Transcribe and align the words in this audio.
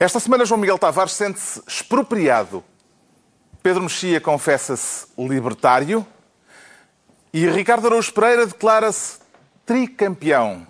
Esta 0.00 0.20
semana, 0.20 0.44
João 0.44 0.60
Miguel 0.60 0.78
Tavares 0.78 1.12
sente-se 1.12 1.60
expropriado. 1.66 2.62
Pedro 3.60 3.82
Mexia 3.82 4.20
confessa-se 4.20 5.08
libertário. 5.18 6.06
E 7.34 7.48
Ricardo 7.48 7.88
Araújo 7.88 8.12
Pereira 8.12 8.46
declara-se 8.46 9.18
tricampeão. 9.66 10.64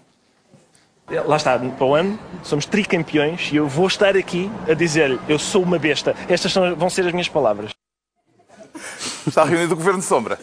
Lá 1.27 1.37
está, 1.37 1.59
para 1.59 1.85
o 1.85 1.95
ano 1.95 2.19
somos 2.43 2.67
tricampeões 2.67 3.51
e 3.53 3.57
eu 3.57 3.69
vou 3.69 3.87
estar 3.87 4.17
aqui 4.17 4.51
a 4.69 4.75
dizer-lhe: 4.75 5.21
eu 5.29 5.39
sou 5.39 5.63
uma 5.63 5.79
besta. 5.79 6.17
Estas 6.29 6.51
são, 6.51 6.75
vão 6.75 6.89
ser 6.89 7.07
as 7.07 7.13
minhas 7.13 7.29
palavras. 7.29 7.71
Está 9.27 9.45
reunido 9.45 9.75
o 9.75 9.77
Governo 9.77 10.01
de 10.01 10.07
Sombra. 10.07 10.39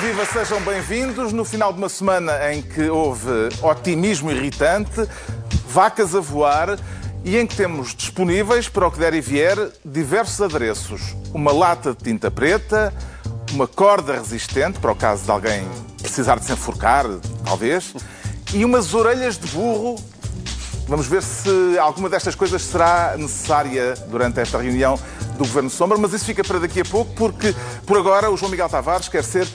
Viva, 0.00 0.24
sejam 0.24 0.58
bem-vindos. 0.62 1.32
No 1.32 1.44
final 1.44 1.70
de 1.70 1.78
uma 1.78 1.88
semana 1.88 2.52
em 2.52 2.62
que 2.62 2.88
houve 2.88 3.28
otimismo 3.60 4.30
irritante, 4.32 5.06
vacas 5.68 6.14
a 6.14 6.20
voar 6.20 6.78
e 7.24 7.36
em 7.36 7.46
que 7.46 7.54
temos 7.54 7.94
disponíveis, 7.94 8.68
para 8.68 8.86
o 8.86 8.90
que 8.90 8.98
der 8.98 9.12
e 9.12 9.20
vier, 9.20 9.56
diversos 9.84 10.40
adereços. 10.40 11.14
Uma 11.34 11.52
lata 11.52 11.92
de 11.92 12.02
tinta 12.02 12.30
preta, 12.30 12.92
uma 13.52 13.68
corda 13.68 14.14
resistente, 14.14 14.80
para 14.80 14.90
o 14.90 14.96
caso 14.96 15.24
de 15.24 15.30
alguém 15.30 15.68
precisar 16.00 16.38
de 16.38 16.46
se 16.46 16.52
enforcar, 16.52 17.04
talvez, 17.44 17.94
e 18.54 18.64
umas 18.64 18.94
orelhas 18.94 19.38
de 19.38 19.46
burro. 19.48 20.02
Vamos 20.88 21.06
ver 21.06 21.22
se 21.22 21.78
alguma 21.78 22.08
destas 22.08 22.34
coisas 22.34 22.62
será 22.62 23.14
necessária 23.16 23.94
durante 24.08 24.40
esta 24.40 24.58
reunião 24.58 24.98
do 25.36 25.44
Governo 25.44 25.70
Sombra, 25.70 25.98
mas 25.98 26.12
isso 26.14 26.24
fica 26.24 26.42
para 26.42 26.58
daqui 26.58 26.80
a 26.80 26.84
pouco, 26.84 27.12
porque 27.14 27.54
por 27.86 27.98
agora 27.98 28.30
o 28.30 28.36
João 28.36 28.50
Miguel 28.50 28.68
Tavares 28.68 29.08
quer 29.08 29.22
ser 29.22 29.46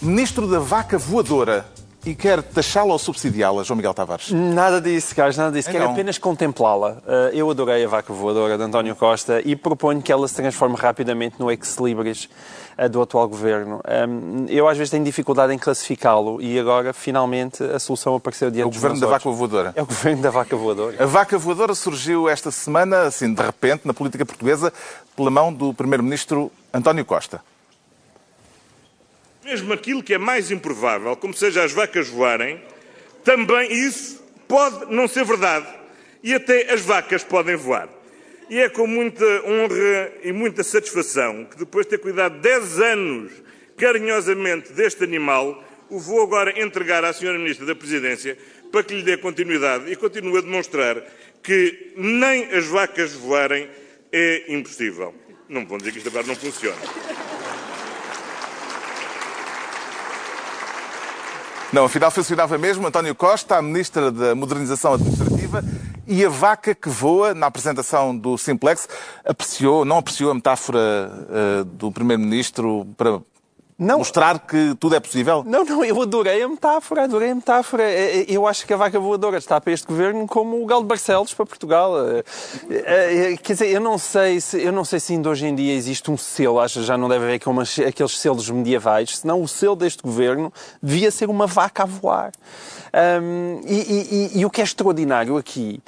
Ministro 0.00 0.46
da 0.46 0.58
Vaca 0.58 0.98
Voadora 0.98 1.64
e 2.04 2.14
quer 2.14 2.40
taxá-la 2.40 2.92
ou 2.92 2.98
subsidiá-la, 2.98 3.64
João 3.64 3.76
Miguel 3.78 3.92
Tavares. 3.92 4.30
Nada 4.30 4.80
disso, 4.80 5.12
Carlos, 5.16 5.36
nada 5.36 5.50
disso. 5.50 5.68
Então. 5.68 5.80
Quero 5.80 5.92
apenas 5.92 6.18
contemplá-la. 6.18 6.98
Uh, 7.04 7.34
Eu 7.34 7.50
adorei 7.50 7.84
a 7.84 7.88
vaca 7.88 8.12
voadora 8.12 8.56
de 8.56 8.62
António 8.62 8.94
Costa 8.94 9.40
e 9.44 9.56
proponho 9.56 10.00
que 10.00 10.12
ela 10.12 10.28
se 10.28 10.34
transforme 10.34 10.76
rapidamente 10.76 11.34
no 11.40 11.50
ex-libris 11.50 12.28
uh, 12.78 12.88
do 12.88 13.02
atual 13.02 13.26
governo. 13.26 13.80
Um, 14.08 14.46
Eu 14.48 14.68
às 14.68 14.78
vezes 14.78 14.90
tenho 14.92 15.02
dificuldade 15.04 15.52
em 15.52 15.58
classificá-lo 15.58 16.40
e 16.40 16.60
agora, 16.60 16.92
finalmente, 16.92 17.64
a 17.64 17.78
solução 17.80 18.14
apareceu 18.14 18.52
diante 18.52 18.62
É 18.62 18.66
o 18.66 18.70
dos 18.70 18.80
Governo 18.80 19.00
da. 19.00 19.06
Vaca 19.08 19.30
Voadora. 19.30 19.72
É 19.74 19.82
o 19.82 19.86
governo 19.86 20.22
da 20.22 20.30
vaca 20.30 20.56
voadora. 20.56 21.02
A 21.02 21.06
vaca 21.06 21.38
voadora 21.38 21.74
surgiu 21.74 22.28
esta 22.28 22.52
semana, 22.52 23.00
assim, 23.02 23.34
de 23.34 23.42
repente, 23.42 23.84
na 23.84 23.92
política 23.94 24.24
portuguesa, 24.24 24.72
pela 25.16 25.30
mão 25.30 25.52
do 25.52 25.74
Primeiro-Ministro 25.74 26.52
António 26.72 27.04
Costa. 27.04 27.40
Mesmo 29.46 29.72
aquilo 29.72 30.02
que 30.02 30.12
é 30.12 30.18
mais 30.18 30.50
improvável, 30.50 31.14
como 31.14 31.32
seja 31.32 31.62
as 31.62 31.70
vacas 31.70 32.08
voarem, 32.08 32.60
também 33.22 33.72
isso 33.72 34.20
pode 34.48 34.92
não 34.92 35.06
ser 35.06 35.24
verdade. 35.24 35.68
E 36.20 36.34
até 36.34 36.72
as 36.72 36.80
vacas 36.80 37.22
podem 37.22 37.54
voar. 37.54 37.88
E 38.50 38.58
é 38.58 38.68
com 38.68 38.88
muita 38.88 39.24
honra 39.46 40.12
e 40.24 40.32
muita 40.32 40.64
satisfação 40.64 41.44
que, 41.44 41.58
depois 41.58 41.86
de 41.86 41.90
ter 41.90 41.98
cuidado 41.98 42.40
10 42.40 42.80
anos 42.80 43.32
carinhosamente 43.76 44.72
deste 44.72 45.04
animal, 45.04 45.62
o 45.88 46.00
vou 46.00 46.24
agora 46.24 46.60
entregar 46.60 47.04
à 47.04 47.10
Sra. 47.10 47.38
Ministra 47.38 47.66
da 47.66 47.76
Presidência 47.76 48.36
para 48.72 48.82
que 48.82 48.94
lhe 48.94 49.02
dê 49.04 49.16
continuidade 49.16 49.92
e 49.92 49.94
continue 49.94 50.38
a 50.38 50.40
demonstrar 50.40 51.00
que 51.40 51.92
nem 51.96 52.52
as 52.52 52.66
vacas 52.66 53.12
voarem 53.12 53.70
é 54.10 54.46
impossível. 54.48 55.14
Não 55.48 55.64
vão 55.64 55.78
dizer 55.78 55.92
que 55.92 55.98
isto 55.98 56.08
agora 56.08 56.26
não 56.26 56.34
funciona. 56.34 57.25
Não, 61.72 61.84
afinal 61.84 62.10
funcionava 62.10 62.56
mesmo. 62.56 62.86
António 62.86 63.14
Costa, 63.14 63.56
a 63.56 63.62
Ministra 63.62 64.10
da 64.10 64.34
Modernização 64.34 64.94
Administrativa, 64.94 65.64
e 66.06 66.24
a 66.24 66.28
vaca 66.28 66.74
que 66.74 66.88
voa, 66.88 67.34
na 67.34 67.46
apresentação 67.46 68.16
do 68.16 68.38
Simplex, 68.38 68.88
apreciou, 69.24 69.84
não 69.84 69.98
apreciou 69.98 70.30
a 70.30 70.34
metáfora 70.34 70.78
eh, 71.28 71.64
do 71.64 71.90
Primeiro-Ministro 71.90 72.86
para 72.96 73.20
Não. 73.78 73.98
mostrar 73.98 74.38
que 74.38 74.74
tudo 74.80 74.94
é 74.94 75.00
possível? 75.00 75.44
Não, 75.46 75.62
não, 75.62 75.84
eu 75.84 76.00
adorei 76.00 76.42
a 76.42 76.48
metáfora, 76.48 77.04
adorei 77.04 77.30
a 77.30 77.34
metáfora. 77.34 77.82
Eh, 77.82 78.20
eh, 78.20 78.24
Eu 78.26 78.46
acho 78.46 78.66
que 78.66 78.72
a 78.72 78.76
vaca 78.76 78.98
voadora 78.98 79.36
está 79.36 79.60
para 79.60 79.70
este 79.72 79.86
governo 79.86 80.26
como 80.26 80.62
o 80.62 80.64
Galo 80.64 80.80
de 80.80 80.88
Barcelos 80.88 81.34
para 81.34 81.44
Portugal. 81.44 81.92
Eh, 82.70 83.36
Quer 83.42 83.52
dizer, 83.52 83.66
eu 83.68 83.80
não 83.80 83.98
sei 83.98 84.40
se, 84.40 84.62
eu 84.62 84.72
não 84.72 84.82
sei 84.84 84.98
se 84.98 85.12
ainda 85.12 85.28
hoje 85.28 85.46
em 85.46 85.54
dia 85.54 85.74
existe 85.74 86.10
um 86.10 86.16
selo, 86.16 86.58
acho 86.58 86.80
que 86.80 86.86
já 86.86 86.96
não 86.96 87.06
deve 87.06 87.24
haver 87.24 87.34
aqueles 87.86 88.18
selos 88.18 88.48
medievais, 88.48 89.18
senão 89.18 89.42
o 89.42 89.48
selo 89.48 89.76
deste 89.76 90.02
governo 90.02 90.50
devia 90.82 91.10
ser 91.10 91.28
uma 91.28 91.46
vaca 91.46 91.82
a 91.82 91.86
voar. 91.86 92.32
E, 93.66 93.74
e- 93.74 94.08
e- 94.36 94.40
e 94.40 94.46
o 94.46 94.50
que 94.50 94.62
é 94.62 94.64
extraordinário 94.64 95.36
aqui 95.36 95.82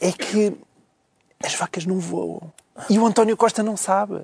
é 0.00 0.12
que 0.12 0.56
as 1.44 1.54
vacas 1.56 1.84
não 1.86 1.98
voam. 1.98 2.40
E 2.88 2.98
o 3.00 3.04
António 3.06 3.36
Costa 3.36 3.62
não 3.64 3.76
sabe. 3.76 4.22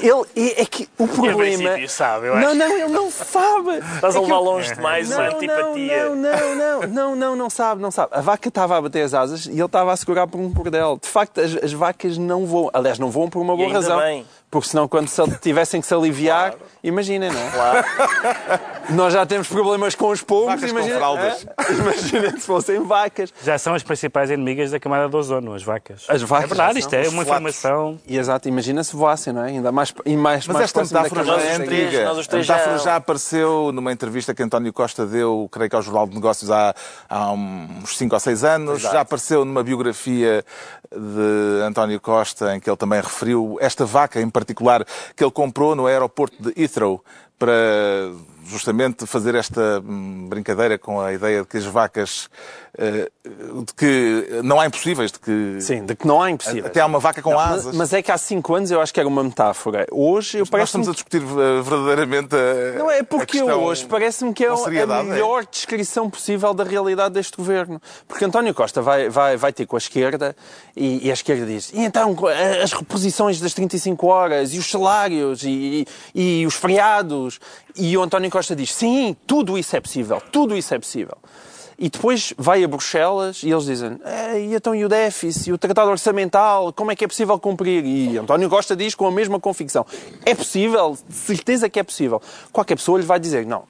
Ele 0.00 0.24
é, 0.36 0.62
é 0.62 0.66
que 0.66 0.88
o 0.98 1.08
problema. 1.08 1.38
princípio 1.38 1.88
sabe, 1.88 2.28
eu 2.28 2.36
não, 2.36 2.48
acho. 2.48 2.56
não, 2.56 2.78
ele 2.78 2.88
não 2.88 3.10
sabe. 3.10 3.78
Estás 3.94 4.16
a 4.16 4.18
É 4.18 4.20
que 4.22 4.26
levar 4.26 4.38
longe 4.38 4.74
demais 4.74 5.12
a 5.12 5.16
não, 5.16 5.36
antipatia. 5.36 6.08
Não, 6.08 6.16
não, 6.16 6.54
não, 6.54 6.86
não, 6.86 7.16
não, 7.16 7.36
não 7.36 7.50
sabe, 7.50 7.82
não 7.82 7.90
sabe. 7.90 8.10
A 8.12 8.20
vaca 8.20 8.48
estava 8.48 8.76
a 8.76 8.82
bater 8.82 9.02
as 9.02 9.14
asas 9.14 9.46
e 9.46 9.50
ele 9.52 9.64
estava 9.64 9.92
a 9.92 9.96
segurar 9.96 10.26
por 10.26 10.38
um 10.38 10.48
bordel. 10.48 10.98
De 11.02 11.08
facto, 11.08 11.40
as, 11.40 11.56
as 11.56 11.72
vacas 11.72 12.16
não 12.18 12.46
voam. 12.46 12.70
Aliás, 12.72 12.98
não 12.98 13.10
voam 13.10 13.28
por 13.28 13.40
uma 13.40 13.56
boa 13.56 13.72
razão. 13.72 13.98
bem. 13.98 14.24
Porque 14.50 14.68
senão, 14.68 14.88
quando 14.88 15.08
se, 15.08 15.20
tivessem 15.40 15.80
que 15.80 15.86
se 15.86 15.92
aliviar, 15.94 16.54
imaginem, 16.82 17.30
não 17.30 17.38
é? 17.40 17.84
Nós 18.90 19.12
já 19.12 19.26
temos 19.26 19.46
problemas 19.48 19.94
com 19.94 20.08
os 20.08 20.22
pombos, 20.22 20.62
imagina, 20.62 20.96
fraldas. 20.96 21.46
é? 21.68 21.72
imaginem 21.72 22.30
se 22.32 22.46
fossem 22.46 22.82
vacas. 22.82 23.32
Já 23.44 23.58
são 23.58 23.74
as 23.74 23.82
principais 23.82 24.30
inimigas 24.30 24.70
da 24.70 24.80
camada 24.80 25.06
de 25.08 25.14
ozono, 25.14 25.52
as 25.52 25.62
vacas. 25.62 26.06
As 26.08 26.22
vacas 26.22 26.44
É 26.44 26.48
verdade, 26.54 26.78
isto 26.78 26.94
é 26.94 27.00
uma 27.08 27.24
flatos. 27.24 27.26
informação. 27.28 28.00
E 28.06 28.16
exato, 28.16 28.48
imagina 28.48 28.82
se 28.82 28.96
voassem, 28.96 29.32
não 29.34 29.44
é? 29.44 29.48
Ainda 29.48 29.70
mais, 29.70 29.92
e 30.06 30.16
mais, 30.16 30.46
Mas 30.46 30.54
mais 30.54 30.64
esta 30.64 30.82
metáfora 30.82 31.24
já 31.24 31.36
é 31.42 31.54
antiga. 31.56 32.10
A 32.10 32.36
metáfora 32.36 32.78
já- 32.78 32.96
apareceu 32.96 33.70
numa 33.72 33.92
entrevista 33.92 34.34
que 34.34 34.42
António 34.42 34.72
Costa 34.72 35.04
deu, 35.04 35.46
creio 35.52 35.68
que 35.68 35.76
ao 35.76 35.82
Jornal 35.82 36.06
de 36.06 36.14
Negócios 36.14 36.50
há, 36.50 36.74
há 37.08 37.32
uns 37.32 37.96
5 37.98 38.14
ou 38.14 38.20
6 38.20 38.44
anos. 38.44 38.80
Já 38.80 39.02
apareceu 39.02 39.44
numa 39.44 39.62
biografia 39.62 40.42
de 40.90 41.62
António 41.66 42.00
Costa, 42.00 42.56
em 42.56 42.60
que 42.60 42.70
ele 42.70 42.76
também 42.78 43.00
referiu 43.00 43.58
esta 43.60 43.84
vaca 43.84 44.18
em 44.20 44.30
particular 44.38 44.86
que 45.16 45.24
ele 45.24 45.30
comprou 45.30 45.74
no 45.74 45.86
aeroporto 45.86 46.36
de 46.40 46.60
Heathrow 46.60 47.02
para 47.38 47.48
justamente 48.48 49.06
fazer 49.06 49.34
esta 49.34 49.80
hum, 49.80 50.26
brincadeira 50.28 50.78
com 50.78 51.00
a 51.00 51.12
ideia 51.12 51.42
de 51.42 51.46
que 51.46 51.56
as 51.56 51.64
vacas 51.64 52.28
eh, 52.76 53.10
de 53.24 53.74
que 53.74 54.40
não 54.42 54.58
há 54.60 54.66
impossíveis, 54.66 55.12
de 55.12 55.18
que 55.18 55.60
Sim, 55.60 55.84
de 55.84 55.94
que 55.94 56.06
não 56.06 56.22
há 56.22 56.30
impossíveis. 56.30 56.66
até 56.66 56.80
há 56.80 56.86
uma 56.86 56.98
vaca 56.98 57.20
com 57.20 57.30
Não, 57.30 57.40
asas. 57.40 57.74
Mas, 57.74 57.92
é 57.92 58.02
que 58.02 58.10
há 58.10 58.18
cinco 58.18 58.54
anos 58.54 58.70
eu 58.70 58.80
acho 58.80 58.92
que 58.92 59.00
era 59.00 59.08
uma 59.08 59.22
metáfora. 59.22 59.86
Hoje 59.90 60.38
eu 60.38 60.40
Nós 60.40 60.50
parece 60.50 60.68
estamos 60.68 60.88
a 60.88 60.92
discutir 60.92 61.22
eh, 61.22 61.62
verdadeiramente 61.62 62.34
a 62.34 62.78
Não 62.78 62.90
é 62.90 63.02
porque 63.02 63.42
hoje 63.42 63.84
parece-me 63.86 64.32
que 64.32 64.44
é 64.44 64.48
com 64.48 64.64
a 64.66 64.72
é? 64.72 65.02
melhor 65.02 65.44
descrição 65.46 66.08
possível 66.08 66.54
da 66.54 66.64
realidade 66.64 67.14
deste 67.14 67.36
governo. 67.36 67.80
Porque 68.06 68.24
António 68.24 68.54
Costa 68.54 68.80
vai, 68.80 69.08
vai, 69.08 69.36
vai 69.36 69.52
ter 69.52 69.66
com 69.66 69.76
a 69.76 69.78
esquerda 69.78 70.34
e, 70.76 71.06
e 71.06 71.10
a 71.10 71.14
esquerda 71.14 71.44
diz 71.44 71.72
e 71.72 71.80
então 71.80 72.14
as 72.62 72.72
reposições 72.72 73.40
das 73.40 73.52
35 73.54 74.06
horas 74.06 74.54
e 74.54 74.58
os 74.58 74.70
salários 74.70 75.42
e, 75.42 75.86
e, 76.14 76.40
e 76.42 76.46
os 76.46 76.54
feriados. 76.54 77.40
E 77.80 77.96
o 77.96 78.02
António 78.02 78.28
Costa 78.28 78.37
diz 78.46 78.72
sim, 78.72 79.16
tudo 79.26 79.58
isso 79.58 79.76
é 79.76 79.80
possível, 79.80 80.22
tudo 80.32 80.56
isso 80.56 80.74
é 80.74 80.78
possível. 80.78 81.16
E 81.78 81.88
depois 81.88 82.34
vai 82.36 82.64
a 82.64 82.68
Bruxelas 82.68 83.42
e 83.44 83.50
eles 83.50 83.64
dizem 83.64 84.00
e 84.36 84.52
então 84.52 84.74
e 84.74 84.84
o 84.84 84.88
déficit, 84.88 85.50
e 85.50 85.52
o 85.52 85.58
tratado 85.58 85.90
orçamental, 85.90 86.72
como 86.72 86.90
é 86.90 86.96
que 86.96 87.04
é 87.04 87.08
possível 87.08 87.38
cumprir? 87.38 87.84
E 87.84 88.18
António 88.18 88.48
Costa 88.50 88.74
diz 88.74 88.96
com 88.96 89.06
a 89.06 89.12
mesma 89.12 89.38
convicção, 89.38 89.86
é 90.24 90.34
possível, 90.34 90.98
certeza 91.08 91.68
que 91.68 91.78
é 91.78 91.82
possível. 91.84 92.20
Qualquer 92.52 92.74
pessoa 92.74 92.98
lhe 92.98 93.06
vai 93.06 93.20
dizer, 93.20 93.46
não, 93.46 93.62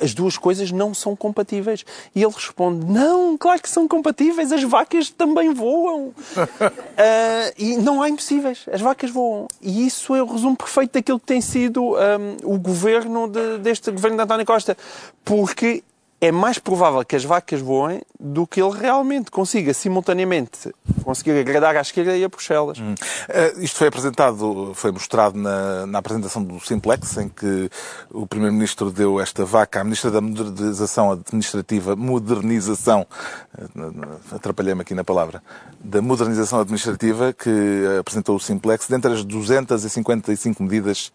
as 0.00 0.14
duas 0.14 0.36
coisas 0.36 0.70
não 0.72 0.92
são 0.92 1.14
compatíveis. 1.14 1.84
E 2.14 2.22
ele 2.22 2.32
responde: 2.32 2.86
Não, 2.86 3.36
claro 3.36 3.60
que 3.60 3.68
são 3.68 3.86
compatíveis, 3.86 4.52
as 4.52 4.62
vacas 4.62 5.10
também 5.10 5.52
voam. 5.52 6.08
uh, 6.08 6.14
e 7.58 7.76
não 7.76 8.02
há 8.02 8.08
impossíveis, 8.08 8.66
as 8.72 8.80
vacas 8.80 9.10
voam. 9.10 9.48
E 9.60 9.86
isso 9.86 10.14
é 10.14 10.22
o 10.22 10.26
resumo 10.26 10.56
perfeito 10.56 10.92
daquilo 10.92 11.18
que 11.20 11.26
tem 11.26 11.40
sido 11.40 11.94
um, 11.94 12.54
o 12.54 12.58
governo 12.58 13.28
de, 13.28 13.58
deste 13.58 13.90
governo 13.90 14.16
de 14.16 14.22
António 14.22 14.46
Costa. 14.46 14.76
Porque 15.24 15.82
é 16.20 16.32
mais 16.32 16.58
provável 16.58 17.04
que 17.04 17.14
as 17.14 17.24
vacas 17.24 17.60
voem 17.60 18.02
do 18.18 18.46
que 18.46 18.60
ele 18.60 18.76
realmente 18.76 19.30
consiga 19.30 19.72
simultaneamente 19.72 20.74
conseguir 21.04 21.38
agradar 21.38 21.76
à 21.76 21.80
esquerda 21.80 22.16
e 22.16 22.24
a 22.24 22.28
Bruxelas. 22.28 22.78
Hum. 22.80 22.94
Uh, 22.94 23.62
isto 23.62 23.78
foi 23.78 23.86
apresentado, 23.86 24.72
foi 24.74 24.90
mostrado 24.90 25.38
na, 25.38 25.86
na, 25.86 25.98
apresentação 25.98 26.42
do 26.42 26.58
Simplex, 26.58 27.16
em 27.18 27.28
que 27.28 27.70
o 28.10 28.26
Primeiro-Ministro 28.26 28.90
deu 28.90 29.20
esta 29.20 29.44
vaca 29.44 29.80
à 29.80 29.84
Ministra 29.84 30.10
da 30.10 30.20
Modernização 30.20 31.12
Administrativa, 31.12 31.94
modernização, 31.94 33.06
uh, 33.56 34.34
atrapalhei-me 34.34 34.82
aqui 34.82 34.94
na 34.94 35.04
palavra, 35.04 35.40
da 35.78 36.02
Modernização 36.02 36.60
Administrativa, 36.60 37.32
que 37.32 37.50
apresentou 38.00 38.34
o 38.34 38.40
Simplex, 38.40 38.88
dentre 38.88 39.12
as 39.12 39.24
255 39.24 40.62
medidas 40.64 41.12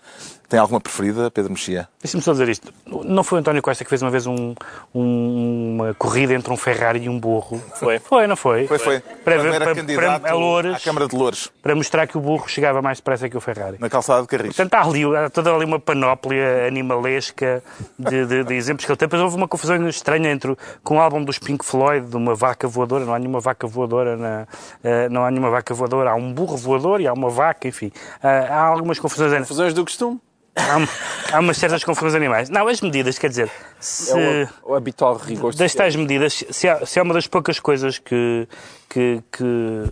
tem 0.54 0.60
alguma 0.60 0.80
preferida, 0.80 1.32
Pedro 1.32 1.52
Mexia? 1.52 1.90
Deixa-me 2.00 2.22
só 2.22 2.32
dizer 2.32 2.48
isto. 2.48 2.72
Não 2.86 3.24
foi 3.24 3.40
o 3.40 3.42
António 3.42 3.60
Costa 3.60 3.84
que 3.84 3.90
fez 3.90 4.04
uma 4.04 4.12
vez 4.12 4.28
um, 4.28 4.54
um, 4.94 5.74
uma 5.74 5.96
corrida 5.96 6.32
entre 6.32 6.54
um 6.54 6.58
Ferrari 6.58 7.00
e 7.00 7.10
um 7.10 7.20
burro? 7.20 7.60
Foi. 7.80 7.98
Foi, 7.98 8.28
não 8.28 8.36
foi? 8.36 8.68
Foi, 8.68 8.78
foi. 8.78 9.00
Para, 9.00 9.40
para, 9.40 9.74
para, 9.74 9.84
para, 9.84 10.20
para 10.20 10.34
Loures, 10.36 10.76
à 10.76 10.80
Câmara 10.80 11.08
de 11.08 11.16
Loures. 11.16 11.50
Para 11.60 11.74
mostrar 11.74 12.06
que 12.06 12.16
o 12.20 12.22
burro 12.22 12.48
chegava 12.48 12.84
mais 12.84 13.00
depressa 13.00 13.28
que 13.28 13.36
o 13.36 13.42
Ferrari. 13.42 13.78
Na 13.80 13.90
calçada 13.90 14.22
de 14.22 14.28
Carris. 14.28 14.56
Portanto, 14.56 14.76
há, 14.76 14.88
ali, 14.88 15.04
há 15.16 15.28
toda 15.28 15.52
ali 15.52 15.66
uma 15.66 15.80
panóplia 15.80 16.68
animalesca 16.68 17.64
de, 17.98 18.24
de, 18.28 18.44
de, 18.44 18.54
exemplos 18.54 18.86
que 18.86 18.92
ele 18.92 18.98
tem. 18.98 19.08
Depois 19.08 19.24
houve 19.24 19.36
uma 19.36 19.48
confusão 19.48 19.90
estranha 19.90 20.30
entre 20.30 20.56
com 20.84 20.98
o 20.98 21.00
álbum 21.00 21.24
dos 21.24 21.40
Pink 21.40 21.66
Floyd, 21.66 22.06
de 22.06 22.16
uma 22.16 22.36
vaca 22.36 22.68
voadora. 22.68 23.06
Não 23.06 23.16
há 23.16 23.18
nenhuma 23.18 23.40
vaca 23.40 23.66
voadora, 23.66 24.16
na, 24.16 24.44
uh, 24.44 25.10
não 25.10 25.26
há 25.26 25.32
nenhuma 25.32 25.50
vaca 25.50 25.74
voadora. 25.74 26.12
Há 26.12 26.16
um 26.16 26.32
burro 26.32 26.58
voador 26.58 27.02
e 27.02 27.08
há 27.08 27.14
uma 27.14 27.32
vaca, 27.32 27.68
enfim. 27.68 27.88
Uh, 27.88 28.52
há 28.52 28.62
algumas 28.62 29.00
confusões. 29.00 29.34
Confusões 29.40 29.74
do 29.74 29.84
costume? 29.84 30.22
Há, 30.56 31.36
há 31.36 31.40
umas 31.40 31.58
certas 31.58 31.84
confusões 31.84 32.14
animais. 32.14 32.50
Não, 32.50 32.68
as 32.68 32.80
medidas, 32.82 33.18
quer 33.18 33.30
dizer, 33.30 33.52
se, 33.80 34.12
é 34.18 34.50
o, 34.64 34.72
o 34.72 34.76
habitual 34.76 35.18
rigor. 35.18 35.54
Das 35.56 35.74
tais 35.74 35.96
medidas, 35.96 36.44
se 36.50 36.68
há, 36.68 36.86
se 36.86 37.00
há 37.00 37.04
uma 37.04 37.14
das 37.14 37.28
poucas 37.28 37.60
coisas 37.60 37.98
que, 37.98 38.48
que, 38.90 39.24
que 39.32 39.92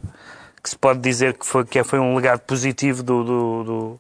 que 0.64 0.70
se 0.70 0.78
pode 0.78 1.00
dizer 1.00 1.34
que 1.34 1.46
foi, 1.46 1.66
que 1.66 1.84
foi 1.84 2.00
um 2.00 2.16
legado 2.16 2.42
positivo 2.42 3.02
do, 3.02 3.24
do, 3.24 3.64
do, 3.64 4.00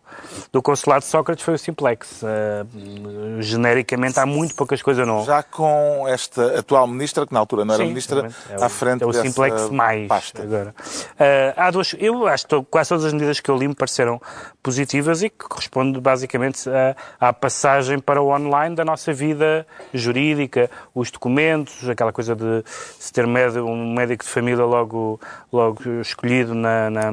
do 0.51 0.62
Consulado 0.62 1.01
de 1.01 1.07
Sócrates 1.07 1.45
foi 1.45 1.53
o 1.53 1.57
Simplex. 1.57 2.21
Uh, 2.21 3.42
genericamente 3.42 4.19
há 4.19 4.25
muito 4.25 4.53
poucas 4.53 4.81
coisas 4.81 5.07
não. 5.07 5.24
Já 5.24 5.42
com 5.42 6.06
esta 6.07 6.59
atual 6.59 6.86
ministra, 6.88 7.25
que 7.25 7.33
na 7.33 7.39
altura 7.39 7.63
não 7.63 7.74
era 7.74 7.83
Sim, 7.83 7.89
ministra, 7.89 8.30
é 8.50 8.62
à 8.62 8.68
frente 8.68 9.01
é 9.01 9.06
o 9.06 9.13
Simplex 9.13 9.69
mais 9.69 10.07
pasta. 10.07 10.44
agora. 10.44 10.75
Uh, 11.13 11.53
há 11.56 11.71
duas, 11.71 11.95
eu 11.98 12.27
acho 12.27 12.45
que 12.48 12.63
quase 12.69 12.89
todas 12.89 13.06
as 13.06 13.13
medidas 13.13 13.39
que 13.39 13.50
eu 13.50 13.56
li 13.56 13.68
me 13.68 13.74
pareceram 13.75 14.21
positivas 14.62 15.24
e 15.24 15.30
que 15.30 15.48
correspondem 15.48 16.01
basicamente 16.01 16.69
à, 16.69 17.30
à 17.30 17.33
passagem 17.33 17.97
para 18.00 18.21
o 18.21 18.27
online 18.27 18.75
da 18.75 18.83
nossa 18.83 19.13
vida 19.13 19.65
jurídica, 19.94 20.69
os 20.94 21.09
documentos, 21.12 21.88
aquela 21.88 22.12
coisa 22.12 22.36
de 22.36 22.62
se 23.00 23.12
ter 23.13 23.25
um 23.25 23.94
médico 23.94 24.25
de 24.25 24.30
família 24.30 24.65
logo, 24.65 25.19
logo 25.51 25.81
escolhido 26.01 26.54
na, 26.54 26.89
na, 26.89 27.12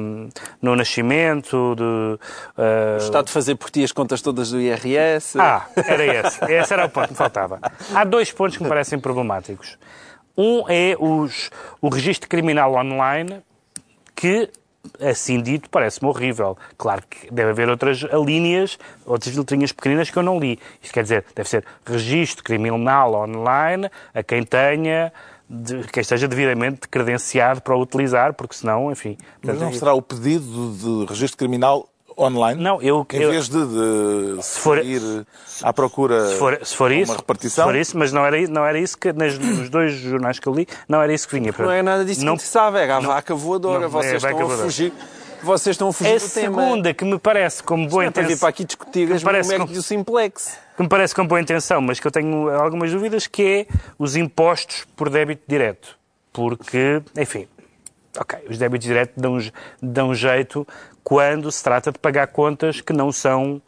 no 0.61 0.75
nascimento, 0.75 1.73
de... 1.77 2.19
Uh... 2.57 3.28
De 3.29 3.33
fazer 3.33 3.55
por 3.55 3.69
ti 3.69 3.83
as 3.83 3.91
contas 3.91 4.23
todas 4.23 4.49
do 4.49 4.59
IRS. 4.59 5.39
Ah, 5.39 5.67
era 5.75 6.03
esse. 6.03 6.43
Esse 6.51 6.73
era 6.73 6.85
o 6.85 6.89
ponto 6.89 7.05
que 7.05 7.13
me 7.13 7.17
faltava. 7.17 7.59
Há 7.93 8.03
dois 8.03 8.31
pontos 8.31 8.57
que 8.57 8.63
me 8.63 8.69
parecem 8.69 8.99
problemáticos. 8.99 9.77
Um 10.35 10.63
é 10.67 10.95
os, 10.99 11.51
o 11.79 11.89
registro 11.89 12.27
criminal 12.27 12.73
online, 12.73 13.41
que 14.15 14.49
assim 14.99 15.41
dito, 15.41 15.69
parece-me 15.69 16.09
horrível. 16.09 16.57
Claro 16.75 17.03
que 17.07 17.31
deve 17.31 17.51
haver 17.51 17.69
outras 17.69 17.99
linhas, 18.25 18.79
outras 19.05 19.35
letrinhas 19.35 19.71
pequeninas 19.71 20.09
que 20.09 20.17
eu 20.17 20.23
não 20.23 20.39
li. 20.39 20.59
Isto 20.81 20.93
quer 20.93 21.03
dizer, 21.03 21.25
deve 21.35 21.47
ser 21.47 21.63
registro 21.85 22.43
criminal 22.43 23.13
online 23.13 23.91
a 24.11 24.23
quem 24.23 24.43
tenha 24.43 25.13
de, 25.49 25.83
que 25.83 25.99
esteja 25.99 26.27
devidamente 26.27 26.87
credenciado 26.87 27.61
para 27.61 27.75
o 27.75 27.81
utilizar, 27.81 28.33
porque 28.33 28.55
senão, 28.55 28.91
enfim... 28.91 29.17
Mas 29.43 29.59
não 29.59 29.73
será 29.73 29.93
o 29.93 30.01
pedido 30.01 30.73
de 30.73 31.05
registro 31.09 31.37
criminal 31.37 31.88
online? 32.19 32.61
Não, 32.61 32.81
eu... 32.81 33.05
Em 33.13 33.21
eu, 33.21 33.31
vez 33.31 33.47
de, 33.47 33.65
de 33.65 34.43
se 34.43 34.59
for, 34.59 34.83
ir 34.83 35.01
à 35.63 35.71
procura 35.71 36.27
se 36.27 36.35
for, 36.35 36.59
se 36.61 36.75
for 36.75 36.91
isso, 36.91 37.11
uma 37.11 37.17
repartição? 37.17 37.65
Se 37.65 37.71
for 37.71 37.79
isso, 37.79 37.97
mas 37.97 38.11
não 38.11 38.25
era, 38.25 38.47
não 38.47 38.65
era 38.65 38.77
isso 38.77 38.97
que, 38.97 39.11
nos 39.13 39.69
dois 39.69 39.93
jornais 39.93 40.39
que 40.39 40.47
eu 40.47 40.53
li, 40.53 40.67
não 40.87 41.01
era 41.01 41.13
isso 41.13 41.27
que 41.27 41.39
vinha. 41.39 41.53
Não 41.57 41.71
é 41.71 41.81
nada 41.81 42.03
disso 42.03 42.25
não, 42.25 42.35
que 42.35 42.43
se 42.43 42.49
sabe, 42.49 42.79
é 42.79 42.91
a 42.91 43.01
não, 43.01 43.09
vaca 43.09 43.33
voadora, 43.33 43.81
não, 43.81 43.89
vocês 43.89 44.23
é 44.23 44.27
a 44.27 44.31
estão 44.31 44.51
a 44.51 44.57
fugir... 44.57 44.93
Vocês 45.41 45.73
estão 45.75 45.87
a 45.87 45.93
fugir 45.93 46.15
a 46.15 46.17
do 46.17 46.29
tema. 46.29 46.61
A 46.61 46.65
segunda, 46.65 46.93
que 46.93 47.05
me 47.05 47.17
parece 47.17 47.63
como 47.63 47.87
boa 47.87 48.03
intenção... 48.03 48.23
para 48.23 48.33
vir 48.33 48.39
para 48.39 48.49
aqui 48.49 48.65
discutir 48.65 49.13
as 49.13 49.23
méritos 49.23 49.71
do 49.71 49.81
Simplex 49.81 50.59
que 50.79 50.83
me 50.83 50.87
parece 50.87 51.13
com 51.13 51.27
boa 51.27 51.41
intenção, 51.41 51.81
mas 51.81 51.99
que 51.99 52.07
eu 52.07 52.11
tenho 52.11 52.49
algumas 52.49 52.89
dúvidas, 52.89 53.27
que 53.27 53.43
é 53.43 53.73
os 53.97 54.15
impostos 54.15 54.85
por 54.95 55.09
débito 55.09 55.43
direto. 55.45 55.97
Porque, 56.31 57.01
enfim, 57.17 57.49
ok, 58.19 58.39
os 58.49 58.57
débitos 58.57 58.87
diretos 58.87 59.15
dão, 59.15 59.37
dão 59.81 60.13
jeito 60.13 60.67
quando 61.03 61.49
se 61.51 61.63
trata 61.63 61.91
de 61.91 61.97
pagar 61.97 62.27
contas 62.27 62.81
que 62.81 62.91
não 62.91 63.11
são 63.11 63.61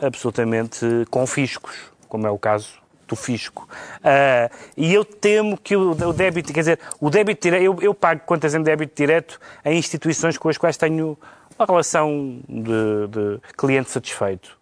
absolutamente 0.00 0.86
confiscos, 1.10 1.74
como 2.08 2.26
é 2.26 2.30
o 2.30 2.38
caso 2.38 2.74
do 3.08 3.16
fisco. 3.16 3.68
Uh, 4.00 4.54
e 4.76 4.92
eu 4.92 5.04
temo 5.04 5.56
que 5.56 5.74
o, 5.76 5.92
o, 5.92 6.12
débito, 6.12 6.52
quer 6.52 6.60
dizer, 6.60 6.80
o 7.00 7.08
débito 7.08 7.42
direto, 7.42 7.62
eu, 7.62 7.76
eu 7.80 7.94
pago 7.94 8.20
contas 8.26 8.54
em 8.54 8.62
débito 8.62 8.94
direto 8.94 9.40
a 9.64 9.72
instituições 9.72 10.36
com 10.36 10.48
as 10.48 10.58
quais 10.58 10.76
tenho 10.76 11.16
uma 11.58 11.66
relação 11.66 12.40
de, 12.48 13.06
de 13.08 13.40
cliente 13.56 13.90
satisfeito 13.90 14.56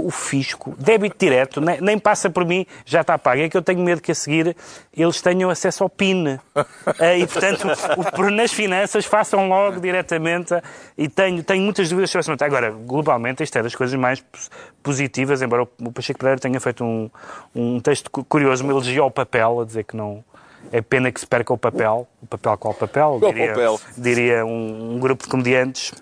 o 0.00 0.10
fisco, 0.10 0.74
débito 0.78 1.16
direto, 1.18 1.60
nem, 1.60 1.80
nem, 1.80 1.98
passa 1.98 2.30
por 2.30 2.44
mim, 2.44 2.64
já 2.84 3.02
está 3.02 3.18
pago. 3.18 3.42
É 3.42 3.48
que 3.48 3.56
eu 3.56 3.62
tenho 3.62 3.80
medo 3.80 4.00
que 4.00 4.12
a 4.12 4.14
seguir 4.14 4.56
eles 4.96 5.20
tenham 5.20 5.50
acesso 5.50 5.82
ao 5.82 5.88
PIN. 5.88 6.38
Eh, 6.98 7.20
e, 7.20 7.26
portanto, 7.26 7.66
o, 8.18 8.30
nas 8.30 8.52
finanças 8.52 9.04
façam 9.04 9.48
logo 9.48 9.80
diretamente. 9.80 10.54
E 10.96 11.08
tenho, 11.08 11.42
tenho 11.42 11.62
muitas 11.62 11.88
dúvidas 11.88 12.10
sobre 12.10 12.26
momento. 12.26 12.42
Agora, 12.42 12.70
globalmente, 12.70 13.42
isto 13.42 13.56
é 13.58 13.62
das 13.62 13.74
coisas 13.74 13.98
mais 13.98 14.22
positivas, 14.82 15.42
embora 15.42 15.62
o 15.62 15.92
Pacheco 15.92 16.18
Pereira 16.18 16.40
tenha 16.40 16.60
feito 16.60 16.84
um, 16.84 17.10
um 17.54 17.80
texto 17.80 18.10
curioso, 18.10 18.62
uma 18.62 18.72
elogia 18.72 19.00
ao 19.00 19.10
papel, 19.10 19.60
a 19.60 19.64
dizer 19.64 19.84
que 19.84 19.96
não 19.96 20.22
é 20.72 20.80
pena 20.80 21.12
que 21.12 21.20
se 21.20 21.26
perca 21.26 21.52
o 21.52 21.58
papel. 21.58 22.08
O 22.22 22.26
papel 22.26 22.56
qual 22.56 22.72
papel? 22.72 23.18
Qual 23.20 23.32
diria, 23.32 23.48
papel? 23.48 23.80
Diria 23.96 24.46
um, 24.46 24.94
um 24.94 24.98
grupo 24.98 25.24
de 25.24 25.28
comediantes. 25.28 25.92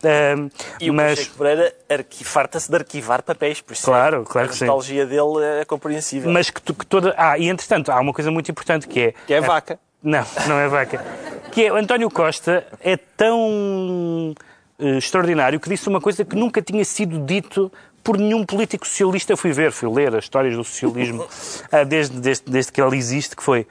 E 0.80 0.90
mas... 0.92 1.12
o 1.12 1.16
Pacheco 1.16 1.38
Pereira 1.38 1.74
farta-se 2.22 2.70
de 2.70 2.76
arquivar 2.76 3.22
papéis, 3.22 3.60
por 3.60 3.72
isso 3.72 3.84
claro, 3.84 4.24
claro 4.24 4.48
a 4.48 4.52
que 4.52 4.60
nostalgia 4.60 5.02
sim. 5.02 5.10
dele 5.10 5.60
é 5.60 5.64
compreensível. 5.64 6.30
Mas 6.30 6.50
que, 6.50 6.60
que, 6.60 6.86
toda... 6.86 7.12
Ah, 7.16 7.36
e 7.36 7.48
entretanto, 7.48 7.90
há 7.90 8.00
uma 8.00 8.12
coisa 8.12 8.30
muito 8.30 8.48
importante 8.50 8.86
que 8.86 9.00
é... 9.00 9.14
Que 9.26 9.34
é 9.34 9.40
vaca. 9.40 9.78
Não, 10.02 10.24
não 10.46 10.58
é 10.58 10.68
vaca. 10.68 11.04
que 11.50 11.66
é 11.66 11.72
o 11.72 11.76
António 11.76 12.08
Costa 12.08 12.64
é 12.80 12.96
tão 12.96 14.34
uh, 14.78 14.84
extraordinário 14.96 15.58
que 15.58 15.68
disse 15.68 15.88
uma 15.88 16.00
coisa 16.00 16.24
que 16.24 16.36
nunca 16.36 16.62
tinha 16.62 16.84
sido 16.84 17.18
dito 17.18 17.70
por 18.02 18.16
nenhum 18.16 18.46
político 18.46 18.86
socialista. 18.86 19.32
Eu 19.32 19.36
fui 19.36 19.52
ver, 19.52 19.72
fui 19.72 19.90
ler 19.90 20.14
as 20.14 20.24
histórias 20.24 20.56
do 20.56 20.64
socialismo 20.64 21.24
uh, 21.24 21.84
desde, 21.84 22.18
desde, 22.20 22.50
desde 22.50 22.72
que 22.72 22.80
ele 22.80 22.96
existe, 22.96 23.34
que 23.34 23.42
foi 23.42 23.66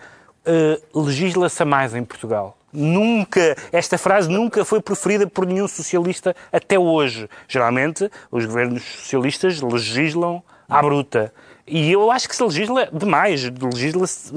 uh, 0.46 1.06
legisla-se 1.06 1.64
mais 1.66 1.94
em 1.96 2.04
Portugal. 2.04 2.58
Nunca, 2.72 3.56
esta 3.72 3.98
frase 3.98 4.30
nunca 4.30 4.64
foi 4.64 4.80
preferida 4.80 5.26
por 5.26 5.46
nenhum 5.46 5.68
socialista 5.68 6.36
até 6.52 6.78
hoje. 6.78 7.28
Geralmente, 7.48 8.10
os 8.32 8.46
governos 8.46 8.84
socialistas 8.84 9.60
legislam 9.62 10.44
à 10.68 10.82
bruta. 10.82 11.34
E 11.70 11.92
eu 11.92 12.10
acho 12.12 12.28
que 12.28 12.36
se 12.36 12.44
legisla 12.44 12.90
demais, 12.92 13.44
legisla-se 13.62 14.34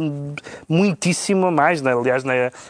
muitíssimo 0.69 1.51
mais. 1.51 1.81
Né? 1.81 1.93
Aliás, 1.93 2.23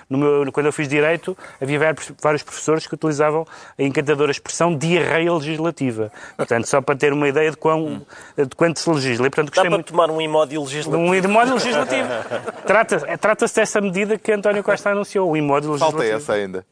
no 0.08 0.18
meu, 0.18 0.52
quando 0.52 0.66
eu 0.66 0.72
fiz 0.72 0.88
Direito, 0.88 1.36
havia 1.60 1.78
vários 2.20 2.42
professores 2.42 2.86
que 2.86 2.94
utilizavam 2.94 3.44
a 3.76 3.82
encantadora 3.82 4.30
expressão 4.30 4.76
diarreia 4.76 5.32
legislativa. 5.32 6.12
Portanto, 6.36 6.66
só 6.66 6.80
para 6.80 6.96
ter 6.96 7.12
uma 7.12 7.28
ideia 7.28 7.50
de, 7.50 7.56
quão, 7.56 8.06
de 8.36 8.54
quanto 8.56 8.78
se 8.78 8.88
legisla. 8.88 9.26
E, 9.26 9.30
portanto, 9.30 9.52
Dá 9.54 9.62
para 9.62 9.70
muito... 9.70 9.86
tomar 9.88 10.10
um 10.10 10.20
imóvel 10.20 10.62
legislativo. 10.62 10.96
Um 10.96 11.14
imóvel 11.14 11.54
legislativo. 11.54 12.08
Trata-se 12.64 13.16
trata 13.18 13.46
dessa 13.46 13.80
medida 13.80 14.16
que 14.16 14.32
António 14.32 14.62
Costa 14.62 14.90
anunciou, 14.90 15.30
o 15.30 15.36
imóvel 15.36 15.72
legislativo. 15.72 16.02
Falta 16.02 16.16
essa 16.16 16.32
ainda. 16.34 16.64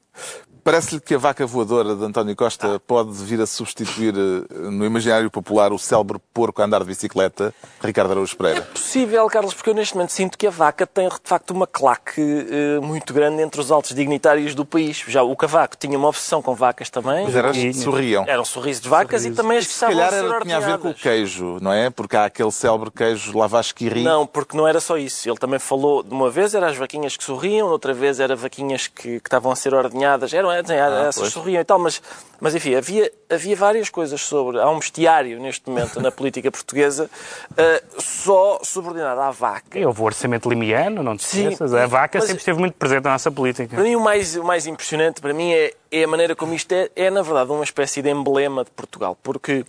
Parece-lhe 0.62 1.00
que 1.00 1.14
a 1.14 1.18
vaca 1.18 1.46
voadora 1.46 1.94
de 1.94 2.04
António 2.04 2.36
Costa 2.36 2.80
pode 2.86 3.12
vir 3.24 3.40
a 3.40 3.46
substituir 3.46 4.14
eh, 4.16 4.70
no 4.70 4.84
imaginário 4.84 5.30
popular 5.30 5.72
o 5.72 5.78
célebre 5.78 6.18
porco 6.34 6.60
a 6.60 6.64
andar 6.64 6.80
de 6.80 6.86
bicicleta, 6.86 7.54
Ricardo 7.82 8.12
Araújo 8.12 8.36
Pereira? 8.36 8.62
Possível, 8.62 9.26
Carlos, 9.28 9.54
porque 9.54 9.70
eu 9.70 9.74
neste 9.74 9.94
momento 9.94 10.10
sinto 10.10 10.36
que 10.36 10.46
a 10.46 10.50
vaca 10.50 10.86
tem 10.86 11.08
de 11.08 11.16
facto 11.24 11.50
uma 11.52 11.66
claque 11.66 12.20
eh, 12.20 12.80
muito 12.80 13.14
grande 13.14 13.42
entre 13.42 13.60
os 13.60 13.70
altos 13.70 13.94
dignitários 13.94 14.54
do 14.54 14.64
país. 14.64 15.02
Já 15.08 15.22
o 15.22 15.34
cavaco 15.34 15.76
tinha 15.76 15.96
uma 15.96 16.08
obsessão 16.08 16.42
com 16.42 16.54
vacas 16.54 16.90
também. 16.90 17.24
Mas 17.24 17.34
era, 17.34 17.52
sorriam. 17.72 18.24
Era 18.26 18.40
um 18.40 18.44
sorriso 18.44 18.82
de 18.82 18.88
vacas 18.88 19.24
e 19.24 19.30
também 19.30 19.58
as 19.58 19.66
que 19.66 19.72
Se 19.72 19.84
estavam 19.84 20.02
a 20.02 20.08
ser 20.10 20.24
era, 20.24 20.40
tinha 20.40 20.56
a 20.56 20.60
ver 20.60 20.78
com 20.78 20.90
o 20.90 20.94
queijo, 20.94 21.58
não 21.60 21.72
é? 21.72 21.90
Porque 21.90 22.16
há 22.16 22.26
aquele 22.26 22.50
célebre 22.50 22.90
queijo 22.90 23.36
Lavasquiri. 23.36 24.02
Não, 24.02 24.26
porque 24.26 24.56
não 24.56 24.66
era 24.66 24.80
só 24.80 24.96
isso. 24.96 25.28
Ele 25.28 25.38
também 25.38 25.58
falou, 25.58 26.02
de 26.02 26.12
uma 26.12 26.30
vez 26.30 26.54
era 26.54 26.68
as 26.68 26.76
vaquinhas 26.76 27.16
que 27.16 27.24
sorriam, 27.24 27.68
outra 27.68 27.94
vez 27.94 28.20
era 28.20 28.36
vaquinhas 28.36 28.86
que, 28.86 29.20
que 29.20 29.26
estavam 29.28 29.50
a 29.50 29.56
ser 29.56 29.74
ordenhadas. 29.74 30.32
Eram 30.32 30.49
eram- 30.52 30.98
essas 31.08 31.14
pois. 31.20 31.32
sorriam 31.32 31.60
e 31.60 31.64
tal, 31.64 31.78
mas, 31.78 32.00
mas 32.40 32.54
enfim, 32.54 32.74
havia, 32.74 33.10
havia 33.28 33.56
várias 33.56 33.88
coisas 33.90 34.20
sobre. 34.20 34.58
Há 34.60 34.68
um 34.68 34.78
bestiário 34.78 35.38
neste 35.40 35.68
momento 35.68 36.00
na 36.00 36.10
política 36.12 36.50
portuguesa 36.50 37.10
eh, 37.56 37.82
só 37.98 38.58
subordinado 38.62 39.20
à 39.20 39.30
vaca. 39.30 39.78
E 39.78 39.84
houve 39.86 40.00
o 40.00 40.04
orçamento 40.04 40.48
limiano, 40.48 41.02
não 41.02 41.16
te 41.16 41.24
Sim, 41.24 41.44
esqueças. 41.44 41.72
A 41.74 41.86
vaca 41.86 42.18
mas- 42.18 42.26
sempre 42.26 42.40
esteve 42.40 42.58
muito 42.58 42.74
presente 42.74 43.04
na 43.04 43.12
nossa 43.12 43.30
política. 43.30 43.74
Para 43.74 43.84
mim, 43.84 43.94
o 43.96 44.00
mais, 44.00 44.36
o 44.36 44.44
mais 44.44 44.66
impressionante 44.66 45.20
para 45.20 45.32
mim 45.32 45.52
é, 45.52 45.72
é 45.90 46.04
a 46.04 46.08
maneira 46.08 46.34
como 46.36 46.54
isto 46.54 46.72
é, 46.72 46.90
é, 46.96 47.10
na 47.10 47.22
verdade, 47.22 47.50
uma 47.50 47.64
espécie 47.64 48.02
de 48.02 48.10
emblema 48.10 48.64
de 48.64 48.70
Portugal. 48.70 49.16
Porque 49.22 49.64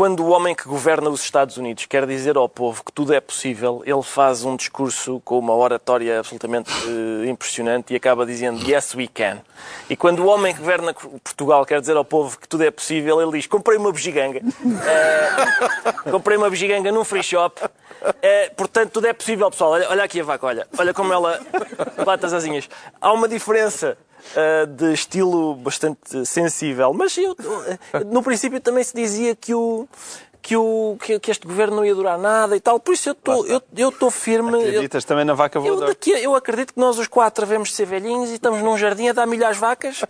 quando 0.00 0.20
o 0.24 0.30
homem 0.30 0.54
que 0.54 0.66
governa 0.66 1.10
os 1.10 1.22
Estados 1.22 1.58
Unidos 1.58 1.84
quer 1.84 2.06
dizer 2.06 2.34
ao 2.34 2.48
povo 2.48 2.82
que 2.82 2.90
tudo 2.90 3.12
é 3.12 3.20
possível, 3.20 3.82
ele 3.84 4.02
faz 4.02 4.46
um 4.46 4.56
discurso 4.56 5.20
com 5.26 5.38
uma 5.38 5.54
oratória 5.54 6.20
absolutamente 6.20 6.70
eh, 6.86 7.28
impressionante 7.28 7.92
e 7.92 7.96
acaba 7.96 8.24
dizendo 8.24 8.66
Yes, 8.66 8.94
we 8.94 9.06
can. 9.06 9.42
E 9.90 9.96
quando 9.96 10.20
o 10.20 10.26
homem 10.28 10.54
que 10.54 10.60
governa 10.60 10.94
Portugal 10.94 11.66
quer 11.66 11.82
dizer 11.82 11.98
ao 11.98 12.04
povo 12.06 12.38
que 12.38 12.48
tudo 12.48 12.64
é 12.64 12.70
possível, 12.70 13.20
ele 13.20 13.32
diz 13.32 13.46
Comprei 13.46 13.76
uma 13.76 13.92
bugiganga. 13.92 14.40
Eh, 14.40 16.10
comprei 16.10 16.38
uma 16.38 16.48
bugiganga 16.48 16.90
num 16.90 17.04
free 17.04 17.22
shop. 17.22 17.60
Eh, 18.22 18.50
portanto, 18.56 18.92
tudo 18.92 19.06
é 19.06 19.12
possível, 19.12 19.50
pessoal. 19.50 19.72
Olha, 19.72 19.90
olha 19.90 20.04
aqui 20.04 20.18
a 20.18 20.24
vaca, 20.24 20.46
olha. 20.46 20.66
Olha 20.78 20.94
como 20.94 21.12
ela 21.12 21.38
bate 22.06 22.24
as 22.24 22.32
asinhas. 22.32 22.70
Há 22.98 23.12
uma 23.12 23.28
diferença 23.28 23.98
uh, 24.36 24.66
de 24.66 24.92
estilo 24.92 25.54
bastante 25.56 26.24
sensível, 26.26 26.92
mas 26.92 27.16
eu, 27.18 27.32
uh, 27.32 27.36
no 28.06 28.22
princípio 28.22 28.60
também 28.60 28.84
se 28.84 28.94
dizia 28.94 29.34
que 29.34 29.54
o. 29.54 29.88
Que, 30.42 30.56
o, 30.56 30.96
que, 31.02 31.20
que 31.20 31.30
este 31.30 31.46
governo 31.46 31.76
não 31.76 31.84
ia 31.84 31.94
durar 31.94 32.16
nada 32.16 32.56
e 32.56 32.60
tal, 32.60 32.80
por 32.80 32.94
isso 32.94 33.10
eu 33.10 33.12
estou 33.12 33.46
eu, 33.46 33.60
eu 33.76 33.90
estou 33.90 34.10
firme. 34.10 34.50
Eu, 34.54 34.60
Acreditas 34.60 35.04
também 35.04 35.22
na 35.22 35.34
vaca 35.34 35.58
eu, 35.58 35.62
voadora? 35.62 35.88
daqui, 35.88 36.14
a- 36.14 36.18
eu 36.18 36.34
acredito 36.34 36.72
que 36.72 36.80
nós 36.80 36.98
os 36.98 37.06
quatro 37.06 37.44
devemos 37.44 37.68
de 37.68 37.74
ser 37.74 37.84
velhinhos 37.84 38.30
e 38.30 38.34
estamos 38.36 38.62
num 38.62 38.74
jardim 38.78 39.10
a 39.10 39.12
dar 39.12 39.26
milho 39.26 39.46
às 39.46 39.58
vacas, 39.58 40.00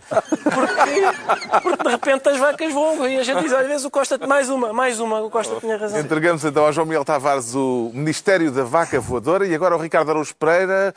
porque, 0.43 1.61
porque 1.61 1.83
de 1.83 1.89
repente 1.89 2.29
as 2.29 2.37
vacas 2.37 2.73
voam 2.73 3.09
e 3.09 3.17
a 3.17 3.23
gente 3.23 3.41
diz, 3.41 3.51
às 3.51 3.67
vezes 3.67 3.85
o 3.85 3.91
Costa, 3.91 4.17
mais 4.25 4.49
uma, 4.49 4.71
mais 4.71 5.01
uma, 5.01 5.19
o 5.21 5.29
Costa 5.29 5.53
tinha 5.59 5.75
razão. 5.77 5.99
Entregamos 5.99 6.45
então 6.45 6.63
ao 6.65 6.71
João 6.71 6.87
Miguel 6.87 7.03
Tavares 7.03 7.53
o 7.53 7.91
Ministério 7.93 8.51
da 8.53 8.63
Vaca 8.63 9.01
Voadora 9.01 9.45
e 9.45 9.53
agora 9.53 9.75
ao 9.75 9.81
Ricardo 9.81 10.11
Araújo 10.11 10.33
Pereira. 10.35 10.93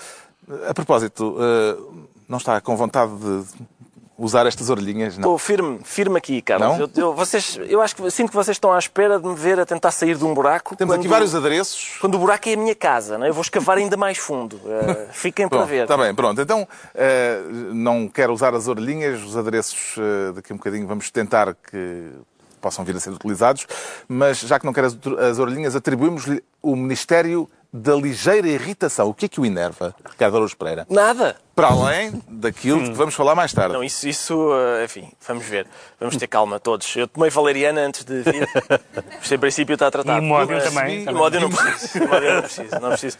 A 0.68 0.74
propósito, 0.74 1.36
eh, 1.40 1.76
não 2.28 2.38
está 2.38 2.60
com 2.60 2.76
vontade 2.76 3.12
de 3.16 3.44
usar 4.16 4.46
estas 4.46 4.70
orelhinhas? 4.70 5.14
Não. 5.18 5.22
Estou 5.22 5.38
firme, 5.38 5.80
firme 5.82 6.16
aqui, 6.18 6.40
Carlos. 6.40 6.78
Não? 6.78 6.84
Eu, 6.84 6.90
eu- 7.08 7.14
vocês, 7.14 7.58
eu 7.68 7.80
acho 7.80 7.96
que 7.96 8.10
sinto 8.10 8.28
que 8.30 8.34
vocês 8.36 8.54
estão 8.56 8.72
à 8.72 8.78
espera 8.78 9.18
de 9.18 9.26
me 9.26 9.34
ver 9.34 9.58
a 9.58 9.66
tentar 9.66 9.90
sair 9.90 10.16
de 10.16 10.24
um 10.24 10.32
buraco. 10.32 10.76
Temos 10.76 10.94
aqui 10.94 11.04
quando- 11.04 11.10
vários 11.10 11.34
adereços. 11.34 11.96
Quando 12.00 12.14
o 12.14 12.18
buraco 12.18 12.48
é 12.48 12.52
a 12.52 12.56
minha 12.56 12.74
casa, 12.74 13.18
não 13.18 13.26
é? 13.26 13.30
eu 13.30 13.34
vou 13.34 13.42
escavar 13.42 13.76
ainda 13.78 13.96
mais 13.96 14.16
fundo. 14.18 14.60
Eh, 14.66 15.08
fiquem 15.12 15.48
para 15.48 15.64
ver. 15.64 15.82
Está 15.82 15.96
bem, 15.96 16.14
pronto. 16.14 16.40
Então, 16.40 16.66
eh, 16.94 17.40
não 17.72 18.08
quero 18.08 18.32
usar 18.32 18.54
as 18.54 18.68
orelhinhas, 18.68 19.22
os 19.22 19.36
adereços 19.36 19.96
eh, 19.98 20.32
daqui 20.32 20.52
a 20.52 20.54
um 20.54 20.58
bocadinho 20.58 20.86
vamos 20.86 21.10
tentar 21.10 21.54
que 21.54 22.10
possam 22.60 22.82
vir 22.82 22.96
a 22.96 23.00
ser 23.00 23.10
utilizados, 23.10 23.66
mas 24.08 24.38
já 24.40 24.58
que 24.58 24.64
não 24.64 24.72
quero 24.72 24.86
as, 24.86 24.96
as 25.32 25.38
orelhinhas, 25.38 25.76
atribuímos-lhe 25.76 26.42
o 26.62 26.74
Ministério 26.74 27.46
da 27.76 27.96
Ligeira 27.96 28.46
Irritação. 28.46 29.08
O 29.08 29.12
que 29.14 29.24
é 29.24 29.28
que 29.28 29.40
o 29.40 29.44
enerva, 29.44 29.92
Ricardo 30.08 30.36
Araújo 30.36 30.56
Pereira? 30.56 30.86
Nada. 30.88 31.36
Para 31.56 31.66
além 31.68 32.22
daquilo 32.28 32.84
de 32.84 32.90
que 32.90 32.96
vamos 32.96 33.16
falar 33.16 33.34
mais 33.34 33.52
tarde. 33.52 33.74
Não, 33.74 33.82
isso, 33.82 34.08
isso, 34.08 34.50
eh, 34.54 34.84
enfim, 34.84 35.10
vamos 35.26 35.44
ver. 35.44 35.66
Vamos 35.98 36.16
ter 36.16 36.28
calma 36.28 36.60
todos. 36.60 36.94
Eu 36.94 37.08
tomei 37.08 37.30
valeriana 37.30 37.80
antes 37.80 38.04
de 38.04 38.22
vir. 38.22 38.48
Isto, 39.20 39.34
em 39.34 39.38
princípio 39.38 39.74
está 39.74 39.90
tratado. 39.90 40.18
E 40.18 40.20
Módio 40.20 40.54
Mas- 40.54 40.64
também, 40.72 41.02
E. 41.02 41.10
Módio 41.12 41.40
não 41.40 41.50
preciso. 41.50 42.06
Módio 42.06 42.34
não 42.34 42.42
preciso. 42.42 42.80
Não 42.80 42.88
preciso. 42.90 43.18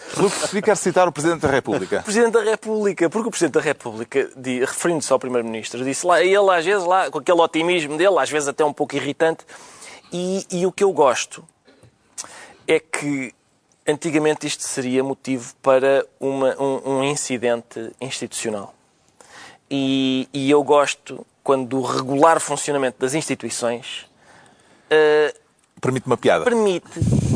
Quer 0.63 0.77
citar 0.77 1.09
o 1.09 1.13
Presidente 1.13 1.41
da 1.41 1.49
República. 1.49 2.03
Presidente 2.03 2.33
da 2.33 2.43
República, 2.45 3.11
porque 3.11 3.27
o 3.27 3.31
Presidente 3.33 3.55
da 3.55 3.61
República, 3.61 4.31
referindo-se 4.61 5.13
ao 5.13 5.19
Primeiro-Ministro, 5.19 5.83
disse 5.85 6.07
lá, 6.07 6.23
ele 6.23 6.51
às 6.51 6.65
vezes 6.65 6.85
lá, 6.87 7.11
com 7.11 7.19
aquele 7.19 7.41
otimismo 7.41 7.97
dele, 7.97 8.19
às 8.21 8.31
vezes 8.31 8.47
até 8.49 8.65
um 8.65 8.73
pouco 8.73 8.95
irritante, 8.95 9.45
e, 10.13 10.47
e 10.49 10.65
o 10.65 10.71
que 10.71 10.85
eu 10.85 10.93
gosto 10.93 11.45
é 12.69 12.79
que 12.79 13.33
antigamente 13.87 14.47
isto 14.47 14.63
seria 14.63 15.03
motivo 15.05 15.55
para 15.63 16.07
uma- 16.21 16.55
um, 16.61 16.99
um 16.99 17.05
incidente 17.05 17.91
institucional. 18.01 18.75
E, 19.71 20.29
e 20.33 20.51
eu 20.51 20.63
gosto 20.63 21.27
quando 21.43 21.79
o 21.79 21.83
regular 21.83 22.41
funcionamento 22.41 22.97
das 22.99 23.15
instituições 23.15 24.07
eh, 24.91 25.35
Permite 25.81 26.07
uma 26.07 26.17
piada. 26.17 26.45
permite 26.45 26.87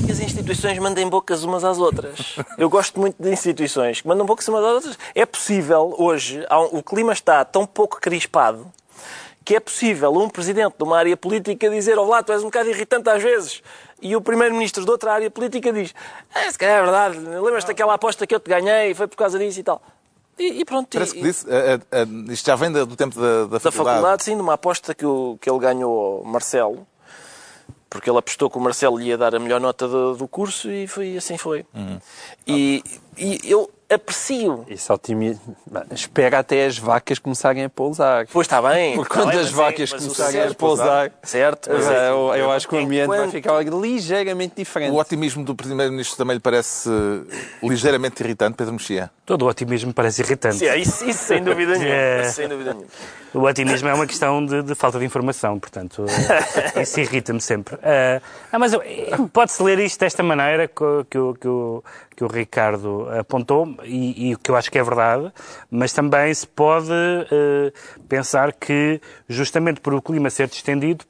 que 0.06 0.12
as 0.12 0.20
instituições 0.20 0.78
mandem 0.78 1.06
bocas 1.08 1.42
umas 1.44 1.64
às 1.64 1.76
outras. 1.78 2.36
Eu 2.56 2.70
gosto 2.70 2.98
muito 2.98 3.22
de 3.22 3.30
instituições 3.30 4.00
que 4.00 4.08
mandam 4.08 4.24
bocas 4.24 4.48
umas 4.48 4.64
às 4.64 4.70
outras. 4.72 4.98
É 5.14 5.26
possível, 5.26 5.94
hoje, 5.98 6.40
um- 6.50 6.78
o 6.78 6.82
clima 6.82 7.12
está 7.12 7.44
tão 7.44 7.66
pouco 7.66 8.00
crispado 8.00 8.70
que 9.44 9.54
é 9.56 9.60
possível 9.60 10.12
um 10.12 10.28
presidente 10.28 10.74
de 10.78 10.84
uma 10.84 10.98
área 10.98 11.16
política 11.16 11.68
dizer 11.70 11.98
Olá, 11.98 12.22
tu 12.22 12.32
és 12.32 12.40
um 12.42 12.46
bocado 12.46 12.68
irritante 12.70 13.08
às 13.10 13.22
vezes. 13.22 13.62
E 14.00 14.14
o 14.14 14.20
primeiro-ministro 14.20 14.84
de 14.84 14.90
outra 14.90 15.12
área 15.12 15.30
política 15.30 15.72
diz 15.72 15.94
é, 16.34 16.50
se 16.50 16.58
calhar 16.58 16.78
é 16.78 16.82
verdade, 16.82 17.18
lembras-te 17.18 17.68
daquela 17.68 17.94
aposta 17.94 18.26
que 18.26 18.34
eu 18.34 18.40
te 18.40 18.48
ganhei, 18.48 18.94
foi 18.94 19.06
por 19.08 19.16
causa 19.16 19.38
disso 19.38 19.58
e 19.60 19.62
tal. 19.62 19.82
E, 20.38 20.60
e 20.60 20.64
pronto. 20.64 20.88
Parece 20.92 21.14
que 21.14 21.18
e- 21.18 21.22
disse, 21.24 21.44
eh, 21.50 21.80
eh, 21.90 22.02
eh, 22.02 22.06
isto 22.32 22.46
já 22.46 22.54
vem 22.54 22.70
do 22.70 22.94
tempo 22.94 23.18
da, 23.20 23.40
da 23.40 23.46
da 23.46 23.60
faculdade. 23.60 23.74
faculdade, 23.96 24.22
sim, 24.24 24.36
de 24.36 24.40
uma 24.40 24.52
aposta 24.54 24.94
que, 24.94 25.04
o- 25.04 25.36
que 25.40 25.50
ele 25.50 25.58
ganhou 25.58 26.18
ao 26.18 26.24
Marcelo, 26.24 26.86
porque 27.90 28.08
ele 28.08 28.18
apostou 28.18 28.48
que 28.48 28.56
o 28.56 28.60
Marcelo 28.60 28.96
lhe 28.98 29.06
ia 29.08 29.18
dar 29.18 29.34
a 29.34 29.38
melhor 29.40 29.60
nota 29.60 29.88
do, 29.88 30.14
do 30.14 30.28
curso 30.28 30.70
e 30.70 30.86
foi, 30.86 31.16
assim 31.16 31.36
foi. 31.36 31.66
Uhum. 31.74 31.98
E, 32.46 32.84
e 33.16 33.40
eu 33.50 33.68
aprecio. 33.90 34.64
Isso 34.68 34.92
otimismo. 34.92 35.56
Espera 35.90 36.40
até 36.40 36.66
as 36.66 36.78
vacas 36.78 37.18
começarem 37.18 37.64
a 37.64 37.68
pousar. 37.70 38.26
Pois 38.32 38.46
está 38.46 38.60
bem. 38.60 38.94
Porque 38.96 39.12
está 39.12 39.22
quando 39.22 39.32
bem, 39.34 39.40
as 39.40 39.48
é- 39.48 39.52
vacas 39.52 39.92
começarem 39.92 40.42
a 40.42 40.54
pousar, 40.54 41.12
Certo, 41.22 41.70
eu, 41.70 41.90
é- 41.90 42.08
eu, 42.10 42.34
eu 42.36 42.52
acho 42.52 42.68
que 42.68 42.74
o 42.74 42.78
ambiente 42.78 43.06
vai 43.08 43.28
ficar 43.30 43.62
ligeiramente 43.64 44.54
diferente. 44.56 44.92
O 44.92 44.96
otimismo 44.98 45.44
do 45.44 45.54
Primeiro-Ministro 45.54 46.16
também 46.16 46.34
lhe 46.34 46.40
parece 46.40 46.88
eh, 46.90 47.36
ligeiramente 47.62 48.22
irritante, 48.22 48.56
Pedro 48.56 48.72
Mexia? 48.74 49.10
Todo 49.24 49.42
o 49.42 49.48
otimismo 49.48 49.92
parece 49.92 50.22
irritante. 50.22 50.56
Sim, 50.56 50.66
é 50.66 50.76
isso, 50.76 51.04
isso 51.08 51.24
sem 51.24 51.42
dúvida 51.42 51.72
nenhuma. 51.78 51.94
É. 51.94 52.24
Sem 52.24 52.48
dúvida 52.48 52.72
nenhuma. 52.74 52.90
O 53.34 53.40
otimismo 53.42 53.88
é 53.88 53.94
uma 53.94 54.06
questão 54.06 54.44
de, 54.44 54.62
de 54.62 54.74
falta 54.74 54.98
de 54.98 55.04
informação, 55.04 55.58
portanto, 55.58 56.04
isso 56.80 56.98
irrita-me 57.00 57.40
sempre. 57.40 57.76
Eh, 57.82 58.20
ah, 58.50 58.58
mas 58.58 58.72
eu- 58.72 58.80
eh, 58.82 59.10
pode-se 59.32 59.62
ler 59.62 59.78
isto 59.80 60.00
desta 60.00 60.22
maneira 60.22 60.66
que, 60.66 60.82
o, 60.82 61.04
que, 61.04 61.46
o, 61.48 61.84
que 62.16 62.24
o 62.24 62.26
Ricardo 62.26 63.06
apontou, 63.18 63.76
e, 63.84 64.30
e 64.30 64.34
o 64.34 64.38
que 64.38 64.50
eu 64.50 64.56
acho 64.56 64.70
que 64.70 64.78
é 64.78 64.82
verdade, 64.82 65.30
mas 65.70 65.92
também 65.92 66.32
se 66.32 66.46
pode 66.46 66.90
eh, 66.90 67.72
pensar 68.08 68.52
que, 68.52 69.00
justamente 69.28 69.80
por 69.80 69.92
o 69.92 70.00
clima 70.00 70.30
ser 70.30 70.48
distendido, 70.48 71.04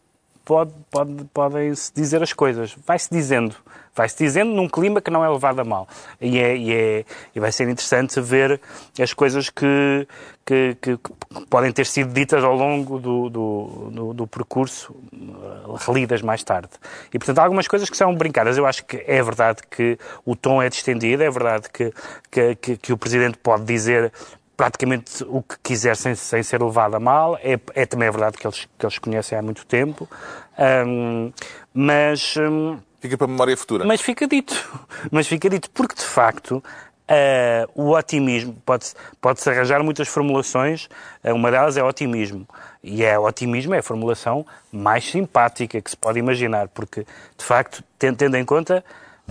pode, 0.44 0.72
pode, 0.90 1.24
podem-se 1.32 1.92
dizer 1.94 2.22
as 2.22 2.32
coisas. 2.32 2.74
Vai-se 2.86 3.08
dizendo. 3.12 3.54
Vai-se 3.98 4.16
dizendo 4.16 4.52
num 4.52 4.68
clima 4.68 5.00
que 5.00 5.10
não 5.10 5.24
é 5.24 5.28
levado 5.28 5.58
a 5.58 5.64
mal. 5.64 5.88
E, 6.20 6.38
é, 6.38 6.56
e, 6.56 6.72
é- 6.72 7.04
e 7.34 7.40
vai 7.40 7.50
ser 7.50 7.64
interessante 7.68 8.20
ver 8.20 8.60
as 9.00 9.12
coisas 9.12 9.50
que, 9.50 10.06
que, 10.46 10.76
que- 10.80 10.96
que 10.96 11.10
podem 11.50 11.72
ter 11.72 11.84
sido 11.84 12.12
ditas 12.12 12.44
ao 12.44 12.54
longo 12.54 13.00
do, 13.00 13.28
do, 13.28 13.90
do- 13.90 14.14
do 14.14 14.26
percurso, 14.28 14.94
eh, 15.12 15.84
relidas 15.84 16.22
mais 16.22 16.44
tarde. 16.44 16.70
E, 17.12 17.18
portanto, 17.18 17.40
há 17.40 17.42
algumas 17.42 17.66
coisas 17.66 17.90
que 17.90 17.96
são 17.96 18.14
brincadas. 18.14 18.56
Eu 18.56 18.66
acho 18.66 18.84
que 18.84 19.02
é 19.04 19.20
verdade 19.20 19.62
que 19.68 19.98
o 20.24 20.36
tom 20.36 20.62
é 20.62 20.68
distendido, 20.68 21.24
é 21.24 21.30
verdade 21.30 21.68
que, 21.72 21.92
que, 22.30 22.54
que, 22.54 22.76
que 22.76 22.92
o 22.92 22.96
Presidente 22.96 23.36
pode 23.38 23.64
dizer 23.64 24.12
praticamente 24.56 25.24
o 25.28 25.42
que 25.42 25.56
quiser 25.62 25.96
sem, 25.96 26.14
sem 26.14 26.42
ser 26.44 26.62
levado 26.62 26.94
a 26.94 27.00
mal. 27.00 27.36
É, 27.42 27.58
é 27.74 27.84
também 27.84 28.08
verdade 28.10 28.38
que 28.38 28.46
eles, 28.46 28.68
que 28.78 28.86
eles 28.86 28.98
conhecem 28.98 29.36
há 29.36 29.42
muito 29.42 29.66
tempo. 29.66 30.08
Ahm, 30.56 31.32
mas, 31.74 32.36
hum, 32.36 32.78
Fica 33.00 33.16
para 33.16 33.26
a 33.26 33.28
memória 33.30 33.56
futura. 33.56 33.84
mas 33.84 34.00
fica 34.00 34.26
dito. 34.26 34.54
Mas 35.10 35.26
fica 35.26 35.48
dito, 35.48 35.70
porque 35.70 35.94
de 35.94 36.04
facto 36.04 36.62
ah, 37.08 37.68
o 37.74 37.90
otimismo, 37.96 38.54
pode-se 38.66 38.94
pode 39.20 39.40
arranjar 39.48 39.82
muitas 39.82 40.08
formulações, 40.08 40.88
ah, 41.24 41.32
uma 41.32 41.50
delas 41.50 41.76
é 41.76 41.82
otimismo. 41.82 42.46
E 42.82 43.04
é 43.04 43.18
otimismo 43.18 43.74
é 43.74 43.78
a 43.78 43.82
formulação 43.82 44.44
mais 44.72 45.04
simpática 45.08 45.80
que 45.80 45.90
se 45.90 45.96
pode 45.96 46.18
imaginar, 46.18 46.68
porque 46.68 47.06
de 47.36 47.44
facto, 47.44 47.82
ten- 47.98 48.14
tendo 48.14 48.36
em 48.36 48.44
conta 48.44 48.84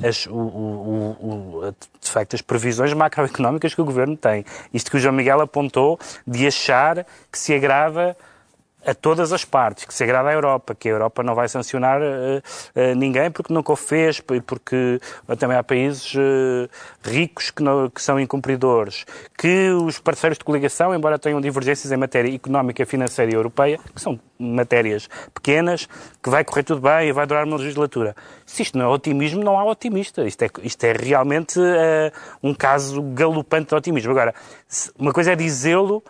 as, 0.04 0.26
o, 0.28 0.32
o, 0.36 1.62
o, 1.68 1.76
de 2.02 2.10
facto, 2.12 2.36
as 2.36 2.42
previsões 2.42 2.94
macroeconómicas 2.94 3.74
que 3.74 3.82
o 3.82 3.86
Governo 3.86 4.16
tem. 4.16 4.46
Isto 4.74 4.92
que 4.92 4.98
o 4.98 5.00
João 5.00 5.14
Miguel 5.14 5.42
apontou 5.42 6.00
de 6.26 6.46
achar 6.48 7.06
que 7.32 7.38
se 7.38 7.54
agrada 7.54 8.16
a 8.86 8.94
todas 8.94 9.34
as 9.34 9.44
partes, 9.44 9.86
que 9.86 9.94
se 9.94 10.04
agrada 10.04 10.30
à 10.30 10.34
Europa, 10.34 10.74
que 10.74 10.88
a 10.88 10.92
Europa 10.92 11.24
não 11.24 11.36
vai 11.36 11.50
sancionar 11.50 12.00
uh, 12.02 12.06
uh, 12.06 12.96
ninguém 12.96 13.30
porque 13.30 13.54
nunca 13.54 13.74
o 13.74 13.76
fez, 13.76 14.22
porque 14.22 15.00
também 15.38 15.58
há 15.58 15.64
países 15.64 16.14
uh, 16.14 16.70
ricos 17.04 17.52
que, 17.52 17.62
não, 17.62 17.90
que, 17.90 18.02
são 18.02 18.20
incumpridores, 18.20 19.06
que 19.38 19.72
os 19.72 20.00
parceiros 20.00 20.38
de 20.38 20.46
coligação, 20.46 20.96
embora 20.96 21.20
tenham 21.20 21.42
divergências 21.42 21.92
em 21.92 21.98
matéria 21.98 22.34
económica, 22.34 22.86
financeira 22.86 23.32
e 23.32 23.36
europeia, 23.36 23.80
que 23.94 24.00
são 24.02 24.20
matérias 24.40 25.10
pequenas, 25.34 25.90
que 26.22 26.30
vai 26.30 26.46
correr 26.46 26.64
tudo 26.64 26.80
bem 26.80 27.10
e 27.10 27.12
vai 27.12 27.26
durar 27.26 27.46
uma 27.46 27.58
legislatura. 27.58 28.16
Se 28.46 28.62
isto 28.62 28.78
não 28.78 28.86
é 28.86 28.88
otimismo, 28.90 29.44
não 29.44 29.58
há 29.58 29.66
otimista. 29.66 30.26
Isto 30.26 30.44
é, 30.44 30.50
isto 30.62 30.84
é 30.84 30.94
realmente 30.94 31.60
um 32.44 32.54
caso 32.54 33.02
galopante 33.02 33.70
de 33.70 33.76
otimismo. 33.76 34.12
Agora, 34.12 34.36
uma 34.98 35.12
coisa 35.12 35.32
é 35.32 35.36
dizê-lo 35.36 36.04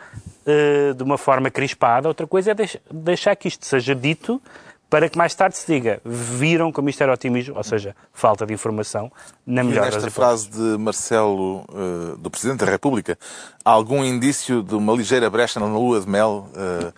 uh, 0.48 0.94
de 0.94 1.04
uma 1.04 1.18
forma 1.18 1.50
crispada, 1.50 2.08
outra 2.08 2.26
coisa 2.26 2.52
é 2.52 2.54
deix 2.54 2.78
deixar 2.90 3.36
que 3.36 3.48
isto 3.48 3.66
seja 3.66 3.94
dito 3.94 4.42
para 4.90 5.10
que 5.10 5.18
mais 5.18 5.36
tarde 5.36 5.58
se 5.58 5.68
diga 5.68 6.00
viram 6.06 6.72
como 6.72 6.90
isto 6.90 7.02
era 7.04 7.14
otimismo, 7.14 7.58
ou 7.58 7.64
seja, 7.64 7.96
falta 8.14 8.46
de 8.46 8.54
informação, 8.54 9.12
na 9.46 9.64
melhor 9.64 9.88
e 9.88 9.92
nesta 9.92 10.10
frase 10.10 10.50
de 10.50 10.78
Marcelo, 10.78 11.66
uh, 11.70 12.18
do 12.18 12.30
Presidente 12.30 12.64
da 12.64 12.72
República, 12.72 13.18
há 13.64 13.72
algum 13.72 14.04
indício 14.04 14.64
de 14.64 14.76
uma 14.76 14.94
ligeira 14.94 15.30
brecha 15.30 15.60
na 15.60 15.66
lua 15.66 16.00
de 16.00 16.08
mel 16.08 16.50
uh, 16.54 16.94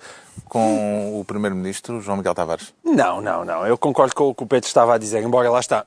com 0.46 1.20
o 1.20 1.26
Primeiro-Ministro, 1.26 2.00
João 2.02 2.18
Miguel 2.18 2.36
Tavares? 2.36 2.74
Não, 2.84 3.22
não, 3.22 3.44
não. 3.44 3.66
Eu 3.66 3.78
concordo 3.78 4.16
com 4.16 4.30
o 4.30 4.36
que 4.36 4.44
o 4.44 4.48
Pedro 4.48 4.68
estava 4.68 4.96
a 4.96 4.98
dizer, 4.98 5.24
embora 5.24 5.50
lá 5.50 5.60
está 5.60 5.86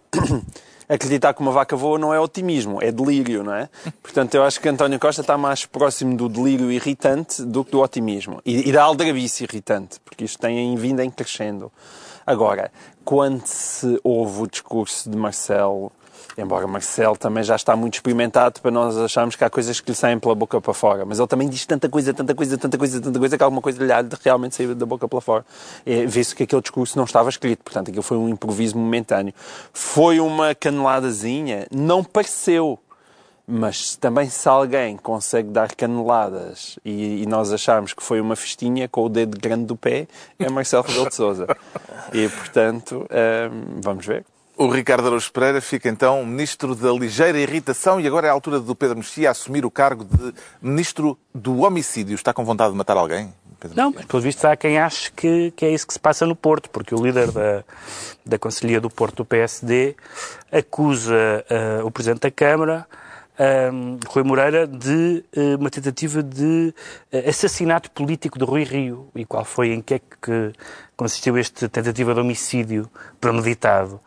acreditar 0.95 1.33
que 1.33 1.41
uma 1.41 1.53
vaca 1.53 1.75
voa 1.75 1.99
não 1.99 2.13
é 2.13 2.21
otimismo, 2.21 2.79
é 2.83 2.93
delírio, 2.93 3.43
não 3.43 3.55
é? 3.55 3.69
Portanto, 4.03 4.35
eu 4.35 4.45
acho 4.45 4.61
que 4.61 4.69
António 4.69 4.99
Costa 4.99 5.23
está 5.23 5.39
mais 5.39 5.65
próximo 5.65 6.17
do 6.17 6.29
delírio 6.29 6.71
irritante 6.71 7.43
do 7.43 7.65
que 7.65 7.71
do 7.71 7.81
otimismo. 7.81 8.41
E, 8.45 8.69
e 8.69 8.73
da 8.73 8.83
aldrabice 8.83 9.45
irritante, 9.45 9.99
porque 10.05 10.25
isto 10.25 10.39
tem 10.39 10.75
vindo 10.77 11.01
em 11.01 11.11
crescendo. 11.11 11.73
Agora, 12.27 12.71
quando 13.05 13.47
se 13.47 13.99
ouve 14.05 14.43
o 14.43 14.47
discurso 14.47 15.11
de 15.11 15.17
Marcelo 15.17 15.91
Embora 16.37 16.67
Marcelo 16.67 17.17
também 17.17 17.43
já 17.43 17.57
está 17.57 17.77
muito 17.77 17.95
experimentado 17.95 18.61
para 18.61 18.71
nós 18.71 18.97
acharmos 18.97 19.37
que 19.37 19.45
há 19.45 19.51
coisas 19.51 19.81
que 19.81 19.91
lhe 19.91 19.97
saem 19.97 20.19
pela 20.19 20.35
boca 20.35 20.61
para 20.61 20.73
fora. 20.73 21.05
Mas 21.05 21.19
ele 21.19 21.29
também 21.29 21.49
diz 21.49 21.67
tanta 21.67 21.89
coisa, 21.89 22.15
tanta 22.15 22.35
coisa, 22.35 22.57
tanta 22.57 22.79
coisa, 22.79 23.01
tanta 23.01 23.19
coisa, 23.19 23.37
que 23.37 23.45
alguma 23.45 23.61
coisa 23.61 23.85
lhe 23.85 23.93
há 23.93 24.01
de 24.01 24.17
realmente 24.23 24.55
sair 24.55 24.75
da 24.75 24.87
boca 24.87 25.07
para 25.07 25.21
fora. 25.21 25.45
É, 25.85 26.07
Vê-se 26.07 26.35
que 26.35 26.45
aquele 26.45 26.63
discurso 26.63 26.97
não 26.97 27.05
estava 27.05 27.29
escrito. 27.29 27.63
Portanto, 27.63 27.89
aquilo 27.89 28.03
foi 28.03 28.17
um 28.17 28.29
improviso 28.29 28.79
momentâneo. 28.79 29.35
Foi 29.73 30.21
uma 30.21 30.55
caneladazinha? 30.55 31.67
Não 31.71 32.03
pareceu. 32.03 32.79
Mas 33.47 33.97
também 33.97 34.31
se 34.31 34.49
alguém 34.49 34.97
consegue 34.97 35.51
dar 35.51 35.75
caneladas 35.75 36.79
e, 36.85 37.23
e, 37.23 37.27
nós 37.27 37.53
acharmos 37.53 37.93
que 37.93 38.03
foi 38.03 38.21
uma 38.21 38.37
festinha 38.37 38.89
com 38.89 39.05
o 39.05 39.09
dedo 39.09 39.37
grande 39.39 39.65
do 39.65 39.77
pé, 39.77 40.07
é 40.39 40.49
Marcelo 40.49 40.85
Rebelo 40.85 41.09
de 41.09 41.15
Sousa. 41.15 41.47
E, 42.15 42.29
portanto, 42.29 43.05
hum, 43.11 43.81
vamos 43.83 44.07
ver. 44.07 44.25
O 44.63 44.69
Ricardo 44.69 45.09
Araújo 45.09 45.33
Pereira 45.33 45.61
fica 45.61 45.89
então 45.89 46.25
ministro 46.25 46.77
da 46.77 46.93
ligeira 46.93 47.37
irritação 47.37 48.01
e 48.01 48.07
agora 48.07 48.29
é 48.29 48.31
a 48.31 48.33
altura 48.33 48.61
do 48.61 48.77
Pedro 48.77 48.99
Mexia 48.99 49.29
assumir 49.29 49.67
o 49.67 49.71
cargo 49.73 50.05
de 50.05 50.33
ministro 50.63 51.19
do 51.35 51.63
homicídio. 51.63 52.15
Está 52.15 52.33
com 52.33 52.45
vontade 52.45 52.71
de 52.71 52.79
matar 52.79 52.97
alguém? 52.97 53.35
Pedro 53.59 53.77
não, 53.77 53.91
mas 53.91 54.05
pelo 54.05 54.23
visto 54.23 54.45
há 54.45 54.55
quem 54.55 54.79
ache 54.79 55.11
que, 55.11 55.51
que 55.57 55.67
é 55.67 55.71
isso 55.75 55.85
que 55.85 55.93
se 55.93 55.99
passa 55.99 56.25
no 56.27 56.37
Porto, 56.37 56.71
porque 56.71 56.95
o 56.95 57.05
líder 57.05 57.33
da, 57.33 57.65
da 58.25 58.39
Conselhia 58.39 58.81
do 58.81 58.89
Porto 58.89 59.17
do 59.17 59.25
PSD 59.25 59.97
acusa 60.53 61.45
uh, 61.83 61.85
o 61.85 61.91
Presidente 61.91 62.21
da 62.21 62.31
Câmara 62.31 62.87
um, 63.73 63.99
Rui 64.07 64.23
Moreira 64.23 64.67
de 64.67 65.25
uh, 65.37 65.57
uma 65.59 65.71
tentativa 65.71 66.23
de 66.23 66.75
uh, 67.13 67.29
assassinato 67.29 67.91
político 67.91 68.39
de 68.39 68.45
Rui 68.45 68.63
Rio. 68.63 69.09
E 69.15 69.25
qual 69.25 69.45
foi, 69.45 69.73
em 69.73 69.81
que 69.81 69.95
é 69.95 69.99
que 69.99 70.53
consistiu 70.97 71.37
esta 71.37 71.69
tentativa 71.69 72.15
de 72.15 72.21
homicídio 72.21 72.91
premeditado? 73.21 74.01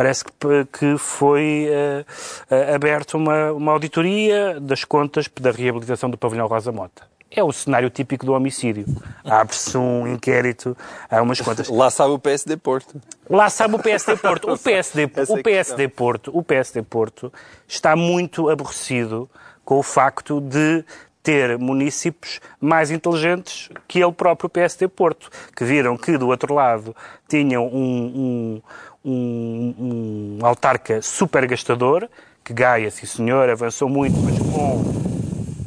Parece 0.00 0.24
que, 0.24 0.32
que 0.72 0.96
foi 0.96 1.68
uh, 1.68 2.74
aberta 2.74 3.18
uma, 3.18 3.52
uma 3.52 3.72
auditoria 3.72 4.58
das 4.58 4.82
contas 4.82 5.28
da 5.38 5.50
reabilitação 5.50 6.08
do 6.08 6.16
pavilhão 6.16 6.46
Rosa 6.46 6.72
Mota. 6.72 7.02
É 7.30 7.44
o 7.44 7.52
cenário 7.52 7.90
típico 7.90 8.24
do 8.24 8.32
homicídio. 8.32 8.86
Abre-se 9.22 9.76
um 9.76 10.06
inquérito, 10.06 10.74
há 11.10 11.20
umas 11.20 11.38
contas. 11.44 11.68
Lá 11.68 11.90
sabe 11.90 12.14
o 12.14 12.18
PSD 12.18 12.56
Porto. 12.56 12.98
Lá 13.28 13.50
sabe 13.50 13.74
o 13.74 13.78
PSD 13.78 14.16
Porto. 14.16 14.50
O 14.50 14.56
PSD, 14.58 15.04
o 15.28 15.42
PSD 15.42 15.88
Porto, 15.88 16.30
o 16.34 16.42
PSD 16.42 16.82
Porto 16.82 17.30
está 17.68 17.94
muito 17.94 18.48
aborrecido 18.48 19.28
com 19.66 19.80
o 19.80 19.82
facto 19.82 20.40
de 20.40 20.82
ter 21.22 21.58
municípios 21.58 22.40
mais 22.60 22.90
inteligentes 22.90 23.68
que 23.86 24.02
ele 24.02 24.12
próprio, 24.12 24.48
PSD 24.48 24.88
Porto, 24.88 25.30
que 25.54 25.64
viram 25.64 25.96
que 25.96 26.16
do 26.16 26.28
outro 26.28 26.54
lado 26.54 26.96
tinham 27.28 27.66
um, 27.66 28.62
um, 29.04 30.38
um, 30.40 30.46
autarca 30.46 31.00
super 31.02 31.46
gastador, 31.46 32.08
que 32.44 32.52
Gaia, 32.52 32.90
sim 32.90 33.06
senhor, 33.06 33.48
avançou 33.48 33.88
muito, 33.88 34.16
mas 34.18 34.38
com 34.38 35.10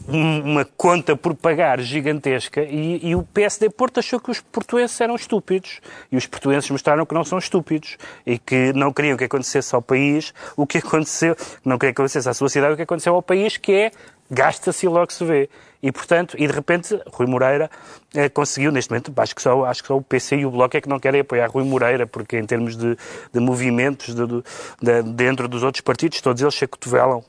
uma 0.07 0.65
conta 0.65 1.15
por 1.15 1.33
pagar 1.33 1.79
gigantesca. 1.81 2.61
E, 2.61 2.99
e, 3.07 3.15
o 3.15 3.23
PSD 3.23 3.69
Porto 3.69 3.99
achou 3.99 4.19
que 4.19 4.29
os 4.29 4.41
portuenses 4.41 4.99
eram 5.01 5.15
estúpidos. 5.15 5.81
E 6.11 6.17
os 6.17 6.27
portuenses 6.27 6.69
mostraram 6.69 7.05
que 7.05 7.13
não 7.13 7.23
são 7.23 7.37
estúpidos 7.37 7.97
e 8.25 8.37
que 8.37 8.73
não 8.73 8.93
queriam 8.93 9.17
que 9.17 9.23
acontecesse 9.23 9.73
ao 9.73 9.81
país 9.81 10.33
o 10.55 10.67
que 10.67 10.77
aconteceu, 10.77 11.35
não 11.65 11.77
queriam 11.77 11.93
que 11.93 12.01
acontecesse 12.01 12.29
à 12.29 12.33
sua 12.33 12.49
cidade 12.49 12.73
o 12.73 12.75
que 12.75 12.83
aconteceu 12.83 13.15
ao 13.15 13.21
país, 13.21 13.57
que 13.57 13.71
é 13.71 13.91
gasta-se 14.29 14.85
e 14.85 14.89
logo 14.89 15.11
se 15.11 15.23
vê. 15.23 15.49
E, 15.81 15.91
portanto, 15.91 16.35
e 16.39 16.47
de 16.47 16.53
repente, 16.53 16.97
Rui 17.11 17.27
Moreira 17.27 17.69
eh, 18.15 18.29
conseguiu, 18.29 18.71
neste 18.71 18.89
momento, 18.89 19.11
acho 19.17 19.35
que, 19.35 19.41
só, 19.41 19.65
acho 19.65 19.81
que 19.81 19.87
só 19.87 19.97
o 19.97 20.01
PC 20.01 20.37
e 20.37 20.45
o 20.45 20.51
Bloco 20.51 20.77
é 20.77 20.81
que 20.81 20.87
não 20.87 20.99
querem 20.99 21.21
apoiar 21.21 21.49
Rui 21.49 21.65
Moreira, 21.65 22.07
porque 22.07 22.37
em 22.37 22.45
termos 22.45 22.77
de, 22.77 22.97
de 23.33 23.39
movimentos 23.39 24.15
de, 24.15 24.25
de, 24.25 25.03
dentro 25.13 25.47
dos 25.47 25.61
outros 25.61 25.81
partidos, 25.81 26.21
todos 26.21 26.41
eles 26.41 26.55
se 26.55 26.63
acotovelam 26.63 27.23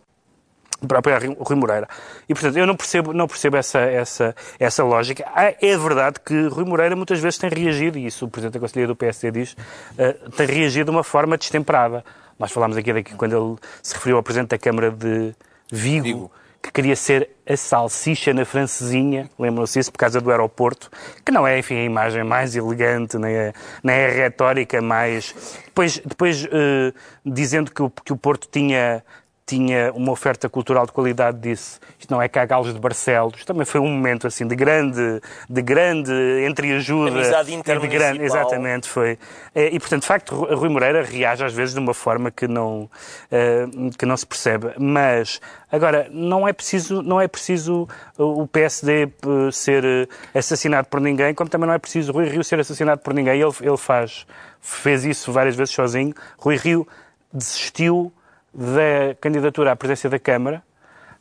para 0.86 0.98
apoiar 0.98 1.20
Rui 1.38 1.56
Moreira. 1.56 1.88
E, 2.28 2.34
portanto, 2.34 2.56
eu 2.56 2.66
não 2.66 2.76
percebo, 2.76 3.12
não 3.12 3.26
percebo 3.26 3.56
essa, 3.56 3.80
essa, 3.80 4.36
essa 4.58 4.84
lógica. 4.84 5.24
Ah, 5.34 5.54
é 5.60 5.76
verdade 5.76 6.20
que 6.24 6.46
Rui 6.46 6.64
Moreira 6.64 6.94
muitas 6.94 7.18
vezes 7.18 7.38
tem 7.38 7.50
reagido, 7.50 7.98
e 7.98 8.06
isso 8.06 8.24
o 8.24 8.28
Presidente 8.28 8.54
da 8.54 8.60
Conselhia 8.60 8.86
do 8.86 8.94
PSD 8.94 9.30
diz, 9.30 9.52
uh, 9.52 10.30
tem 10.30 10.46
reagido 10.46 10.86
de 10.86 10.90
uma 10.90 11.04
forma 11.04 11.36
destemperada. 11.36 12.04
Nós 12.38 12.52
falámos 12.52 12.76
aqui 12.76 12.92
daqui 12.92 13.14
quando 13.14 13.36
ele 13.36 13.56
se 13.82 13.94
referiu 13.94 14.16
ao 14.16 14.22
Presidente 14.22 14.50
da 14.50 14.58
Câmara 14.58 14.90
de 14.90 15.34
Vigo, 15.70 16.04
Vigo. 16.04 16.32
Que 16.64 16.72
queria 16.72 16.96
ser 16.96 17.28
a 17.46 17.58
salsicha 17.58 18.32
na 18.32 18.46
francesinha, 18.46 19.28
lembram-se 19.38 19.78
isso, 19.78 19.92
por 19.92 19.98
causa 19.98 20.18
do 20.18 20.30
aeroporto, 20.30 20.90
que 21.22 21.30
não 21.30 21.46
é, 21.46 21.58
enfim, 21.58 21.74
a 21.74 21.84
imagem 21.84 22.24
mais 22.24 22.56
elegante, 22.56 23.18
nem 23.18 23.52
nem 23.82 24.06
a 24.06 24.08
retórica 24.08 24.80
mais... 24.80 25.34
Depois, 25.66 25.98
depois 25.98 26.44
uh, 26.44 26.94
dizendo 27.24 27.70
que 27.70 27.82
o, 27.82 27.90
que 27.90 28.12
o 28.14 28.16
Porto 28.16 28.48
tinha 28.50 29.04
tinha 29.46 29.92
uma 29.92 30.10
oferta 30.10 30.48
cultural 30.48 30.86
de 30.86 30.92
qualidade 30.92 31.38
disse 31.38 31.78
isto 31.98 32.10
não 32.10 32.20
é 32.20 32.28
Cagalos 32.28 32.72
de 32.72 32.80
Barcelos. 32.80 33.44
Também 33.44 33.66
foi 33.66 33.80
um 33.80 33.88
momento 33.88 34.26
assim 34.26 34.46
de 34.46 34.56
grande 34.56 35.20
de 35.48 35.62
grande 35.62 36.12
entreajuda 36.48 37.10
Amizade 37.10 37.50
de 37.50 37.88
grande 37.88 38.22
exatamente 38.22 38.88
foi. 38.88 39.18
É, 39.54 39.66
e 39.66 39.78
portanto 39.78 40.02
de 40.02 40.06
facto 40.06 40.34
Rui 40.34 40.68
Moreira 40.68 41.02
reage 41.02 41.44
às 41.44 41.52
vezes 41.52 41.74
de 41.74 41.80
uma 41.80 41.92
forma 41.92 42.30
que 42.30 42.48
não 42.48 42.84
uh, 43.30 43.90
que 43.98 44.06
não 44.06 44.16
se 44.16 44.26
percebe. 44.26 44.72
Mas 44.78 45.40
agora 45.70 46.08
não 46.10 46.48
é 46.48 46.52
preciso 46.52 47.02
não 47.02 47.20
é 47.20 47.28
preciso 47.28 47.86
o 48.16 48.46
PSD 48.46 49.04
eh, 49.04 49.50
ser 49.52 49.84
eh, 49.84 50.38
assassinado 50.38 50.88
por 50.88 51.00
ninguém 51.00 51.34
como 51.34 51.50
também 51.50 51.66
não 51.66 51.74
é 51.74 51.78
preciso 51.78 52.12
Rui 52.12 52.28
Rio 52.28 52.42
ser 52.42 52.60
assassinado 52.60 53.02
por 53.02 53.12
ninguém. 53.12 53.40
Ele 53.40 53.52
ele 53.60 53.76
faz 53.76 54.26
fez 54.60 55.04
isso 55.04 55.30
várias 55.30 55.54
vezes 55.54 55.74
sozinho. 55.74 56.14
Rui 56.38 56.56
Rio 56.56 56.88
desistiu 57.32 58.10
da 58.54 59.14
candidatura 59.20 59.72
à 59.72 59.76
presidência 59.76 60.08
da 60.08 60.18
Câmara, 60.18 60.62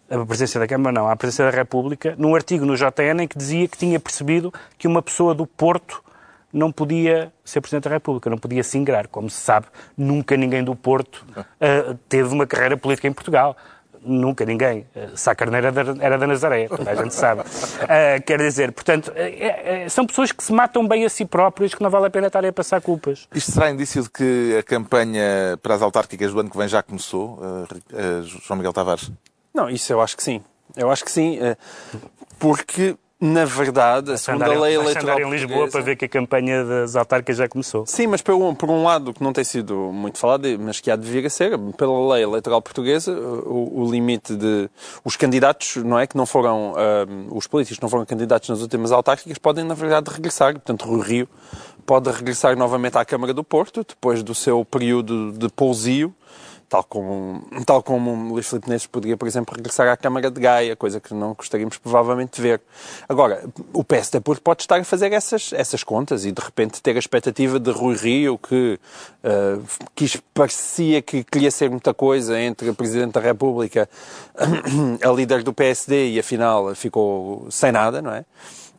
a 0.09 0.25
presidência 0.25 0.59
da 0.59 0.67
Câmara 0.67 0.93
não, 0.93 1.09
à 1.09 1.15
presidência 1.15 1.51
da 1.51 1.57
República, 1.57 2.15
num 2.17 2.35
artigo 2.35 2.65
no 2.65 2.75
JN 2.75 3.23
em 3.23 3.27
que 3.27 3.37
dizia 3.37 3.67
que 3.67 3.77
tinha 3.77 3.99
percebido 3.99 4.53
que 4.77 4.87
uma 4.87 5.01
pessoa 5.01 5.33
do 5.33 5.47
Porto 5.47 6.03
não 6.51 6.71
podia 6.71 7.33
ser 7.43 7.61
Presidente 7.61 7.85
da 7.85 7.89
República, 7.89 8.29
não 8.29 8.37
podia 8.37 8.63
se 8.63 8.77
ingrar. 8.77 9.07
Como 9.07 9.27
se 9.27 9.41
sabe, 9.41 9.65
nunca 9.97 10.37
ninguém 10.37 10.63
do 10.63 10.75
Porto 10.75 11.25
uh, 11.35 11.95
teve 12.07 12.31
uma 12.31 12.45
carreira 12.45 12.77
política 12.77 13.07
em 13.07 13.13
Portugal 13.13 13.57
nunca 14.05 14.45
ninguém. 14.45 14.85
Sá 15.15 15.35
Carneiro 15.35 15.67
era 15.99 16.17
da 16.17 16.27
Nazaré, 16.27 16.67
toda 16.67 16.89
a 16.89 16.95
gente 16.95 17.13
sabe. 17.13 17.41
Uh, 17.41 18.23
quer 18.25 18.39
dizer, 18.39 18.71
portanto, 18.71 19.11
é, 19.15 19.83
é, 19.83 19.89
são 19.89 20.05
pessoas 20.05 20.31
que 20.31 20.43
se 20.43 20.51
matam 20.51 20.87
bem 20.87 21.05
a 21.05 21.09
si 21.09 21.25
próprios 21.25 21.73
que 21.73 21.81
não 21.81 21.89
vale 21.89 22.07
a 22.07 22.09
pena 22.09 22.27
estarem 22.27 22.49
a 22.49 22.53
passar 22.53 22.81
culpas. 22.81 23.27
Isto 23.33 23.51
será 23.51 23.69
indício 23.69 24.03
de 24.03 24.09
que 24.09 24.57
a 24.59 24.63
campanha 24.63 25.57
para 25.61 25.75
as 25.75 25.81
autárquicas 25.81 26.31
do 26.31 26.39
ano 26.39 26.49
que 26.49 26.57
vem 26.57 26.67
já 26.67 26.81
começou, 26.83 27.39
uh, 27.39 27.63
uh, 27.63 28.23
João 28.23 28.57
Miguel 28.57 28.73
Tavares? 28.73 29.11
Não, 29.53 29.69
isso 29.69 29.91
eu 29.93 30.01
acho 30.01 30.17
que 30.17 30.23
sim. 30.23 30.41
Eu 30.75 30.89
acho 30.89 31.05
que 31.05 31.11
sim, 31.11 31.37
porque 32.39 32.97
Na 33.25 33.45
verdade, 33.45 34.11
a 34.11 34.17
segunda 34.17 34.47
Andar 34.47 34.59
lei 34.59 34.75
eleitoral 34.75 35.15
andar 35.15 35.25
em 35.25 35.31
Lisboa 35.31 35.69
para 35.69 35.79
ver 35.79 35.95
que 35.95 36.03
a 36.03 36.09
campanha 36.09 36.65
das 36.65 36.93
autárquicas 36.93 37.37
já 37.37 37.47
começou. 37.47 37.85
Sim, 37.85 38.07
mas 38.07 38.21
por 38.21 38.33
um, 38.33 38.53
por 38.53 38.69
um 38.69 38.83
lado, 38.83 39.13
que 39.13 39.23
não 39.23 39.31
tem 39.31 39.45
sido 39.45 39.73
muito 39.93 40.17
falado, 40.17 40.45
mas 40.59 40.81
que 40.81 40.91
há 40.91 40.97
de 40.97 41.09
vir 41.09 41.25
a 41.25 41.29
ser, 41.29 41.57
pela 41.77 42.15
lei 42.15 42.23
eleitoral 42.23 42.61
portuguesa, 42.61 43.13
o, 43.13 43.81
o 43.81 43.89
limite 43.89 44.35
de. 44.35 44.69
Os 45.05 45.15
candidatos, 45.15 45.77
não 45.77 45.97
é? 45.97 46.05
Que 46.05 46.17
não 46.17 46.25
foram. 46.25 46.73
ah, 46.75 47.05
os 47.29 47.47
políticos 47.47 47.77
que 47.77 47.83
não 47.83 47.89
foram 47.89 48.05
candidatos 48.05 48.49
nas 48.49 48.59
últimas 48.59 48.91
autárquicas 48.91 49.37
podem, 49.37 49.63
na 49.63 49.73
verdade, 49.73 50.11
regressar. 50.11 50.51
Portanto, 50.51 50.85
Rui 50.85 51.01
Rio 51.01 51.29
pode 51.85 52.11
regressar 52.11 52.57
novamente 52.57 52.97
à 52.97 53.05
Câmara 53.05 53.33
do 53.33 53.41
Porto, 53.43 53.85
depois 53.87 54.21
do 54.21 54.35
seu 54.35 54.65
período 54.65 55.31
de 55.31 55.47
pousio. 55.47 56.13
Tal 56.69 56.83
como, 56.83 57.43
tal 57.65 57.83
como 57.83 58.33
Luís 58.33 58.47
Filipe 58.47 58.69
Neves 58.69 58.87
poderia, 58.87 59.17
por 59.17 59.27
exemplo, 59.27 59.55
regressar 59.55 59.87
à 59.87 59.97
Câmara 59.97 60.29
de 60.29 60.39
Gaia, 60.39 60.75
coisa 60.75 60.99
que 60.99 61.13
não 61.13 61.33
gostaríamos 61.33 61.77
provavelmente 61.77 62.35
de 62.35 62.41
ver. 62.41 62.61
Agora, 63.07 63.43
o 63.73 63.83
PSD 63.83 64.19
Porto 64.19 64.41
pode 64.41 64.63
estar 64.63 64.79
a 64.79 64.83
fazer 64.83 65.11
essas, 65.11 65.51
essas 65.53 65.83
contas 65.83 66.25
e 66.25 66.31
de 66.31 66.41
repente 66.41 66.81
ter 66.81 66.95
a 66.95 66.99
expectativa 66.99 67.59
de 67.59 67.71
Rui 67.71 67.95
Rio, 67.95 68.37
que 68.37 68.79
quis, 69.95 70.21
parecia 70.33 71.01
que 71.01 71.23
queria 71.23 71.51
ser 71.51 71.69
muita 71.69 71.93
coisa 71.93 72.39
entre 72.39 72.69
a 72.69 72.73
Presidente 72.73 73.13
da 73.13 73.19
República, 73.21 73.89
a 75.03 75.11
líder 75.11 75.43
do 75.43 75.53
PSD 75.53 76.11
e 76.11 76.19
afinal 76.19 76.73
ficou 76.75 77.47
sem 77.49 77.71
nada, 77.71 78.01
não 78.01 78.11
é? 78.11 78.25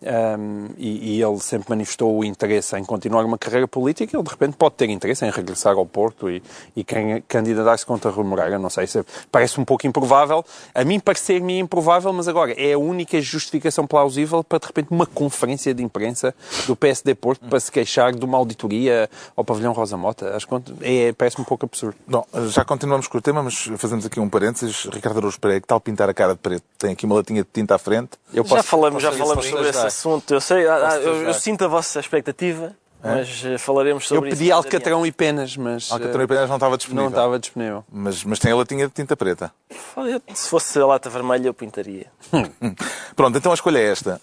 Um, 0.06 0.66
e, 0.76 1.16
e 1.16 1.22
ele 1.22 1.38
sempre 1.40 1.70
manifestou 1.70 2.14
o 2.18 2.22
interesse 2.24 2.76
em 2.76 2.84
continuar 2.84 3.24
uma 3.24 3.38
carreira 3.38 3.66
política, 3.66 4.14
ele 4.14 4.22
de 4.22 4.30
repente 4.30 4.54
pode 4.56 4.74
ter 4.74 4.90
interesse 4.90 5.24
em 5.24 5.30
regressar 5.30 5.76
ao 5.76 5.86
Porto 5.86 6.28
e, 6.30 6.42
e 6.76 6.84
quem- 6.84 7.22
candidatar-se 7.26 7.86
contra 7.86 8.10
Rui 8.10 8.24
Moreira, 8.24 8.58
não 8.58 8.68
sei, 8.68 8.86
se 8.86 9.02
parece 9.32 9.58
um 9.58 9.64
pouco 9.64 9.86
improvável. 9.86 10.44
A 10.74 10.84
mim 10.84 11.00
parecer-me 11.00 11.58
improvável, 11.58 12.12
mas 12.12 12.28
agora 12.28 12.52
é 12.52 12.74
a 12.74 12.78
única 12.78 13.18
justificação 13.20 13.86
plausível 13.86 14.44
para 14.44 14.58
de 14.58 14.66
repente 14.66 14.88
uma 14.90 15.06
conferência 15.06 15.72
de 15.72 15.82
imprensa 15.82 16.34
do 16.66 16.76
PSD 16.76 17.14
Porto 17.14 17.48
para 17.48 17.58
se 17.60 17.72
queixar 17.72 18.12
de 18.14 18.24
uma 18.24 18.36
auditoria 18.36 19.08
ao 19.34 19.42
pavilhão 19.44 19.72
Rosa 19.72 19.96
Mota. 19.96 20.36
Acho 20.36 20.46
que 20.46 20.54
é, 20.82 21.12
parece 21.12 21.40
um 21.40 21.44
pouco 21.44 21.64
absurdo. 21.64 21.96
Bom, 22.06 22.26
já 22.48 22.62
continuamos 22.64 23.06
com 23.08 23.16
o 23.16 23.22
tema, 23.22 23.42
mas 23.42 23.54
fazemos 23.78 24.04
aqui 24.04 24.20
um 24.20 24.28
parênteses. 24.28 24.84
Ricardo 24.92 25.16
Araújo 25.18 25.40
Pereira, 25.40 25.60
que 25.62 25.66
tal 25.66 25.80
pintar 25.80 26.10
a 26.10 26.14
cara 26.14 26.34
de 26.34 26.40
preto? 26.40 26.64
Tem 26.76 26.92
aqui 26.92 27.06
uma 27.06 27.14
latinha 27.14 27.42
de 27.42 27.48
tinta 27.50 27.74
à 27.74 27.78
frente. 27.78 28.10
Eu 28.34 28.44
já 28.44 28.56
posso- 28.56 28.68
falamos, 28.68 29.02
já 29.02 29.12
falamos 29.12 29.34
posso 29.36 29.48
sobre 29.48 29.68
esse 29.70 29.78
ajudar. 29.78 29.93
Assunto. 29.94 30.34
Eu 30.34 30.40
sei, 30.40 30.66
ah, 30.66 30.88
ah, 30.90 30.96
eu, 30.96 31.22
eu 31.22 31.34
sinto 31.34 31.64
a 31.64 31.68
vossa 31.68 32.00
expectativa, 32.00 32.74
mas 33.02 33.42
eh, 33.44 33.58
falaremos 33.58 34.04
Eu 34.04 34.16
sobre 34.16 34.30
pedi 34.30 34.44
isso. 34.44 34.54
alcatrão 34.54 35.04
e 35.06 35.12
penas, 35.12 35.56
mas 35.56 35.90
Alcatrão 35.92 36.20
eh, 36.20 36.24
e 36.24 36.26
Penas 36.26 36.48
não 36.48 36.56
estava 36.56 36.76
disponível. 36.76 37.04
não 37.04 37.10
estava 37.10 37.38
disponível. 37.38 37.84
Mas, 37.92 38.24
mas 38.24 38.38
tem 38.38 38.50
a 38.52 38.56
latinha 38.56 38.86
de 38.86 38.92
tinta 38.92 39.16
preta. 39.16 39.52
Se 40.34 40.48
fosse 40.48 40.78
a 40.78 40.86
lata 40.86 41.08
vermelha, 41.10 41.48
eu 41.48 41.54
pintaria. 41.54 42.06
Pronto, 43.14 43.38
então 43.38 43.52
a 43.52 43.54
escolha 43.54 43.78
é 43.78 43.90
esta. 43.90 44.20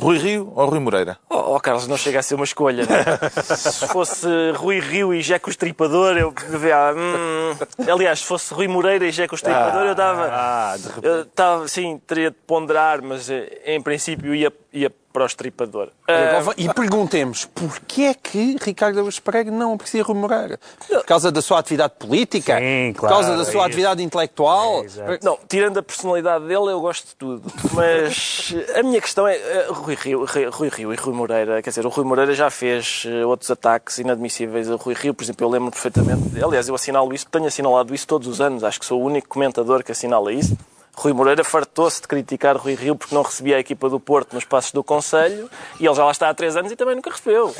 Rui 0.00 0.18
Rio 0.18 0.52
ou 0.54 0.66
Rui 0.66 0.78
Moreira? 0.78 1.18
Oh, 1.28 1.54
oh, 1.56 1.60
Carlos, 1.60 1.86
não 1.86 1.96
chega 1.96 2.20
a 2.20 2.22
ser 2.22 2.34
uma 2.34 2.44
escolha. 2.44 2.84
não 2.86 2.96
é? 2.96 3.30
se 3.54 3.86
fosse 3.88 4.26
Rui 4.54 4.80
Rio 4.80 5.12
e 5.14 5.22
Jeco 5.22 5.50
Estripador, 5.50 6.16
eu 6.16 6.32
devia. 6.50 6.94
Hum, 6.94 7.56
aliás, 7.90 8.20
se 8.20 8.26
fosse 8.26 8.52
Rui 8.54 8.68
Moreira 8.68 9.06
e 9.06 9.12
Jeco 9.12 9.34
Estripador, 9.34 9.84
eu 9.84 9.94
dava. 9.94 10.28
Ah, 10.32 10.74
de 10.76 10.86
repente. 10.88 11.06
eu 11.06 11.26
tava, 11.26 11.68
sim, 11.68 12.00
teria 12.06 12.30
de 12.30 12.36
ponderar, 12.46 13.02
mas 13.02 13.28
eh, 13.30 13.62
em 13.66 13.80
princípio 13.80 14.34
ia, 14.34 14.52
ia 14.72 14.90
para 15.12 15.22
o 15.24 15.26
Estripador. 15.26 15.88
Ah, 16.08 16.40
E 16.56 16.72
perguntemos, 16.72 17.44
porquê 17.44 18.02
é 18.02 18.14
que 18.14 18.56
Ricardo 18.60 18.98
Araújo 18.98 19.20
Pereira 19.22 19.50
não 19.50 19.74
aprecia 19.74 20.02
Rui 20.02 20.16
Moreira? 20.16 20.58
Por 20.88 21.04
causa 21.04 21.30
da 21.30 21.42
sua 21.42 21.58
atividade 21.58 21.94
política? 21.98 22.58
Sim, 22.58 22.92
Por 22.94 23.08
causa 23.08 23.28
claro, 23.28 23.36
da 23.36 23.42
é 23.42 23.44
sua 23.44 23.60
isso. 23.60 23.66
atividade 23.66 24.02
intelectual? 24.02 24.82
É, 24.82 24.84
exato. 24.84 25.24
Não, 25.24 25.38
tirando 25.48 25.78
a 25.78 25.82
personalidade 25.82 26.44
dele, 26.46 26.70
eu 26.72 26.80
gosto 26.80 27.06
de 27.08 27.14
tudo. 27.16 27.52
Mas 27.74 28.54
a 28.74 28.82
minha 28.82 29.00
questão 29.00 29.26
é 29.26 29.36
eh, 29.36 29.66
Rui 29.70 29.94
Rio, 29.94 30.24
Rui, 30.24 30.44
Rui 30.46 30.68
Rio 30.68 30.92
e 30.92 30.96
Rui 30.96 31.14
Moreira. 31.14 31.62
Quer 31.62 31.70
dizer, 31.70 31.84
o 31.86 31.88
Rui 31.88 32.04
Moreira 32.04 32.34
já 32.34 32.50
fez 32.50 33.04
eh, 33.06 33.24
outros 33.24 33.50
ataques 33.50 33.98
inadmissíveis 33.98 34.70
a 34.70 34.76
Rui 34.76 34.94
Rio. 34.94 35.12
Por 35.14 35.24
exemplo, 35.24 35.44
eu 35.46 35.50
lembro 35.50 35.70
perfeitamente. 35.70 36.42
Aliás, 36.42 36.68
eu 36.68 36.74
assinalo 36.74 37.12
isso, 37.14 37.26
tenho 37.30 37.46
assinalado 37.46 37.94
isso 37.94 38.06
todos 38.06 38.26
os 38.28 38.40
anos. 38.40 38.64
Acho 38.64 38.80
que 38.80 38.86
sou 38.86 39.00
o 39.00 39.04
único 39.04 39.28
comentador 39.28 39.82
que 39.84 39.92
assinala 39.92 40.32
isso. 40.32 40.56
Rui 40.94 41.12
Moreira 41.14 41.42
fartou-se 41.42 42.00
de 42.02 42.06
criticar 42.06 42.56
Rui 42.56 42.74
Rio 42.74 42.94
porque 42.94 43.14
não 43.14 43.22
recebia 43.22 43.56
a 43.56 43.60
equipa 43.60 43.88
do 43.88 43.98
Porto 43.98 44.34
nos 44.34 44.44
passos 44.44 44.72
do 44.72 44.84
Conselho 44.84 45.48
e 45.80 45.86
ele 45.86 45.94
já 45.94 46.04
lá 46.04 46.10
está 46.12 46.28
há 46.28 46.34
três 46.34 46.54
anos 46.56 46.70
e 46.70 46.76
também 46.76 46.94
nunca 46.94 47.10
recebeu. 47.10 47.54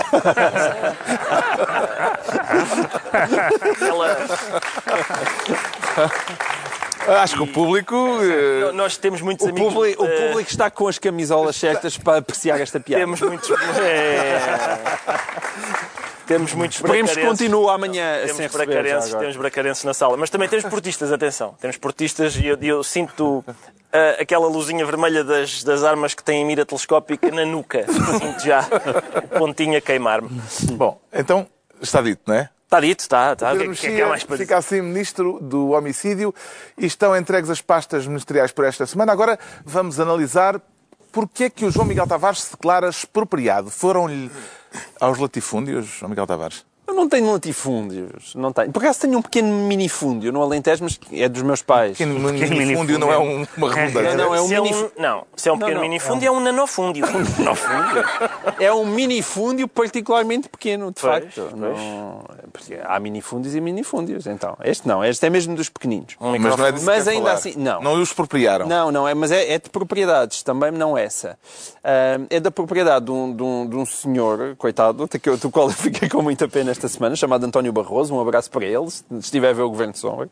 Ela- 3.80 4.18
Acho 7.22 7.34
que 7.36 7.42
o 7.42 7.46
público. 7.48 7.96
eh, 8.22 8.70
nós 8.72 8.96
temos 8.96 9.20
muitos 9.20 9.44
O 9.44 9.50
amigos. 9.50 9.72
público, 9.74 10.04
o 10.04 10.06
eh, 10.06 10.28
público 10.28 10.50
está 10.50 10.70
com 10.70 10.86
as 10.86 10.98
camisolas 10.98 11.56
certas 11.56 11.98
para 11.98 12.18
apreciar 12.18 12.60
esta 12.60 12.78
piada. 12.78 13.02
Temos 13.02 13.20
muitos. 13.20 13.50
é, 13.82 14.38
Temos 16.32 16.54
muitos 16.54 16.78
Esperemos 16.78 17.14
que 17.14 17.26
continue 17.26 17.68
amanhã 17.68 18.20
Temos 18.24 18.36
sem 18.36 18.48
bracarenses, 18.48 19.12
temos 19.12 19.36
bracarenses 19.36 19.84
na 19.84 19.92
sala. 19.92 20.16
Mas 20.16 20.30
também 20.30 20.48
temos 20.48 20.64
portistas, 20.64 21.12
atenção. 21.12 21.54
Temos 21.60 21.76
portistas 21.76 22.36
e 22.36 22.46
eu, 22.46 22.56
eu 22.62 22.82
sinto 22.82 23.44
ah, 23.92 24.16
aquela 24.18 24.46
luzinha 24.46 24.86
vermelha 24.86 25.22
das, 25.22 25.62
das 25.62 25.84
armas 25.84 26.14
que 26.14 26.24
têm 26.24 26.42
mira 26.46 26.64
telescópica 26.64 27.30
na 27.30 27.44
nuca. 27.44 27.84
Sinto 27.86 28.40
já 28.42 28.66
o 29.16 29.38
pontinho 29.38 29.76
a 29.76 29.80
queimar-me. 29.82 30.40
Bom, 30.72 30.98
então 31.12 31.46
está 31.82 32.00
dito, 32.00 32.22
não 32.26 32.34
é? 32.34 32.48
Está 32.64 32.80
dito, 32.80 33.00
está. 33.00 33.32
está. 33.34 33.52
O 33.52 33.58
que, 33.58 33.64
é- 33.64 33.74
que 33.74 33.86
é 33.88 33.96
que 33.96 34.00
há 34.00 34.08
mais 34.08 34.24
para 34.24 34.36
dizer? 34.36 34.44
fica 34.46 34.56
assim 34.56 34.80
ministro 34.80 35.38
do 35.38 35.72
homicídio 35.72 36.34
e 36.78 36.86
estão 36.86 37.14
entregues 37.14 37.50
as 37.50 37.60
pastas 37.60 38.06
ministeriais 38.06 38.52
por 38.52 38.64
esta 38.64 38.86
semana. 38.86 39.12
Agora 39.12 39.38
vamos 39.66 40.00
analisar 40.00 40.58
porque 41.12 41.44
é 41.44 41.50
que 41.50 41.66
o 41.66 41.70
João 41.70 41.84
Miguel 41.84 42.06
Tavares 42.06 42.44
se 42.44 42.52
declara 42.52 42.88
expropriado. 42.88 43.68
Foram-lhe 43.70 44.30
aos 45.00 45.18
latifúndios, 45.18 46.02
Miguel 46.02 46.26
Tavares? 46.26 46.64
Eu 46.92 46.96
não 46.96 47.08
tenho 47.08 47.32
latifúndios. 47.32 48.34
Não 48.34 48.52
tenho. 48.52 48.70
Por 48.70 48.82
acaso 48.82 49.00
tenho 49.00 49.18
um 49.18 49.22
pequeno 49.22 49.48
minifúndio 49.66 50.30
no 50.30 50.42
Alentejo, 50.42 50.84
mas 50.84 51.00
é 51.10 51.26
dos 51.26 51.40
meus 51.42 51.62
pais. 51.62 51.96
Pequeno 51.96 52.14
pequeno 52.32 52.56
minifúndio 52.56 52.98
não 52.98 53.10
é 53.10 53.18
um- 53.18 53.46
uma 53.56 53.74
redundância. 53.74 54.16
Não, 54.16 54.34
é 54.34 54.40
um 54.42 54.46
se, 54.48 54.54
é 54.54 54.60
mini- 54.60 54.76
um, 54.76 54.90
não, 54.98 55.24
se 55.34 55.48
é 55.48 55.52
um 55.52 55.58
pequeno 55.58 55.76
não, 55.76 55.82
minifúndio, 55.88 56.26
é 56.26 56.30
um 56.30 56.40
nanofúndio. 56.40 57.04
É 58.60 58.72
um 58.72 58.84
minifúndio 58.84 59.66
particularmente 59.68 60.48
pequeno, 60.50 60.92
de 60.92 61.00
Pois, 61.00 61.12
facto. 61.24 61.48
pois. 61.50 61.54
Não- 61.56 62.24
porque 62.52 62.78
há 62.84 63.00
minifúndios 63.00 63.54
e 63.54 63.60
minifúndios, 63.60 64.26
então. 64.26 64.56
Este 64.62 64.86
não, 64.86 65.02
este 65.02 65.24
é 65.24 65.30
mesmo 65.30 65.54
dos 65.56 65.70
pequeninos. 65.70 66.14
Mas 66.20 66.56
não 66.56 66.66
é 66.66 66.72
disso 66.72 66.84
que 66.84 66.90
Mas 66.90 67.04
quer 67.04 67.10
ainda 67.10 67.22
falar. 67.24 67.34
assim, 67.34 67.54
não. 67.56 67.80
Não 67.82 67.96
lhe 67.96 68.02
expropriaram. 68.02 68.66
Não, 68.66 68.92
não 68.92 69.08
é, 69.08 69.14
mas 69.14 69.30
é, 69.32 69.52
é 69.54 69.58
de 69.58 69.70
propriedades, 69.70 70.42
também 70.42 70.70
não 70.70 70.96
essa. 70.98 71.38
Ah, 71.82 72.18
é 72.28 72.38
da 72.38 72.50
propriedade 72.50 73.06
de 73.06 73.10
um, 73.10 73.34
de 73.34 73.42
um, 73.42 73.66
de 73.66 73.76
um 73.76 73.86
senhor, 73.86 74.54
coitado, 74.58 75.08
que- 75.08 75.18
do 75.36 75.50
qual 75.50 75.68
eu 75.68 75.72
fiquei 75.74 76.08
com 76.08 76.20
muita 76.20 76.46
pena 76.46 76.70
esta 76.82 76.88
semana, 76.88 77.14
chamado 77.14 77.46
António 77.46 77.72
Barroso. 77.72 78.12
Um 78.12 78.20
abraço 78.20 78.50
para 78.50 78.64
ele, 78.64 78.90
se 78.90 79.04
estiver 79.18 79.50
a 79.50 79.52
ver 79.52 79.62
o 79.62 79.70
Governo 79.70 79.92
de 79.92 80.00
Sombra. 80.00 80.28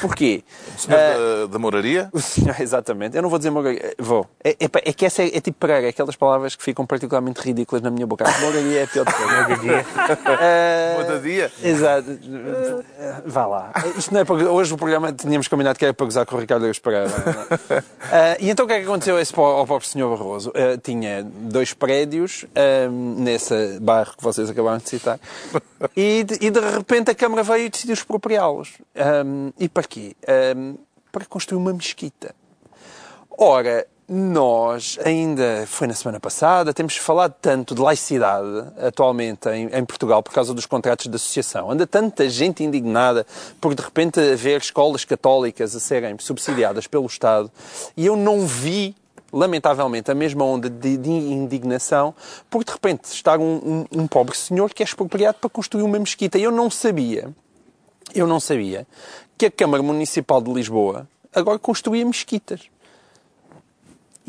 Porquê? 0.00 0.42
Senhor 0.76 0.98
Ah, 0.98 1.40
da, 1.40 1.46
da 1.52 1.58
moraria? 1.58 2.08
o 2.12 2.20
senhor, 2.20 2.54
exatamente. 2.60 3.16
Eu 3.16 3.22
não 3.22 3.28
vou 3.28 3.38
dizer 3.38 3.50
moraria. 3.50 3.94
Vou. 3.98 4.26
É, 4.42 4.50
é, 4.50 4.68
é 4.84 4.92
que 4.92 5.06
essa 5.06 5.22
é, 5.22 5.36
é 5.36 5.40
tipo 5.40 5.58
Pereira, 5.58 5.88
aquelas 5.88 6.16
palavras 6.16 6.54
que 6.54 6.62
ficam 6.62 6.86
particularmente 6.86 7.40
ridículas 7.40 7.82
na 7.82 7.90
minha 7.90 8.06
boca. 8.06 8.24
Moraria 8.40 8.82
é 8.82 8.86
pior 8.86 9.04
de 9.04 9.12
todas. 9.12 9.88
Ah, 10.40 11.02
Moradia? 11.02 11.50
Exato. 11.62 12.18
Vá 13.26 13.46
lá. 13.46 13.72
Isto 13.96 14.14
não 14.14 14.20
é 14.20 14.24
para... 14.24 14.34
Hoje 14.50 14.72
o 14.72 14.76
programa 14.76 15.12
tínhamos 15.12 15.48
combinado 15.48 15.78
que 15.78 15.84
era 15.84 15.94
para 15.94 16.06
gozar 16.06 16.26
com 16.26 16.36
o 16.36 16.38
Ricardo 16.38 16.66
Eus 16.66 16.78
Pereira. 16.78 17.10
Ah, 18.10 18.36
e 18.38 18.50
então 18.50 18.64
o 18.64 18.68
que 18.68 18.74
é 18.74 18.80
que 18.80 18.84
aconteceu 18.84 19.18
esse, 19.18 19.32
ao 19.36 19.66
pobre 19.66 19.86
senhor 19.86 20.16
Barroso? 20.16 20.52
Ah, 20.54 20.78
tinha 20.82 21.24
dois 21.24 21.72
prédios 21.72 22.44
ah, 22.54 22.88
nesse 22.90 23.78
bairro 23.80 24.12
que 24.16 24.22
vocês 24.22 24.48
acabaram 24.50 24.78
de 24.78 24.88
citar 24.88 25.18
e 25.96 26.24
de, 26.24 26.46
e 26.46 26.50
de 26.50 26.60
repente 26.60 27.10
a 27.10 27.14
Câmara 27.14 27.42
veio 27.42 27.66
e 27.66 27.68
decidiu 27.68 27.94
expropriá-los. 27.94 28.74
Ah, 28.96 29.52
e 29.58 29.68
para 29.68 29.84
quê? 29.84 30.14
Ah, 30.26 30.76
para 31.10 31.24
construir 31.24 31.58
uma 31.58 31.72
mesquita. 31.72 32.34
Ora, 33.36 33.86
nós, 34.08 34.98
ainda 35.04 35.66
foi 35.66 35.86
na 35.86 35.92
semana 35.92 36.18
passada, 36.18 36.72
temos 36.72 36.96
falado 36.96 37.34
tanto 37.42 37.74
de 37.74 37.80
laicidade 37.82 38.64
atualmente 38.80 39.50
em, 39.50 39.66
em 39.66 39.84
Portugal 39.84 40.22
por 40.22 40.32
causa 40.32 40.54
dos 40.54 40.64
contratos 40.64 41.08
de 41.08 41.14
associação. 41.14 41.70
Anda 41.70 41.86
tanta 41.86 42.26
gente 42.28 42.64
indignada 42.64 43.26
por 43.60 43.74
de 43.74 43.82
repente 43.82 44.18
haver 44.18 44.62
escolas 44.62 45.04
católicas 45.04 45.76
a 45.76 45.80
serem 45.80 46.16
subsidiadas 46.18 46.86
pelo 46.86 47.04
Estado 47.04 47.50
e 47.96 48.06
eu 48.06 48.16
não 48.16 48.46
vi 48.46 48.96
lamentavelmente, 49.32 50.10
a 50.10 50.14
mesma 50.14 50.44
onda 50.44 50.68
de, 50.70 50.96
de 50.96 51.10
indignação 51.10 52.14
por 52.48 52.64
de 52.64 52.72
repente 52.72 53.04
estar 53.12 53.38
um, 53.38 53.84
um- 53.92 54.02
um 54.02 54.06
pobre 54.06 54.36
senhor 54.36 54.72
que 54.72 54.82
é 54.82 54.86
expropriado 54.86 55.38
para 55.40 55.50
construir 55.50 55.82
uma 55.82 55.98
mesquita. 55.98 56.38
Eu 56.38 56.50
não 56.50 56.70
sabia, 56.70 57.34
eu 58.14 58.26
não 58.26 58.40
sabia 58.40 58.86
que 59.36 59.46
a 59.46 59.50
Câmara 59.50 59.82
Municipal 59.82 60.40
de 60.40 60.52
Lisboa 60.52 61.06
agora 61.34 61.58
construía 61.58 62.04
mesquitas. 62.04 62.62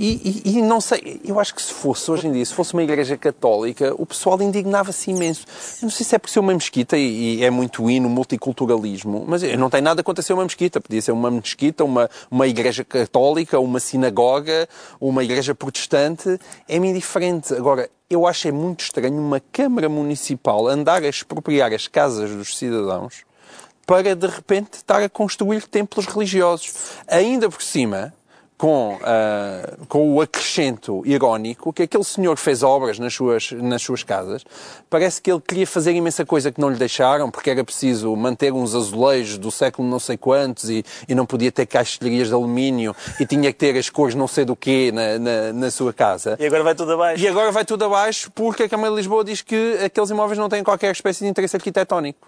E, 0.02 0.44
e, 0.46 0.58
e, 0.58 0.62
não 0.62 0.80
sei, 0.80 1.20
eu 1.26 1.38
acho 1.42 1.54
que 1.54 1.62
se 1.62 1.74
fosse 1.74 2.10
hoje 2.10 2.26
em 2.26 2.32
dia, 2.32 2.46
se 2.46 2.54
fosse 2.54 2.72
uma 2.72 2.82
igreja 2.82 3.18
católica, 3.18 3.94
o 3.98 4.06
pessoal 4.06 4.42
indignava-se 4.42 5.12
imenso. 5.12 5.46
Eu 5.82 5.88
não 5.88 5.90
sei 5.90 6.06
se 6.06 6.16
é 6.16 6.18
por 6.18 6.30
ser 6.30 6.40
uma 6.40 6.54
mesquita 6.54 6.96
e, 6.96 7.40
e 7.40 7.44
é 7.44 7.50
muito 7.50 7.90
hino 7.90 8.08
multiculturalismo, 8.08 9.26
mas 9.28 9.44
eu 9.44 9.58
não 9.58 9.70
tenho 9.70 9.84
nada 9.84 10.02
contra 10.02 10.24
ser 10.24 10.32
uma 10.32 10.44
mesquita. 10.44 10.80
Podia 10.80 11.02
ser 11.02 11.12
uma 11.12 11.30
mesquita, 11.30 11.84
uma, 11.84 12.10
uma 12.32 12.48
igreja 12.48 12.86
católica, 12.86 13.60
uma 13.60 13.82
sinagoga, 13.82 14.70
uma 15.02 15.22
igreja 15.22 15.54
protestante. 15.54 16.40
É-me 16.66 16.92
indiferente. 16.92 17.54
Agora, 17.54 17.90
eu 18.10 18.26
acho 18.26 18.48
é 18.48 18.54
muito 18.54 18.80
estranho 18.80 19.20
uma 19.20 19.42
Câmara 19.52 19.90
Municipal 19.90 20.70
andar 20.70 21.04
a 21.04 21.10
expropriar 21.10 21.74
as 21.74 21.90
casas 21.90 22.32
dos 22.32 22.58
cidadãos 22.58 23.26
para, 23.86 24.16
de 24.16 24.28
repente, 24.28 24.76
estar 24.76 25.04
a 25.04 25.10
construir 25.10 25.68
templos 25.68 26.06
religiosos. 26.06 26.72
Ainda 27.06 27.50
por 27.50 27.62
cima, 27.62 28.14
com, 28.60 28.96
uh, 28.96 29.86
com 29.88 30.14
o 30.14 30.20
acrescento 30.20 31.02
irónico 31.06 31.72
que 31.72 31.84
aquele 31.84 32.04
senhor 32.04 32.36
fez 32.36 32.62
obras 32.62 33.00
nas 33.00 33.14
suas, 33.14 33.54
nas 33.54 33.82
suas 33.82 34.04
casas. 34.04 34.44
Parece 34.90 35.22
que 35.22 35.32
ele 35.32 35.40
queria 35.40 35.66
fazer 35.66 35.94
imensa 35.94 36.26
coisa 36.26 36.52
que 36.52 36.60
não 36.60 36.70
lhe 36.70 36.76
deixaram, 36.76 37.32
porque 37.32 37.50
era 37.50 37.64
preciso 37.64 38.14
manter 38.18 38.52
uns 38.52 38.76
azulejos 38.76 39.38
do 39.38 39.50
século 39.50 39.88
não 39.88 39.98
sei 39.98 40.18
quantos 40.18 40.70
e, 40.70 40.84
e 41.08 41.16
não 41.16 41.26
podia 41.26 41.54
ter 41.54 41.66
caixilharias 41.68 42.28
de 42.28 42.34
alumínio 42.34 42.94
e 43.18 43.26
tinha 43.26 43.50
que 43.54 43.58
ter 43.58 43.78
as 43.78 43.90
cores 43.90 44.14
não 44.14 44.28
sei 44.28 44.44
do 44.44 44.58
quê 44.58 44.92
na, 44.94 45.18
na, 45.18 45.54
na, 45.54 45.72
sua 45.72 45.94
casa. 45.94 46.36
E 46.38 46.46
agora 46.46 46.62
vai 46.62 46.76
tudo 46.76 46.92
abaixo. 46.92 47.24
E 47.24 47.28
agora 47.30 47.52
vai 47.54 47.64
tudo 47.64 47.86
abaixo 47.86 48.30
porque 48.32 48.64
a 48.64 48.70
Câmara 48.70 48.90
de 48.90 48.98
Lisboa 48.98 49.24
diz 49.24 49.42
que 49.42 49.80
aqueles 49.86 50.10
imóveis 50.10 50.38
não 50.38 50.50
têm 50.50 50.66
qualquer 50.66 50.92
espécie 50.92 51.24
de 51.24 51.30
interesse 51.30 51.56
arquitetónico. 51.56 52.28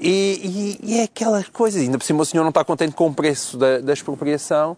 E, 0.00 0.78
e, 0.80 0.92
e, 0.92 1.00
é 1.00 1.02
aquela 1.02 1.42
coisa, 1.52 1.80
ainda 1.80 1.98
por 1.98 2.04
cima 2.04 2.22
o 2.22 2.24
senhor 2.24 2.44
não 2.44 2.50
está 2.50 2.64
contente 2.64 2.94
com 2.94 3.08
o 3.08 3.14
preço 3.14 3.58
da, 3.58 3.80
da 3.80 3.92
expropriação 3.92 4.76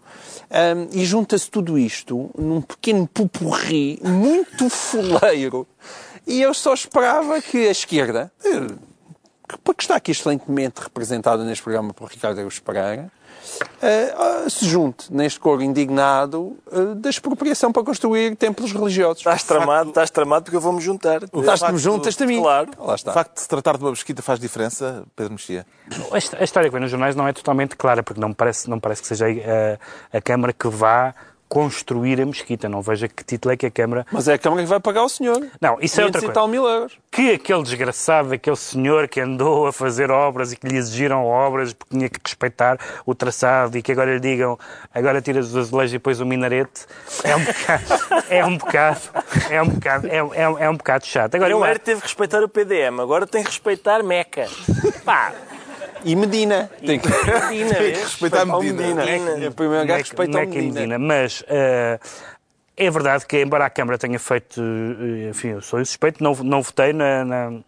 um, 0.49 0.99
e 0.99 1.05
junta-se 1.05 1.47
tudo 1.47 1.77
isto 1.77 2.31
num 2.35 2.59
pequeno 2.59 3.07
pupurri 3.07 3.99
muito 4.03 4.67
fuleiro. 4.71 5.67
E 6.25 6.41
eu 6.41 6.53
só 6.55 6.73
esperava 6.73 7.39
que 7.39 7.67
a 7.67 7.71
esquerda, 7.71 8.31
eh, 8.43 8.67
que 9.47 9.83
está 9.83 9.95
aqui 9.95 10.09
excelentemente 10.09 10.81
representada 10.81 11.43
neste 11.43 11.63
programa 11.63 11.93
por 11.93 12.09
Ricardo 12.09 12.39
Araújo 12.39 12.61
Pereira, 12.63 13.11
uh, 13.81 14.49
se 14.49 14.65
junte 14.65 15.13
neste 15.13 15.39
coro 15.39 15.61
indignado 15.61 16.57
uh, 16.71 16.95
da 16.95 17.09
expropriação 17.09 17.71
para 17.71 17.83
construir 17.83 18.35
templos 18.35 18.71
religiosos. 18.71 19.19
Estás 19.19 19.43
tramado, 19.43 19.89
estás 19.89 20.09
tramado 20.09 20.43
porque 20.43 20.57
eu 20.57 20.61
vou-me 20.61 20.81
juntar. 20.81 21.23
Estás-me 21.23 21.77
juntas-te 21.77 22.23
a 22.23 22.27
mim. 22.27 22.41
Claro. 22.41 22.71
Lá 22.79 22.95
está. 22.95 23.11
O 23.11 23.13
facto 23.13 23.35
de 23.35 23.41
se 23.41 23.47
tratar 23.47 23.77
de 23.77 23.83
uma 23.83 23.91
mesquita 23.91 24.21
faz 24.21 24.39
diferença, 24.39 25.03
Pedro 25.15 25.33
Mexia? 25.33 25.65
A 26.11 26.43
história 26.43 26.69
que 26.69 26.73
vem 26.73 26.81
nos 26.81 26.91
jornais 26.91 27.15
não 27.15 27.27
é 27.27 27.33
totalmente 27.33 27.75
clara, 27.75 28.03
porque 28.03 28.19
não 28.19 28.33
parece, 28.33 28.69
não 28.69 28.79
parece 28.79 29.01
que 29.01 29.07
seja 29.07 29.25
a, 29.27 30.17
a 30.17 30.21
Câmara 30.21 30.53
que 30.53 30.67
vá 30.67 31.13
construir 31.51 32.21
a 32.21 32.25
mesquita. 32.25 32.69
Não 32.69 32.81
veja 32.81 33.09
que 33.09 33.25
título 33.25 33.53
é 33.53 33.57
que 33.57 33.65
a 33.65 33.71
Câmara... 33.71 34.07
Mas 34.09 34.25
é 34.29 34.35
a 34.35 34.37
Câmara 34.37 34.63
que 34.63 34.69
vai 34.69 34.79
pagar 34.79 35.03
o 35.03 35.09
senhor. 35.09 35.45
Não, 35.59 35.77
isso 35.81 35.99
é 35.99 36.05
outra 36.05 36.21
coisa. 36.21 36.33
tal 36.33 36.47
mil 36.47 36.65
euros. 36.65 36.97
Que 37.11 37.33
aquele 37.33 37.61
desgraçado, 37.61 38.33
aquele 38.33 38.55
senhor 38.55 39.09
que 39.09 39.19
andou 39.19 39.67
a 39.67 39.73
fazer 39.73 40.09
obras 40.11 40.53
e 40.53 40.55
que 40.55 40.65
lhe 40.65 40.77
exigiram 40.77 41.25
obras 41.25 41.73
porque 41.73 41.93
tinha 41.93 42.07
que 42.07 42.17
respeitar 42.23 42.79
o 43.05 43.13
traçado 43.13 43.77
e 43.77 43.81
que 43.81 43.91
agora 43.91 44.13
lhe 44.13 44.21
digam 44.21 44.57
agora 44.95 45.21
tiras 45.21 45.47
os 45.47 45.57
azulejos 45.57 45.91
e 45.91 45.97
depois 45.97 46.21
o 46.21 46.25
minarete, 46.25 46.85
é 47.21 47.35
um 47.35 47.43
bocado, 47.43 47.89
é 48.29 48.45
um 48.45 48.57
bocado, 48.57 48.99
é 49.49 49.61
um 49.61 49.67
bocado, 49.67 50.07
é, 50.07 50.17
é, 50.17 50.63
é 50.65 50.69
um 50.69 50.77
bocado 50.77 51.05
chato. 51.05 51.35
Agora, 51.35 51.51
Primeiro 51.51 51.79
eu... 51.79 51.83
teve 51.83 51.99
que 51.99 52.07
respeitar 52.07 52.41
o 52.41 52.47
PDM, 52.47 53.01
agora 53.01 53.27
tem 53.27 53.43
que 53.43 53.49
respeitar 53.49 54.01
Meca. 54.03 54.47
Pá, 55.03 55.33
e 56.03 56.15
Medina. 56.15 56.69
Tem 56.85 56.99
que, 56.99 57.07
Medina, 57.07 57.75
tem 57.75 57.93
que 57.93 57.99
respeitar 57.99 58.45
Medina. 58.45 58.81
Medina. 58.81 59.05
Medina. 59.05 59.45
É, 59.45 59.47
o 59.47 59.51
primeiro 59.51 59.85
gajo 59.85 60.03
respeita 60.03 60.37
o 60.37 60.41
Medina. 60.41 60.73
Medina. 60.73 60.99
Mas 60.99 61.41
uh, 61.41 61.99
é 62.77 62.89
verdade 62.89 63.25
que, 63.25 63.41
embora 63.41 63.65
a 63.65 63.69
Câmara 63.69 63.97
tenha 63.97 64.17
feito, 64.17 64.61
eh, 64.61 65.29
enfim, 65.29 65.49
eu 65.49 65.61
sou 65.61 65.83
suspeito, 65.85 66.23
não, 66.23 66.33
não 66.35 66.61
votei 66.61 66.93
na, 66.93 67.23
na 67.23 67.59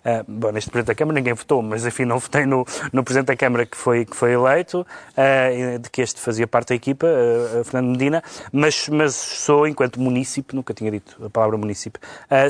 Uh, 0.00 0.24
bom, 0.26 0.50
neste 0.50 0.70
Presidente 0.70 0.88
da 0.88 0.94
Câmara 0.94 1.18
ninguém 1.18 1.34
votou, 1.34 1.60
mas 1.60 1.84
enfim, 1.84 2.06
não 2.06 2.18
votei 2.18 2.46
no, 2.46 2.64
no 2.90 3.04
Presidente 3.04 3.26
da 3.26 3.36
Câmara 3.36 3.66
que 3.66 3.76
foi, 3.76 4.06
que 4.06 4.16
foi 4.16 4.32
eleito, 4.32 4.80
uh, 4.80 5.78
de 5.78 5.90
que 5.90 6.00
este 6.00 6.20
fazia 6.20 6.46
parte 6.46 6.68
da 6.68 6.74
equipa, 6.74 7.06
uh, 7.06 7.64
Fernando 7.64 7.90
Medina, 7.90 8.22
mas, 8.50 8.88
mas 8.88 9.14
sou, 9.14 9.66
enquanto 9.66 10.00
munícipe, 10.00 10.56
nunca 10.56 10.72
tinha 10.72 10.90
dito 10.90 11.22
a 11.22 11.28
palavra 11.28 11.58
munícipe, 11.58 11.98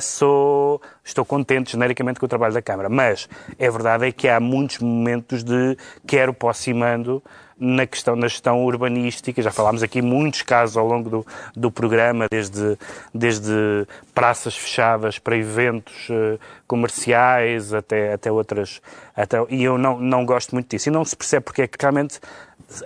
sou, 0.00 0.80
estou 1.04 1.24
contente 1.24 1.72
genericamente 1.72 2.20
com 2.20 2.26
o 2.26 2.28
trabalho 2.28 2.54
da 2.54 2.62
Câmara, 2.62 2.88
mas 2.88 3.28
é 3.58 3.68
verdade 3.68 4.06
é 4.06 4.12
que 4.12 4.28
há 4.28 4.38
muitos 4.38 4.78
momentos 4.78 5.42
de 5.42 5.76
quero 6.06 6.36
mando 6.74 7.22
na 7.60 7.86
questão 7.86 8.18
da 8.18 8.26
gestão 8.26 8.64
urbanística. 8.64 9.42
Já 9.42 9.50
falámos 9.50 9.82
aqui 9.82 10.00
muitos 10.00 10.40
casos 10.40 10.78
ao 10.78 10.86
longo 10.86 11.10
do, 11.10 11.26
do 11.54 11.70
programa, 11.70 12.26
desde, 12.30 12.78
desde 13.14 13.86
praças 14.14 14.56
fechadas 14.56 15.18
para 15.18 15.36
eventos 15.36 16.08
uh, 16.08 16.40
comerciais 17.40 17.74
até, 17.74 18.12
até 18.14 18.32
outras. 18.32 18.80
Até, 19.16 19.38
e 19.48 19.62
eu 19.62 19.78
não, 19.78 19.98
não 19.98 20.24
gosto 20.24 20.52
muito 20.52 20.68
disso. 20.68 20.88
E 20.88 20.92
não 20.92 21.04
se 21.04 21.16
percebe 21.16 21.44
porque 21.44 21.62
é 21.62 21.66
que 21.66 21.76
realmente 21.80 22.20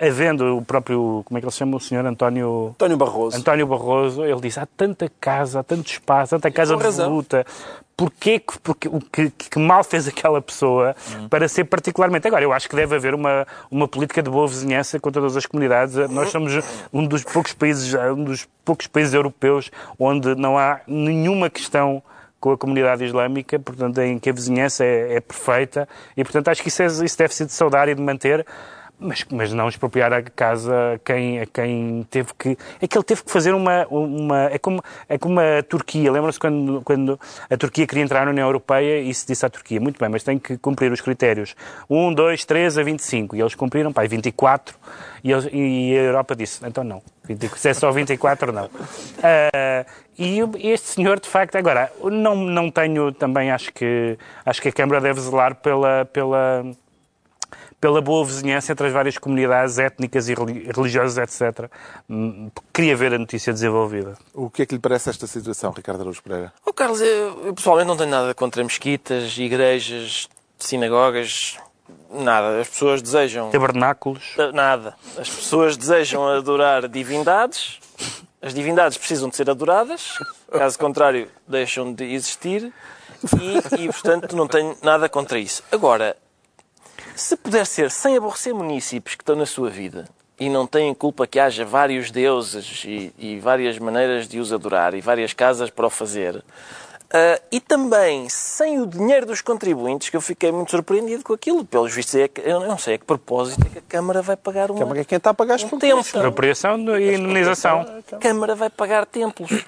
havendo 0.00 0.56
o 0.56 0.64
próprio, 0.64 1.22
como 1.26 1.36
é 1.36 1.40
que 1.40 1.44
ele 1.44 1.52
se 1.52 1.58
chama, 1.58 1.76
o 1.76 1.80
senhor 1.80 2.06
António... 2.06 2.68
António 2.70 2.96
Barroso. 2.96 3.36
António 3.36 3.66
Barroso, 3.66 4.24
ele 4.24 4.40
diz, 4.40 4.56
há 4.56 4.64
tanta 4.64 5.10
casa, 5.20 5.60
há 5.60 5.62
tanto 5.62 5.86
espaço, 5.90 6.30
tanta 6.30 6.50
casa 6.50 6.74
devoluta, 6.74 7.44
porquê 7.94 8.38
que, 8.38 8.58
porque, 8.60 8.88
que, 9.12 9.30
que, 9.30 9.58
mal 9.58 9.84
fez 9.84 10.08
aquela 10.08 10.40
pessoa 10.40 10.96
hum. 11.18 11.28
para 11.28 11.46
ser 11.48 11.64
particularmente... 11.64 12.26
Agora, 12.26 12.42
eu 12.42 12.52
acho 12.52 12.66
que 12.66 12.74
deve 12.74 12.96
haver 12.96 13.14
uma, 13.14 13.46
uma 13.70 13.86
política 13.86 14.22
de 14.22 14.30
boa 14.30 14.48
vizinhança 14.48 14.98
com 14.98 15.10
todas 15.10 15.36
as 15.36 15.44
comunidades. 15.44 15.96
Nós 16.08 16.30
somos 16.30 16.54
um 16.90 17.06
dos 17.06 17.22
poucos 17.22 17.52
países, 17.52 17.92
um 17.94 18.24
dos 18.24 18.48
poucos 18.64 18.86
países 18.86 19.12
europeus 19.12 19.70
onde 19.98 20.34
não 20.34 20.56
há 20.56 20.80
nenhuma 20.86 21.50
questão 21.50 22.02
com 22.44 22.52
a 22.52 22.58
comunidade 22.58 23.02
islâmica, 23.02 23.58
portanto, 23.58 24.02
em 24.02 24.18
que 24.18 24.28
a 24.28 24.32
vizinhança 24.34 24.84
é, 24.84 25.14
é 25.14 25.20
perfeita, 25.20 25.88
e 26.14 26.22
portanto 26.22 26.48
acho 26.48 26.60
que 26.60 26.68
isso, 26.68 26.82
é, 26.82 26.86
isso 26.86 27.16
deve 27.16 27.34
ser 27.34 27.46
de 27.46 27.52
saudar 27.54 27.88
e 27.88 27.94
de 27.94 28.02
manter. 28.02 28.44
Mas, 29.04 29.22
mas 29.30 29.52
não 29.52 29.68
expropriar 29.68 30.12
a 30.14 30.22
casa 30.22 30.94
a 30.94 30.98
quem, 30.98 31.40
a 31.40 31.46
quem 31.46 32.06
teve 32.10 32.32
que. 32.38 32.56
É 32.80 32.88
que 32.88 32.96
ele 32.96 33.04
teve 33.04 33.22
que 33.22 33.30
fazer 33.30 33.52
uma. 33.52 33.86
uma 33.88 34.44
é, 34.44 34.58
como, 34.58 34.82
é 35.06 35.18
como 35.18 35.38
a 35.38 35.62
Turquia. 35.62 36.10
Lembram-se 36.10 36.40
quando, 36.40 36.80
quando 36.82 37.20
a 37.50 37.56
Turquia 37.58 37.86
queria 37.86 38.02
entrar 38.02 38.24
na 38.24 38.30
União 38.30 38.46
Europeia 38.46 39.00
e 39.00 39.12
se 39.12 39.26
disse 39.26 39.44
à 39.44 39.50
Turquia: 39.50 39.78
muito 39.78 40.00
bem, 40.00 40.08
mas 40.08 40.24
tem 40.24 40.38
que 40.38 40.56
cumprir 40.56 40.90
os 40.90 41.02
critérios 41.02 41.54
1, 41.90 42.14
2, 42.14 42.44
3 42.46 42.78
a 42.78 42.82
25. 42.82 43.36
E 43.36 43.40
eles 43.40 43.54
cumpriram, 43.54 43.92
pá, 43.92 44.06
24. 44.06 44.74
E, 45.22 45.30
eles, 45.30 45.48
e 45.52 45.98
a 45.98 46.02
Europa 46.02 46.34
disse: 46.34 46.66
então 46.66 46.82
não. 46.82 47.02
20, 47.24 47.58
se 47.58 47.68
é 47.68 47.74
só 47.74 47.90
24, 47.90 48.52
não. 48.52 48.66
Uh, 48.66 49.86
e 50.18 50.40
este 50.70 50.88
senhor, 50.88 51.18
de 51.18 51.28
facto, 51.28 51.56
agora, 51.56 51.90
não, 52.02 52.36
não 52.36 52.70
tenho 52.70 53.12
também, 53.12 53.50
acho 53.50 53.72
que, 53.72 54.16
acho 54.46 54.62
que 54.62 54.68
a 54.68 54.72
Câmara 54.72 55.00
deve 55.00 55.20
zelar 55.20 55.54
pela. 55.56 56.04
pela 56.06 56.64
pela 57.84 58.00
boa 58.00 58.24
vizinhança 58.24 58.72
entre 58.72 58.86
as 58.86 58.94
várias 58.94 59.18
comunidades 59.18 59.78
étnicas 59.78 60.26
e 60.30 60.34
religiosas, 60.34 61.18
etc. 61.18 61.70
Hum, 62.08 62.50
queria 62.72 62.96
ver 62.96 63.12
a 63.12 63.18
notícia 63.18 63.52
desenvolvida. 63.52 64.16
O 64.32 64.48
que 64.48 64.62
é 64.62 64.66
que 64.66 64.74
lhe 64.74 64.80
parece 64.80 65.10
esta 65.10 65.26
situação, 65.26 65.70
Ricardo 65.70 66.00
Araújo 66.00 66.22
Pereira? 66.22 66.50
Oh, 66.64 66.72
Carlos, 66.72 67.02
eu, 67.02 67.44
eu 67.44 67.52
pessoalmente 67.52 67.86
não 67.86 67.94
tenho 67.94 68.08
nada 68.08 68.32
contra 68.32 68.64
mesquitas, 68.64 69.36
igrejas, 69.36 70.30
sinagogas, 70.58 71.58
Nada. 72.10 72.60
As 72.60 72.68
pessoas 72.68 73.02
desejam. 73.02 73.50
Tabernáculos? 73.50 74.34
Eh, 74.38 74.52
nada. 74.52 74.94
As 75.18 75.28
pessoas 75.28 75.76
desejam 75.76 76.26
adorar 76.26 76.88
divindades. 76.88 77.80
As 78.40 78.54
divindades 78.54 78.96
precisam 78.96 79.28
de 79.28 79.36
ser 79.36 79.50
adoradas. 79.50 80.18
Caso 80.50 80.78
contrário, 80.78 81.28
deixam 81.46 81.92
de 81.92 82.04
existir. 82.14 82.72
E, 83.40 83.82
e 83.82 83.88
portanto, 83.88 84.34
não 84.36 84.46
tenho 84.46 84.76
nada 84.80 85.08
contra 85.08 85.38
isso. 85.38 85.62
Agora, 85.72 86.16
se 87.14 87.36
puder 87.36 87.66
ser 87.66 87.90
sem 87.90 88.16
aborrecer 88.16 88.54
munícipes 88.54 89.14
que 89.14 89.22
estão 89.22 89.36
na 89.36 89.46
sua 89.46 89.70
vida 89.70 90.06
e 90.38 90.48
não 90.48 90.66
têm 90.66 90.92
culpa 90.94 91.26
que 91.26 91.38
haja 91.38 91.64
vários 91.64 92.10
deuses 92.10 92.84
e, 92.84 93.12
e 93.18 93.38
várias 93.38 93.78
maneiras 93.78 94.26
de 94.26 94.40
os 94.40 94.52
adorar 94.52 94.94
e 94.94 95.00
várias 95.00 95.32
casas 95.32 95.70
para 95.70 95.86
o 95.86 95.90
fazer, 95.90 96.44
Uh, 97.14 97.38
e 97.52 97.60
também, 97.60 98.28
sem 98.28 98.80
o 98.80 98.86
dinheiro 98.86 99.24
dos 99.24 99.40
contribuintes, 99.40 100.08
que 100.08 100.16
eu 100.16 100.20
fiquei 100.20 100.50
muito 100.50 100.72
surpreendido 100.72 101.22
com 101.22 101.32
aquilo. 101.32 101.64
Pelos 101.64 101.94
vistos, 101.94 102.16
é 102.16 102.26
que, 102.26 102.40
eu 102.40 102.58
não 102.66 102.76
sei 102.76 102.94
a 102.94 102.98
que 102.98 103.04
propósito 103.04 103.64
é 103.64 103.70
que 103.70 103.78
a 103.78 103.82
Câmara 103.82 104.20
vai 104.20 104.36
pagar 104.36 104.68
uma... 104.68 104.80
A 104.80 104.82
Câmara 104.82 105.00
é 105.00 105.04
quem 105.04 105.18
está 105.18 105.30
a 105.30 105.34
pagar 105.34 105.54
as 105.54 105.62
um 105.62 105.78
templo. 105.78 106.00
Expropriação 106.00 106.76
e 106.98 107.14
indenização. 107.14 107.86
A 108.10 108.16
Câmara 108.16 108.56
vai 108.56 108.68
pagar 108.68 109.06
templos. 109.06 109.64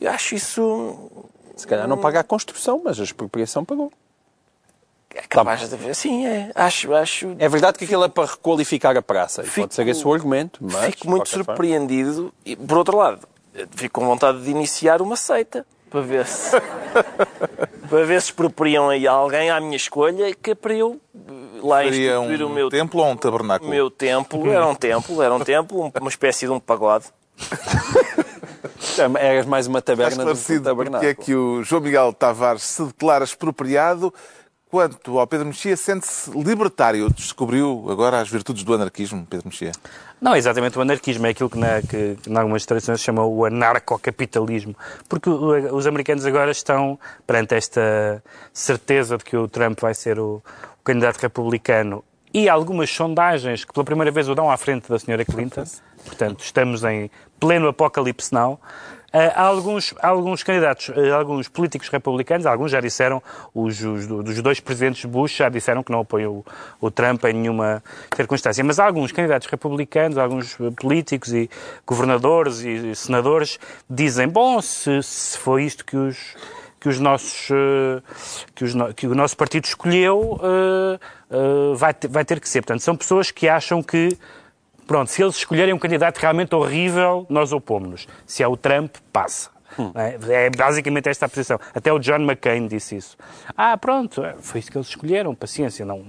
Eu 0.00 0.10
acho 0.10 0.34
isso... 0.34 1.12
Se 1.54 1.64
calhar 1.64 1.86
não 1.86 1.96
paga 1.96 2.18
a 2.18 2.24
construção, 2.24 2.82
mas 2.84 2.98
a 2.98 3.04
expropriação 3.04 3.64
pagou. 3.64 3.92
É 5.14 5.22
capaz 5.28 5.68
de 5.68 5.76
ver. 5.76 5.94
Sim, 5.94 6.26
é. 6.26 6.50
Acho, 6.54 6.92
acho... 6.92 7.36
É 7.38 7.48
verdade 7.48 7.78
que 7.78 7.84
aquilo 7.84 8.04
é 8.04 8.08
para 8.08 8.30
requalificar 8.30 8.96
a 8.96 9.02
praça. 9.02 9.42
Fico, 9.44 9.60
pode 9.60 9.74
ser 9.74 9.86
esse 9.86 10.06
o 10.06 10.12
argumento, 10.12 10.58
mas... 10.60 10.86
Fico 10.86 11.08
muito 11.08 11.28
surpreendido. 11.28 12.34
E, 12.44 12.56
por 12.56 12.78
outro 12.78 12.96
lado, 12.96 13.20
fico 13.72 14.00
com 14.00 14.06
vontade 14.06 14.42
de 14.42 14.50
iniciar 14.50 15.00
uma 15.00 15.16
seita 15.16 15.64
para 15.88 16.00
ver 16.00 16.26
se 16.26 16.50
para 17.88 18.04
ver 18.04 18.20
se 18.20 18.28
expropriam 18.28 18.88
aí 18.88 19.06
alguém 19.06 19.50
à 19.50 19.60
minha 19.60 19.76
escolha 19.76 20.34
que 20.34 20.52
para 20.54 20.74
eu 20.74 21.00
eh, 21.14 21.60
lá 21.62 21.82
Seria 21.84 22.16
instituir 22.16 22.42
um 22.42 22.50
o 22.50 22.52
meu 22.52 22.68
templo 22.68 23.00
ou 23.00 23.10
um 23.10 23.16
tabernáculo? 23.16 23.70
O 23.70 23.72
meu 23.72 23.88
templo 23.90 24.50
era 24.50 24.66
um 24.66 24.74
templo, 24.74 25.22
era 25.22 25.32
um 25.32 25.40
templo, 25.40 25.92
uma 26.00 26.10
espécie 26.10 26.46
de 26.46 26.52
um 26.52 26.58
pagode. 26.58 27.04
Eras 29.18 29.46
mais 29.46 29.66
uma 29.66 29.80
taberna 29.80 30.24
do 30.24 30.24
que 30.24 30.30
um 30.30 30.32
esclarecido 30.32 30.74
porque 30.74 30.90
tabernáculo. 30.90 31.10
é 31.10 31.14
que 31.14 31.34
o 31.34 31.62
João 31.62 31.82
Miguel 31.82 32.12
Tavares 32.12 32.62
se 32.62 32.84
declara 32.84 33.24
expropriado. 33.24 34.12
Quanto 34.74 35.20
ao 35.20 35.26
Pedro 35.28 35.46
Mexia, 35.46 35.76
sente-se 35.76 36.28
libertário. 36.36 37.08
Descobriu 37.08 37.86
agora 37.88 38.20
as 38.20 38.28
virtudes 38.28 38.64
do 38.64 38.74
anarquismo, 38.74 39.24
Pedro 39.24 39.46
Mexia. 39.46 39.70
Não, 40.20 40.34
é 40.34 40.38
exatamente 40.38 40.76
o 40.76 40.80
anarquismo 40.80 41.24
é 41.28 41.30
aquilo 41.30 41.48
que, 41.48 41.56
na, 41.56 41.80
que 41.80 42.16
em 42.28 42.36
algumas 42.36 42.66
tradições 42.66 42.98
se 42.98 43.04
chama 43.04 43.24
o 43.24 43.44
anarcocapitalismo. 43.44 44.74
Porque 45.08 45.30
os 45.30 45.86
americanos 45.86 46.26
agora 46.26 46.50
estão 46.50 46.98
perante 47.24 47.54
esta 47.54 48.20
certeza 48.52 49.16
de 49.16 49.22
que 49.22 49.36
o 49.36 49.46
Trump 49.46 49.78
vai 49.80 49.94
ser 49.94 50.18
o, 50.18 50.42
o 50.80 50.82
candidato 50.82 51.18
republicano 51.18 52.02
e 52.32 52.48
algumas 52.48 52.90
sondagens 52.90 53.64
que 53.64 53.72
pela 53.72 53.84
primeira 53.84 54.10
vez 54.10 54.28
o 54.28 54.34
dão 54.34 54.50
à 54.50 54.56
frente 54.56 54.88
da 54.88 54.98
senhora 54.98 55.24
Clinton. 55.24 55.62
Portanto, 56.04 56.40
estamos 56.42 56.82
em 56.82 57.08
pleno 57.38 57.68
apocalipse 57.68 58.34
now. 58.34 58.60
Ah, 59.16 59.32
Há 59.36 59.46
alguns, 59.46 59.94
há 60.02 60.08
alguns 60.08 60.42
candidatos, 60.42 60.90
ah, 60.90 61.14
alguns 61.16 61.46
políticos 61.48 61.88
republicanos, 61.88 62.46
alguns 62.46 62.72
já 62.72 62.80
disseram, 62.80 63.22
os, 63.54 63.80
os 63.80 64.06
do- 64.08 64.24
dos 64.24 64.42
dois 64.42 64.58
presidentes 64.58 65.04
Bush 65.04 65.36
já 65.36 65.48
disseram 65.48 65.84
que 65.84 65.92
não 65.92 66.00
apoiam 66.00 66.32
o, 66.32 66.44
o 66.80 66.90
Trump 66.90 67.24
em 67.26 67.32
nenhuma 67.32 67.80
circunstância. 68.16 68.64
Mas 68.64 68.80
há 68.80 68.86
alguns 68.86 69.12
candidatos 69.12 69.46
republicanos, 69.48 70.18
alguns 70.18 70.60
eh, 70.60 70.70
políticos 70.74 71.32
e 71.32 71.48
governadores 71.86 72.58
e, 72.62 72.92
senadores 72.96 73.60
dizem, 73.88 74.26
bom, 74.26 74.60
se, 74.60 75.00
se 75.04 75.38
foi 75.38 75.62
isto 75.64 75.84
que 75.84 75.96
os 75.96 76.34
que 76.80 76.88
os 76.90 76.98
nossos 77.00 77.48
eh, 77.50 78.02
que, 78.54 78.64
os 78.64 78.74
que 78.94 79.06
o 79.06 79.14
nosso 79.14 79.36
partido 79.36 79.64
escolheu 79.64 80.38
eh, 80.42 80.98
eh, 81.30 81.74
vai, 81.76 81.94
ter, 81.94 82.08
vai 82.08 82.24
ter 82.24 82.40
que 82.40 82.48
ser. 82.48 82.62
Portanto, 82.62 82.80
são 82.82 82.96
pessoas 82.96 83.30
que 83.30 83.48
acham 83.48 83.80
que 83.80 84.18
Pronto, 84.86 85.10
se 85.10 85.22
eles 85.22 85.36
escolherem 85.36 85.72
um 85.72 85.78
candidato 85.78 86.18
realmente 86.18 86.54
horrível, 86.54 87.26
nós 87.28 87.52
opomos-nos. 87.52 88.06
Se 88.26 88.42
é 88.42 88.48
o 88.48 88.56
Trump, 88.56 88.96
passa. 89.12 89.54
É, 89.94 90.46
é 90.46 90.50
basicamente 90.50 91.08
esta 91.08 91.26
a 91.26 91.28
posição. 91.28 91.58
Até 91.74 91.92
o 91.92 91.98
John 91.98 92.20
McCain 92.20 92.66
disse 92.66 92.96
isso. 92.96 93.16
Ah, 93.56 93.76
pronto, 93.76 94.24
é, 94.24 94.34
foi 94.40 94.60
isso 94.60 94.70
que 94.70 94.76
eles 94.76 94.88
escolheram, 94.88 95.34
paciência. 95.34 95.84
Não, 95.84 96.04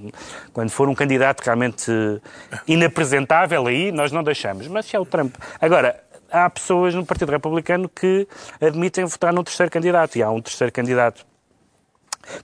quando 0.53 0.69
for 0.69 0.87
um 0.87 0.95
candidato 0.95 1.41
realmente 1.41 1.91
inapresentável, 2.67 3.65
aí 3.67 3.91
nós 3.91 4.11
não 4.11 4.23
deixamos. 4.23 4.67
Mas 4.67 4.85
se 4.85 4.95
é 4.95 4.99
o 4.99 5.05
Trump. 5.05 5.35
Agora, 5.59 5.99
há 6.31 6.49
pessoas 6.49 6.93
no 6.93 7.05
Partido 7.05 7.31
Republicano 7.31 7.89
que 7.89 8.27
admitem 8.61 9.05
votar 9.05 9.33
num 9.33 9.43
terceiro 9.43 9.71
candidato. 9.71 10.15
E 10.17 10.23
há 10.23 10.29
um 10.29 10.41
terceiro 10.41 10.71
candidato 10.71 11.25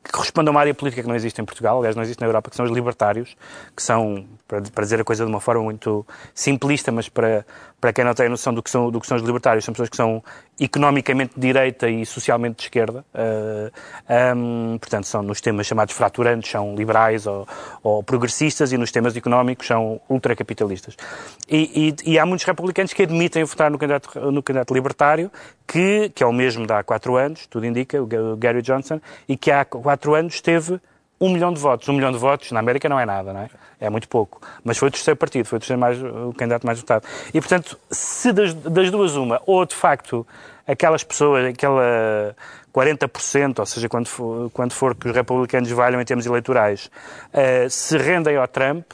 que 0.03 0.11
corresponde 0.11 0.47
a 0.47 0.51
uma 0.51 0.59
área 0.59 0.73
política 0.73 1.01
que 1.01 1.07
não 1.07 1.15
existe 1.15 1.41
em 1.41 1.45
Portugal, 1.45 1.79
aliás, 1.79 1.95
não 1.95 2.03
existe 2.03 2.21
na 2.21 2.27
Europa, 2.27 2.49
que 2.49 2.55
são 2.55 2.65
os 2.65 2.71
libertários, 2.71 3.35
que 3.75 3.81
são, 3.81 4.27
para, 4.73 4.83
dizer 4.83 4.99
a 4.99 5.03
coisa 5.03 5.23
de 5.23 5.31
uma 5.31 5.39
forma 5.39 5.63
muito 5.63 6.05
simplista, 6.33 6.91
mas 6.91 7.07
para, 7.07 7.45
para 7.79 7.93
quem 7.93 8.03
não 8.03 8.13
tem 8.13 8.27
noção 8.27 8.53
do 8.53 8.61
que, 8.61 8.69
são, 8.69 8.91
do 8.91 8.99
que 8.99 9.07
são 9.07 9.15
os 9.15 9.23
libertários, 9.23 9.63
são 9.63 9.73
pessoas 9.73 9.89
que 9.89 9.95
são 9.95 10.21
economicamente 10.59 11.33
de 11.35 11.41
direita 11.41 11.89
e 11.89 12.05
socialmente 12.05 12.57
de 12.57 12.63
esquerda. 12.63 13.05
Uh, 13.13 14.35
um, 14.35 14.77
portanto, 14.77 15.05
são 15.05 15.23
nos 15.23 15.39
temas 15.39 15.65
chamados 15.65 15.95
fraturantes, 15.95 16.51
são 16.51 16.75
liberais 16.75 17.25
ou, 17.25 17.47
ou 17.81 18.03
progressistas, 18.03 18.73
e 18.73 18.77
nos 18.77 18.91
temas 18.91 19.15
económicos 19.15 19.67
são 19.67 20.01
ultracapitalistas. 20.09 20.97
E, 21.49 21.95
e, 22.05 22.11
e 22.11 22.19
há 22.19 22.25
muitos 22.25 22.45
republicanos 22.45 22.91
que 22.91 23.03
admitem 23.03 23.45
votar 23.45 23.71
no 23.71 23.77
candidato, 23.77 24.19
no 24.31 24.43
candidato 24.43 24.73
libertário, 24.73 25.31
que, 25.65 26.09
que 26.09 26.23
é 26.23 26.27
o 26.27 26.33
mesmo 26.33 26.67
de 26.67 26.73
há 26.73 26.83
quatro 26.83 27.15
anos, 27.15 27.47
tudo 27.47 27.65
indica, 27.65 28.01
o 28.01 28.07
Gary 28.37 28.61
Johnson, 28.61 28.99
e 29.29 29.37
que 29.37 29.49
há 29.49 29.63
quatro 29.63 30.13
anos 30.13 30.41
teve 30.41 30.79
um 31.21 31.29
milhão 31.29 31.53
de 31.53 31.59
votos. 31.59 31.87
Um 31.87 31.93
milhão 31.93 32.11
de 32.11 32.17
votos 32.17 32.51
na 32.51 32.59
América 32.59 32.89
não 32.89 32.99
é 32.99 33.05
nada, 33.05 33.31
não 33.31 33.41
é? 33.41 33.49
É 33.81 33.89
muito 33.89 34.07
pouco. 34.07 34.39
Mas 34.63 34.77
foi 34.77 34.89
o 34.89 34.91
terceiro 34.91 35.17
partido, 35.17 35.45
foi 35.45 35.57
o 35.57 35.59
terceiro 35.59 35.79
mais, 35.79 35.97
o 36.01 36.33
candidato 36.37 36.65
mais 36.65 36.79
votado. 36.79 37.03
E, 37.33 37.41
portanto, 37.41 37.77
se 37.89 38.31
das, 38.31 38.53
das 38.53 38.91
duas 38.91 39.15
uma, 39.15 39.41
ou 39.45 39.65
de 39.65 39.75
facto 39.75 40.25
aquelas 40.67 41.03
pessoas, 41.03 41.45
aquela 41.45 42.35
40%, 42.73 43.59
ou 43.59 43.65
seja, 43.65 43.89
quando 43.89 44.07
for, 44.07 44.49
quando 44.51 44.71
for 44.71 44.95
que 44.95 45.09
os 45.09 45.15
republicanos 45.15 45.69
valham 45.71 45.99
em 45.99 46.05
termos 46.05 46.25
eleitorais, 46.25 46.91
uh, 47.33 47.69
se 47.69 47.97
rendem 47.97 48.37
ao 48.37 48.47
Trump, 48.47 48.85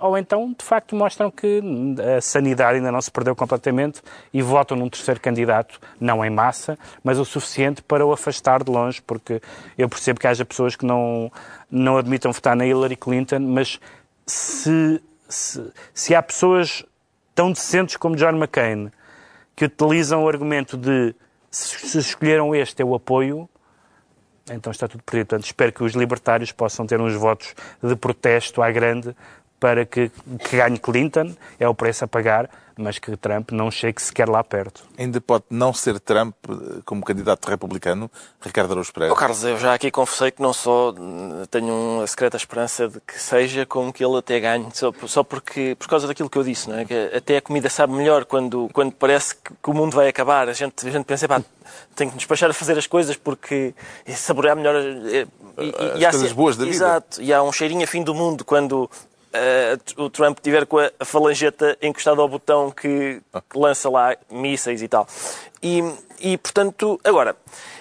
ou 0.00 0.18
então, 0.18 0.54
de 0.58 0.64
facto, 0.64 0.96
mostram 0.96 1.30
que 1.30 1.62
a 2.16 2.20
sanidade 2.20 2.78
ainda 2.78 2.90
não 2.90 3.00
se 3.00 3.10
perdeu 3.10 3.34
completamente 3.36 4.02
e 4.32 4.42
votam 4.42 4.76
num 4.76 4.88
terceiro 4.88 5.20
candidato, 5.20 5.80
não 6.00 6.24
em 6.24 6.30
massa, 6.30 6.78
mas 7.02 7.18
o 7.18 7.24
suficiente 7.24 7.80
para 7.82 8.04
o 8.04 8.12
afastar 8.12 8.64
de 8.64 8.70
longe, 8.70 9.00
porque 9.02 9.40
eu 9.78 9.88
percebo 9.88 10.18
que 10.18 10.26
haja 10.26 10.44
pessoas 10.44 10.74
que 10.74 10.84
não, 10.84 11.30
não 11.70 11.96
admitam 11.96 12.32
votar 12.32 12.56
na 12.56 12.66
Hillary 12.66 12.96
Clinton, 12.96 13.40
mas 13.40 13.78
se, 14.26 15.00
se, 15.28 15.72
se 15.94 16.14
há 16.14 16.22
pessoas 16.22 16.84
tão 17.34 17.52
decentes 17.52 17.96
como 17.96 18.16
John 18.16 18.36
McCain 18.36 18.90
que 19.54 19.66
utilizam 19.66 20.24
o 20.24 20.28
argumento 20.28 20.76
de 20.76 21.14
se 21.50 21.98
escolheram 21.98 22.54
este 22.54 22.82
é 22.82 22.84
o 22.84 22.94
apoio, 22.94 23.48
então 24.50 24.70
está 24.70 24.86
tudo 24.86 25.02
perdido. 25.02 25.28
Portanto, 25.28 25.46
espero 25.46 25.72
que 25.72 25.82
os 25.82 25.94
libertários 25.94 26.52
possam 26.52 26.86
ter 26.86 27.00
uns 27.00 27.14
votos 27.14 27.54
de 27.82 27.96
protesto 27.96 28.62
à 28.62 28.70
grande 28.70 29.14
para 29.58 29.84
que, 29.84 30.10
que 30.48 30.56
ganhe 30.56 30.78
Clinton, 30.78 31.34
é 31.58 31.68
o 31.68 31.74
preço 31.74 32.04
a 32.04 32.08
pagar, 32.08 32.48
mas 32.78 32.98
que 32.98 33.16
Trump 33.16 33.52
não 33.52 33.70
chegue 33.70 34.02
sequer 34.02 34.28
lá 34.28 34.44
perto. 34.44 34.84
Ainda 34.98 35.18
pode 35.18 35.44
não 35.48 35.72
ser 35.72 35.98
Trump 35.98 36.34
eh, 36.48 36.80
como 36.84 37.02
candidato 37.02 37.48
republicano, 37.48 38.10
Ricardo 38.40 38.72
Araújo 38.72 38.92
Pereira. 38.92 39.14
Oh, 39.14 39.16
Carlos, 39.16 39.42
eu 39.44 39.56
já 39.56 39.72
aqui 39.72 39.90
confessei 39.90 40.30
que 40.30 40.42
não 40.42 40.52
só 40.52 40.94
tenho 41.50 41.72
uma 41.72 42.06
secreta 42.06 42.36
esperança 42.36 42.86
de 42.88 43.00
que 43.00 43.18
seja, 43.18 43.64
como 43.64 43.92
que 43.92 44.04
ele 44.04 44.18
até 44.18 44.38
ganhe, 44.38 44.68
só, 44.74 44.92
só 45.06 45.24
porque, 45.24 45.74
por 45.78 45.88
causa 45.88 46.06
daquilo 46.06 46.28
que 46.28 46.36
eu 46.36 46.44
disse, 46.44 46.68
não 46.68 46.78
é? 46.78 46.84
que 46.84 46.94
até 47.16 47.38
a 47.38 47.42
comida 47.42 47.70
sabe 47.70 47.94
melhor 47.94 48.26
quando, 48.26 48.68
quando 48.74 48.92
parece 48.92 49.34
que, 49.36 49.54
que 49.54 49.70
o 49.70 49.72
mundo 49.72 49.94
vai 49.94 50.08
acabar. 50.08 50.46
A 50.48 50.52
gente, 50.52 50.86
a 50.86 50.90
gente 50.90 51.04
pensa, 51.06 51.26
pá, 51.26 51.42
tenho 51.94 52.10
que 52.10 52.16
nos 52.16 52.24
despachar 52.24 52.50
a 52.50 52.54
fazer 52.54 52.76
as 52.76 52.86
coisas 52.86 53.16
porque 53.16 53.74
saborear 54.08 54.54
melhor... 54.54 54.76
E, 54.76 55.98
e, 55.98 56.04
as 56.04 56.14
coisas 56.14 56.32
boas 56.32 56.58
da 56.58 56.64
vida. 56.64 56.76
Exato, 56.76 57.22
e 57.22 57.32
há 57.32 57.42
um 57.42 57.50
cheirinho 57.50 57.84
a 57.84 57.86
fim 57.86 58.02
do 58.02 58.14
mundo 58.14 58.44
quando 58.44 58.90
Uh, 59.34 60.04
o 60.04 60.10
Trump 60.10 60.38
tiver 60.40 60.64
com 60.66 60.78
a, 60.78 60.90
falangeta 61.04 61.76
encostada 61.82 62.20
ao 62.20 62.28
botão 62.28 62.70
que, 62.70 63.20
que, 63.50 63.58
lança 63.58 63.90
lá 63.90 64.16
mísseis 64.30 64.80
e 64.80 64.88
tal. 64.88 65.06
E, 65.62 65.82
e, 66.20 66.38
portanto, 66.38 66.98
agora, 67.04 67.36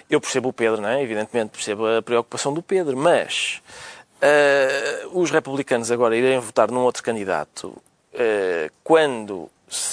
eu 0.10 0.19
percebo 0.19 0.49
o 0.49 0.53
Pedro, 0.53 0.81
não 0.81 0.89
é? 0.89 1.01
Evidentemente, 1.01 1.51
percebo 1.51 1.86
a 1.88 2.01
preocupação 2.01 2.53
do 2.53 2.62
Pedro, 2.62 2.97
mas 2.97 3.62
uh, 4.21 5.19
os 5.19 5.31
republicanos 5.31 5.91
agora 5.91 6.17
irem 6.17 6.39
votar 6.39 6.69
num 6.69 6.81
outro 6.81 7.03
candidato 7.03 7.67
uh, 7.67 8.71
quando 8.84 9.49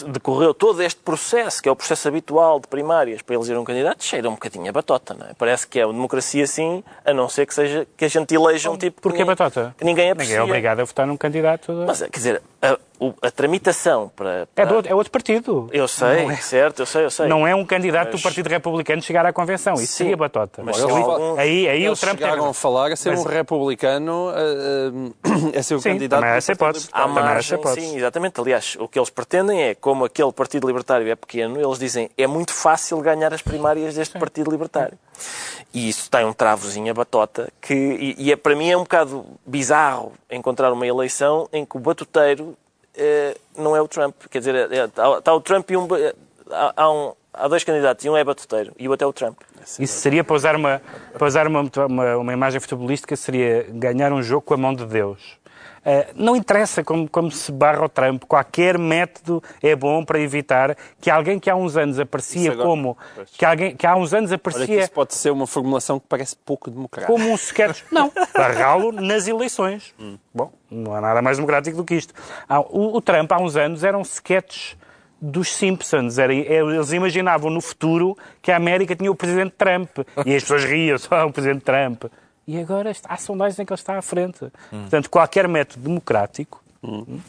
decorreu 0.08 0.54
todo 0.54 0.82
este 0.82 1.00
processo, 1.00 1.62
que 1.62 1.68
é 1.68 1.72
o 1.72 1.76
processo 1.76 2.08
habitual 2.08 2.60
de 2.60 2.68
primárias 2.68 3.22
para 3.22 3.34
eleger 3.34 3.58
um 3.58 3.64
candidato, 3.64 4.04
cheira 4.04 4.28
um 4.28 4.32
bocadinho 4.34 4.68
a 4.68 4.72
batota, 4.72 5.14
não 5.14 5.26
é? 5.26 5.34
Parece 5.34 5.66
que 5.66 5.78
é 5.78 5.86
uma 5.86 5.92
democracia 5.92 6.44
assim, 6.44 6.82
a 7.04 7.12
não 7.12 7.28
ser 7.28 7.46
que 7.46 7.54
seja 7.54 7.86
que 7.96 8.04
a 8.04 8.08
gente 8.08 8.34
eleja 8.34 8.70
um 8.70 8.76
tipo 8.76 9.00
Porquê 9.00 9.18
que, 9.18 9.22
ninguém, 9.22 9.36
batota? 9.36 9.74
que 9.76 9.84
ninguém 9.84 10.10
aprecia. 10.10 10.34
Ninguém 10.34 10.48
é 10.48 10.50
obrigado 10.50 10.80
a 10.80 10.84
votar 10.84 11.06
num 11.06 11.16
candidato. 11.16 11.72
De... 11.72 11.86
Mas, 11.86 12.00
quer 12.00 12.10
dizer, 12.10 12.42
a, 12.62 12.78
a 13.26 13.30
tramitação 13.30 14.10
para... 14.14 14.46
para... 14.54 14.64
É, 14.64 14.66
do, 14.66 14.88
é 14.88 14.94
outro 14.94 15.10
partido. 15.10 15.68
Eu 15.72 15.88
sei, 15.88 16.26
é... 16.26 16.36
certo, 16.36 16.80
eu 16.80 16.86
sei, 16.86 17.04
eu 17.04 17.10
sei. 17.10 17.26
Não 17.26 17.44
é 17.44 17.54
um 17.54 17.66
candidato 17.66 18.12
mas... 18.12 18.20
do 18.20 18.22
Partido 18.22 18.48
Republicano 18.48 19.02
chegar 19.02 19.26
à 19.26 19.32
convenção, 19.32 19.74
isso 19.74 19.88
Sim, 19.88 20.04
seria 20.04 20.16
batota. 20.16 20.62
Mas 20.64 20.82
aí, 20.82 20.90
algum... 20.90 21.38
aí, 21.38 21.68
aí 21.68 21.84
Eles 21.84 21.98
o 21.98 22.00
Trump 22.00 22.18
chegaram 22.18 22.42
tem... 22.42 22.50
a 22.50 22.54
falar 22.54 22.92
a 22.92 22.96
ser 22.96 23.10
mas... 23.10 23.20
um 23.20 23.28
republicano 23.28 24.28
a, 24.30 25.56
a, 25.56 25.58
a 25.58 25.62
ser 25.62 25.74
o 25.74 25.80
Sim, 25.80 25.90
candidato... 25.90 26.20
Também 26.20 26.36
essa 26.36 26.52
hipótese. 26.52 26.88
Há 26.92 27.08
margem, 27.08 27.58
hipótese. 27.58 27.86
sim, 27.86 27.96
exatamente. 27.96 28.40
Aliás, 28.40 28.76
o 28.78 28.86
que 28.86 28.98
eles 28.98 29.10
pretendem 29.10 29.60
é, 29.60 29.74
como 29.74 30.04
aquele 30.04 30.32
Partido 30.32 30.68
Libertário 30.68 31.10
é 31.10 31.16
pequeno, 31.16 31.60
eles 31.60 31.78
dizem 31.78 32.08
é 32.16 32.28
muito 32.28 32.52
fácil 32.52 33.00
ganhar 33.00 33.34
as 33.34 33.42
primárias 33.42 33.96
deste 33.96 34.16
Partido 34.18 34.50
Libertário. 34.50 34.96
E 35.74 35.88
isso 35.88 36.10
tem 36.10 36.24
um 36.24 36.32
travozinho 36.32 36.90
a 36.90 36.94
batota 36.94 37.50
que, 37.60 37.74
e, 37.74 38.14
e 38.18 38.32
é, 38.32 38.36
para 38.36 38.54
mim 38.54 38.70
é 38.70 38.76
um 38.76 38.82
bocado 38.82 39.24
bizarro 39.46 40.12
encontrar 40.30 40.72
uma 40.72 40.86
eleição 40.86 41.48
em 41.52 41.64
que 41.64 41.76
o 41.76 41.80
batuteiro 41.80 42.51
eh, 42.51 42.51
não 43.56 43.76
é 43.76 43.80
o 43.80 43.88
Trump. 43.88 44.14
Quer 44.30 44.38
dizer, 44.38 44.54
é, 44.54 44.76
é, 44.76 44.84
está 44.84 45.34
o 45.34 45.40
Trump 45.40 45.70
e 45.70 45.76
um, 45.76 45.88
há, 46.50 46.72
há, 46.76 46.92
um, 46.92 47.12
há 47.32 47.48
dois 47.48 47.64
candidatos 47.64 48.04
e 48.04 48.10
um 48.10 48.16
é 48.16 48.24
batuteiro 48.24 48.72
e 48.78 48.86
o 48.86 48.90
outro 48.90 49.06
é 49.06 49.08
o 49.08 49.12
Trump. 49.12 49.38
Isso 49.78 50.00
seria, 50.00 50.24
para 50.24 50.34
usar 50.34 50.56
uma, 50.56 50.82
para 51.12 51.26
usar 51.26 51.46
uma, 51.46 51.62
uma, 51.86 52.16
uma 52.16 52.32
imagem 52.32 52.60
futebolística, 52.60 53.14
seria 53.16 53.66
ganhar 53.70 54.12
um 54.12 54.22
jogo 54.22 54.42
com 54.42 54.54
a 54.54 54.56
mão 54.56 54.74
de 54.74 54.84
Deus. 54.84 55.38
Uh, 55.84 56.12
não 56.14 56.36
interessa 56.36 56.84
como, 56.84 57.08
como, 57.08 57.30
se 57.30 57.50
barra 57.50 57.84
o 57.84 57.88
Trump, 57.88 58.22
qualquer 58.24 58.78
método 58.78 59.42
é 59.60 59.74
bom 59.74 60.04
para 60.04 60.20
evitar 60.20 60.76
que 61.00 61.10
alguém 61.10 61.40
que 61.40 61.50
há 61.50 61.56
uns 61.56 61.76
anos 61.76 61.98
aparecia 61.98 62.52
agora, 62.52 62.68
como. 62.68 62.96
Que, 63.36 63.44
alguém, 63.44 63.74
que 63.74 63.84
há 63.84 63.96
uns 63.96 64.14
anos 64.14 64.30
aparecia. 64.30 64.76
Olha 64.76 64.82
isso 64.82 64.92
pode 64.92 65.14
ser 65.14 65.30
uma 65.30 65.46
formulação 65.46 65.98
que 65.98 66.06
parece 66.08 66.36
pouco 66.36 66.70
democrática. 66.70 67.12
Como 67.12 67.28
um 67.28 67.34
sketch. 67.34 67.82
não, 67.90 68.12
barrá-lo 68.32 68.92
nas 68.92 69.26
eleições. 69.26 69.92
Hum. 69.98 70.16
Bom, 70.32 70.52
não 70.70 70.94
há 70.94 71.00
nada 71.00 71.20
mais 71.20 71.36
democrático 71.36 71.76
do 71.76 71.84
que 71.84 71.96
isto. 71.96 72.14
O, 72.70 72.96
o 72.96 73.00
Trump, 73.00 73.32
há 73.32 73.40
uns 73.40 73.56
anos, 73.56 73.82
eram 73.82 74.02
sketches 74.02 74.76
dos 75.20 75.52
Simpsons. 75.52 76.18
Era, 76.18 76.32
eles 76.32 76.92
imaginavam 76.92 77.50
no 77.50 77.60
futuro 77.60 78.16
que 78.40 78.50
a 78.50 78.56
América 78.56 78.94
tinha 78.94 79.10
o 79.10 79.14
presidente 79.14 79.54
Trump. 79.58 79.90
E 80.24 80.34
as 80.34 80.42
pessoas 80.42 80.64
riam 80.64 80.98
só 80.98 81.26
o 81.26 81.32
presidente 81.32 81.64
Trump. 81.64 82.04
E 82.46 82.58
agora 82.58 82.92
há 83.04 83.16
sondagens 83.16 83.58
em 83.58 83.64
que 83.64 83.72
ele 83.72 83.80
está 83.80 83.96
à 83.96 84.02
frente. 84.02 84.44
Hum. 84.72 84.82
Portanto, 84.82 85.08
qualquer 85.08 85.46
método 85.46 85.82
democrático, 85.82 86.62
hum. 86.82 87.20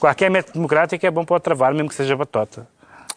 qualquer 0.00 0.30
método 0.30 0.54
democrático 0.54 1.06
é 1.06 1.10
bom 1.10 1.24
para 1.24 1.36
o 1.36 1.40
travar, 1.40 1.72
mesmo 1.72 1.88
que 1.88 1.94
seja 1.94 2.16
batota. 2.16 2.66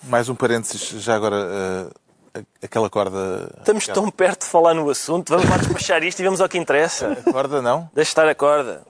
Mais 0.04 0.30
um 0.30 0.36
parênteses, 0.36 1.02
já 1.02 1.16
agora, 1.16 1.36
uh, 1.36 2.46
aquela 2.64 2.90
corda... 2.90 3.52
Estamos 3.58 3.88
tão 3.88 4.10
perto 4.10 4.42
de 4.42 4.48
falar 4.48 4.74
no 4.74 4.90
assunto, 4.90 5.30
vamos 5.30 5.50
lá 5.50 5.58
despachar 5.58 6.04
isto 6.04 6.20
e 6.20 6.24
vamos 6.24 6.40
ao 6.40 6.48
que 6.48 6.58
interessa. 6.58 7.18
A 7.26 7.34
corda 7.34 7.62
não? 7.62 7.90
Deixa 7.94 8.12
estar 8.12 8.28
a 8.28 8.36
corda. 8.36 8.84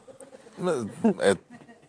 É, 1.19 1.35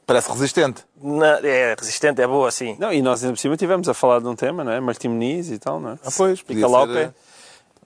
parece 0.06 0.30
resistente. 0.30 0.84
Não, 1.02 1.24
é 1.24 1.74
resistente, 1.78 2.22
é 2.22 2.26
boa, 2.26 2.50
sim. 2.50 2.76
Não, 2.78 2.92
e 2.92 3.02
nós, 3.02 3.22
ainda 3.22 3.34
por 3.34 3.40
cima, 3.40 3.54
estivemos 3.54 3.88
a 3.88 3.94
falar 3.94 4.20
de 4.20 4.28
um 4.28 4.36
tema, 4.36 4.64
não 4.64 4.72
é? 4.72 4.80
Martim 4.80 5.08
Muniz 5.08 5.50
e 5.50 5.58
tal, 5.58 5.80
não 5.80 5.90
é? 5.90 5.98
Ah, 6.04 6.10
pois, 6.16 6.42
lá 6.48 6.78
ao 6.78 6.88
pé. 6.88 7.12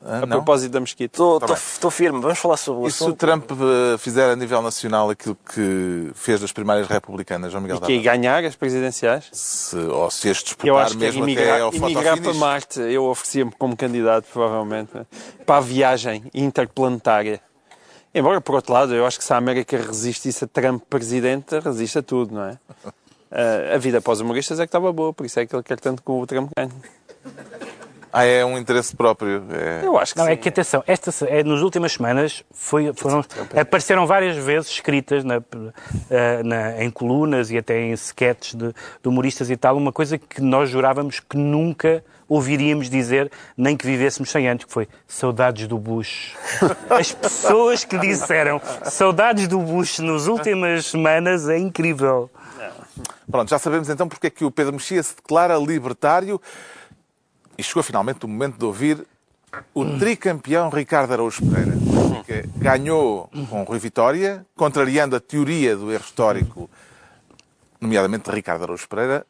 Ah, 0.04 0.18
A 0.18 0.20
não? 0.20 0.28
propósito 0.28 0.72
da 0.72 0.80
mesquita. 0.80 1.18
Estou 1.54 1.90
firme, 1.90 2.20
vamos 2.20 2.38
falar 2.38 2.58
sobre 2.58 2.82
o 2.82 2.86
E 2.86 2.92
se 2.92 3.02
o. 3.02 3.14
Trump 3.14 3.50
eh, 3.50 3.96
fizer 3.96 4.30
a 4.30 4.36
nível 4.36 4.60
nacional 4.60 5.08
aquilo 5.08 5.36
que 5.54 6.10
fez 6.14 6.40
das 6.40 6.52
primárias 6.52 6.86
republicanas, 6.86 7.50
João 7.50 7.62
Miguel 7.62 7.78
E 7.84 7.86
que 7.86 7.98
ganhar 8.00 8.44
as 8.44 8.54
presidenciais? 8.54 9.28
Se, 9.32 9.76
ou 9.76 10.10
se 10.10 10.28
as 10.28 10.36
disputar 10.38 10.66
Eu 10.66 10.76
acho 10.76 10.98
que 10.98 11.04
é 11.04 11.06
mesmo 11.06 11.24
até 11.24 11.60
ao 11.60 11.72
emigrar 11.72 12.20
para? 12.20 12.34
Marte, 12.34 12.80
eu 12.80 13.04
oferecia-me 13.06 13.52
como 13.52 13.74
candidato, 13.74 14.26
provavelmente, 14.30 14.92
para 15.46 15.56
a 15.56 15.60
viagem 15.60 16.24
interplanetária. 16.34 17.40
Embora, 18.14 18.40
por 18.40 18.56
outro 18.56 18.72
lado, 18.72 18.94
eu 18.94 19.06
acho 19.06 19.18
que 19.18 19.24
se 19.24 19.32
a 19.32 19.36
América 19.36 19.76
resistisse 19.76 20.44
a 20.44 20.46
Trump 20.46 20.82
presidente, 20.88 21.58
resiste 21.58 21.98
a 21.98 22.02
tudo, 22.02 22.34
não 22.34 22.44
é? 22.44 22.58
Ah, 23.32 23.72
a 23.74 23.78
vida 23.78 23.98
após 23.98 24.20
humoristas 24.20 24.60
é 24.60 24.64
que 24.64 24.68
estava 24.68 24.92
boa, 24.92 25.12
por 25.12 25.24
isso 25.24 25.40
é 25.40 25.46
que 25.46 25.56
ele 25.56 25.62
quer 25.62 25.80
tanto 25.80 26.02
que 26.02 26.10
o 26.10 26.26
Trump 26.26 26.50
ganhe. 26.56 26.70
Ah, 28.16 28.24
é 28.24 28.44
um 28.44 28.56
interesse 28.56 28.94
próprio. 28.94 29.42
É... 29.50 29.84
Eu 29.84 29.98
acho 29.98 30.12
que 30.14 30.18
Não, 30.20 30.26
sim. 30.26 30.32
é 30.32 30.36
que 30.36 30.48
atenção, 30.48 30.84
esta, 30.86 31.10
é, 31.26 31.42
nas 31.42 31.60
últimas 31.62 31.92
semanas 31.94 32.44
foi, 32.52 32.92
foram, 32.94 33.24
apareceram 33.60 34.06
várias 34.06 34.36
vezes 34.36 34.70
escritas 34.70 35.24
na, 35.24 35.42
eh, 36.08 36.42
na- 36.44 36.82
em 36.84 36.90
colunas 36.90 37.50
e 37.50 37.58
até 37.58 37.80
em 37.80 37.90
sketches 37.92 38.54
de, 38.54 38.68
de 38.68 39.08
humoristas 39.08 39.50
e 39.50 39.56
tal, 39.56 39.76
uma 39.76 39.90
coisa 39.90 40.16
que 40.16 40.40
nós 40.40 40.70
jurávamos 40.70 41.18
que 41.18 41.36
nunca 41.36 42.04
ouviríamos 42.28 42.88
dizer, 42.88 43.30
nem 43.56 43.76
que 43.76 43.84
vivêssemos 43.84 44.30
100 44.30 44.48
anos, 44.48 44.64
que 44.64 44.72
foi 44.72 44.88
saudades 45.08 45.66
do 45.66 45.76
Bush. 45.76 46.34
As 46.88 47.10
pessoas 47.12 47.84
que 47.84 47.98
disseram 47.98 48.60
saudades 48.84 49.48
do 49.48 49.58
Bush 49.58 49.98
nas 49.98 50.28
últimas 50.28 50.86
semanas 50.86 51.48
é 51.48 51.58
incrível. 51.58 52.30
Pronto, 53.30 53.48
já 53.50 53.58
sabemos 53.58 53.88
então 53.88 54.06
porque 54.08 54.28
é 54.28 54.30
que 54.30 54.44
o 54.44 54.50
Pedro 54.50 54.74
Mexia 54.74 55.02
se 55.02 55.16
declara 55.16 55.56
libertário 55.56 56.40
e 57.56 57.62
chegou 57.62 57.82
finalmente 57.82 58.24
o 58.24 58.28
momento 58.28 58.58
de 58.58 58.64
ouvir 58.64 59.06
o 59.72 59.84
tricampeão 59.98 60.68
Ricardo 60.68 61.12
Araújo 61.12 61.42
Pereira. 61.46 61.72
que 62.24 62.42
ganhou 62.56 63.28
com 63.48 63.62
Rui 63.62 63.78
Vitória, 63.78 64.44
contrariando 64.56 65.14
a 65.14 65.20
teoria 65.20 65.76
do 65.76 65.92
erro 65.92 66.04
histórico, 66.04 66.70
nomeadamente 67.80 68.28
de 68.28 68.34
Ricardo 68.34 68.64
Araújo 68.64 68.88
Pereira. 68.88 69.26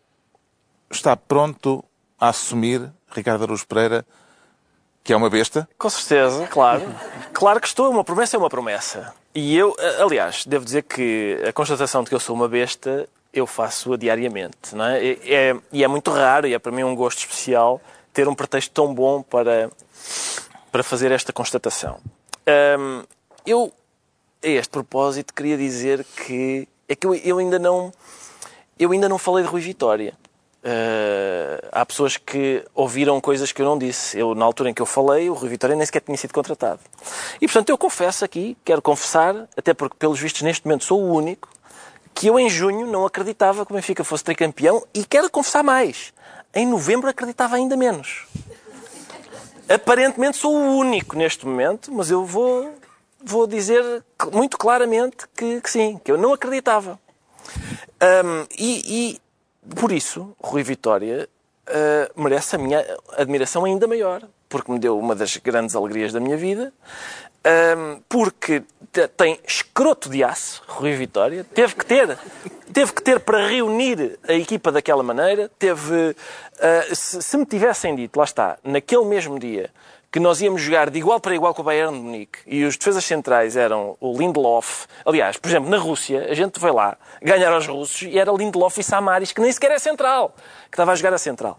Está 0.91 1.17
pronto 1.17 1.85
a 2.19 2.29
assumir, 2.29 2.91
Ricardo 3.11 3.45
Araújo 3.45 3.67
Pereira, 3.67 4.07
que 5.03 5.13
é 5.13 5.17
uma 5.17 5.29
besta? 5.29 5.69
Com 5.77 5.91
certeza, 5.91 6.47
claro. 6.47 6.83
Claro 7.33 7.61
que 7.61 7.67
estou. 7.67 7.91
Uma 7.91 8.05
promessa 8.05 8.37
é 8.37 8.39
uma 8.39 8.49
promessa. 8.49 9.13
E 9.35 9.57
eu, 9.57 9.77
aliás, 10.01 10.47
devo 10.47 10.65
dizer 10.65 10.83
que 10.83 11.43
a 11.47 11.53
constatação 11.53 12.03
de 12.03 12.09
que 12.09 12.15
eu 12.15 12.21
sou 12.21 12.35
uma 12.35 12.49
besta, 12.49 13.09
eu 13.33 13.47
faço-a 13.47 13.97
diariamente. 13.97 14.75
Não 14.75 14.85
é? 14.85 15.05
É, 15.05 15.57
e 15.73 15.83
é 15.83 15.89
muito 15.89 16.11
raro, 16.11 16.47
e 16.47 16.55
é 16.55 16.59
para 16.59 16.73
mim 16.73 16.85
um 16.85 16.95
gosto 16.95 17.19
especial, 17.19 17.83
ter 18.15 18.29
um 18.29 18.35
pretexto 18.35 18.73
tão 18.73 18.95
bom 18.95 19.23
para, 19.23 19.71
para 20.73 20.83
fazer 20.83 21.13
esta 21.13 21.33
constatação. 21.33 21.99
Hum, 22.79 23.05
eu, 23.45 23.73
a 24.43 24.49
este 24.49 24.71
propósito, 24.71 25.35
queria 25.35 25.59
dizer 25.59 26.05
que 26.05 26.67
é 26.89 26.95
que 26.95 27.07
eu, 27.07 27.15
eu 27.15 27.39
ainda 27.39 27.59
não 27.59 27.93
eu 28.79 28.93
ainda 28.93 29.09
não 29.09 29.19
falei 29.19 29.45
de 29.45 29.51
Rui 29.51 29.61
Vitória. 29.61 30.15
Uh, 30.65 31.69
há 31.71 31.85
pessoas 31.85 32.17
que 32.17 32.65
ouviram 32.75 33.21
coisas 33.21 33.53
que 33.53 33.61
eu 33.61 33.67
não 33.67 33.79
disse. 33.79 34.19
Eu, 34.19 34.35
na 34.35 34.45
altura 34.45 34.71
em 34.71 34.75
que 34.75 34.83
eu 34.83 34.87
falei, 34.87 35.29
o 35.29 35.35
Rui 35.35 35.49
Vitória 35.49 35.77
nem 35.77 35.85
sequer 35.85 36.01
tinha 36.01 36.17
sido 36.17 36.33
contratado. 36.33 36.81
E, 37.41 37.47
portanto, 37.47 37.69
eu 37.69 37.79
confesso 37.79 38.25
aqui, 38.25 38.57
quero 38.65 38.81
confessar, 38.81 39.47
até 39.57 39.75
porque, 39.75 39.97
pelos 39.99 40.19
vistos, 40.19 40.43
neste 40.43 40.65
momento 40.67 40.85
sou 40.85 41.01
o 41.03 41.13
único, 41.13 41.49
que 42.15 42.29
eu, 42.29 42.39
em 42.39 42.49
junho, 42.49 42.87
não 42.87 43.05
acreditava 43.05 43.67
que 43.67 43.73
o 43.73 43.75
Benfica 43.75 44.03
fosse 44.03 44.25
tricampeão 44.25 44.83
e 44.95 45.05
quero 45.05 45.31
confessar 45.31 45.63
mais. 45.63 46.13
Em 46.55 46.67
novembro 46.67 47.09
acreditava 47.09 47.57
ainda 47.57 47.77
menos. 47.77 48.27
Aparentemente 49.69 50.37
sou 50.37 50.55
o 50.55 50.77
único 50.77 51.17
neste 51.17 51.47
momento, 51.47 51.91
mas 51.93 52.11
eu 52.11 52.25
vou, 52.25 52.73
vou 53.23 53.47
dizer 53.47 54.05
muito 54.33 54.59
claramente 54.59 55.27
que, 55.35 55.61
que 55.61 55.71
sim, 55.71 56.01
que 56.03 56.13
eu 56.13 56.19
não 56.19 56.33
acreditava. 56.33 56.99
Hum, 58.03 58.47
e, 58.59 58.83
e, 58.87 59.75
por 59.75 59.91
isso, 59.91 60.37
Rui 60.43 60.63
Vitória 60.63 61.29
uh, 61.69 62.23
merece 62.23 62.57
a 62.57 62.59
minha 62.59 62.85
admiração 63.17 63.65
ainda 63.65 63.87
maior, 63.87 64.23
porque 64.49 64.71
me 64.71 64.79
deu 64.79 64.99
uma 64.99 65.15
das 65.15 65.37
grandes 65.39 65.75
alegrias 65.75 66.13
da 66.13 66.21
minha 66.21 66.37
vida, 66.37 66.73
hum, 67.47 68.01
porque 68.09 68.63
te- 68.93 69.09
tem 69.09 69.39
escroto 69.47 70.09
de 70.09 70.23
aço, 70.25 70.63
Rui 70.67 70.93
Vitória, 70.95 71.45
teve 71.45 71.75
que 71.75 71.85
ter, 71.85 72.19
teve 72.73 72.93
que 72.93 73.03
ter 73.03 73.21
para 73.21 73.47
reunir 73.47 74.19
a 74.27 74.33
equipa 74.35 74.71
daquela 74.73 75.03
maneira, 75.03 75.51
teve, 75.59 76.11
uh, 76.11 76.95
se, 76.95 77.23
se 77.23 77.37
me 77.37 77.45
tivessem 77.47 77.95
dito, 77.95 78.17
lá 78.19 78.25
está, 78.25 78.59
naquele 78.65 79.05
mesmo 79.05 79.39
dia, 79.39 79.71
que 80.11 80.21
nós 80.21 80.41
íamos 80.41 80.63
jogar 80.63 80.91
de 80.91 80.99
igual 81.01 81.19
para 81.19 81.35
igual 81.35 81.53
com 81.53 81.63
o 81.63 81.65
Bayern 81.65 81.93
de 81.93 82.01
Munique 82.01 82.39
e 82.47 82.65
os 82.65 82.77
defesas 82.77 83.05
centrais 83.05 83.57
eram 83.57 83.97
o 84.01 84.17
Lindelof. 84.17 84.87
Aliás, 85.05 85.37
por 85.37 85.49
exemplo, 85.49 85.69
na 85.69 85.77
Rússia, 85.77 86.29
a 86.31 86.35
gente 86.35 86.61
foi 86.61 86.71
lá 86.71 86.97
ganhar 87.21 87.53
aos 87.53 87.67
russos 87.67 88.03
e 88.03 88.17
era 88.17 88.31
Lindelof 88.31 88.79
e 88.79 88.85
Samaris, 88.85 89.33
que 89.33 89.41
nem 89.41 89.51
sequer 89.51 89.73
é 89.73 89.79
central, 89.81 90.33
que 90.71 90.75
estava 90.77 90.93
a 90.93 90.95
jogar 90.95 91.15
a 91.15 91.19
central. 91.19 91.59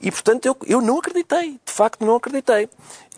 E, 0.00 0.10
portanto, 0.10 0.46
eu, 0.46 0.56
eu 0.66 0.80
não 0.80 0.98
acreditei. 0.98 1.58
De 1.64 1.72
facto, 1.72 2.04
não 2.04 2.16
acreditei. 2.16 2.68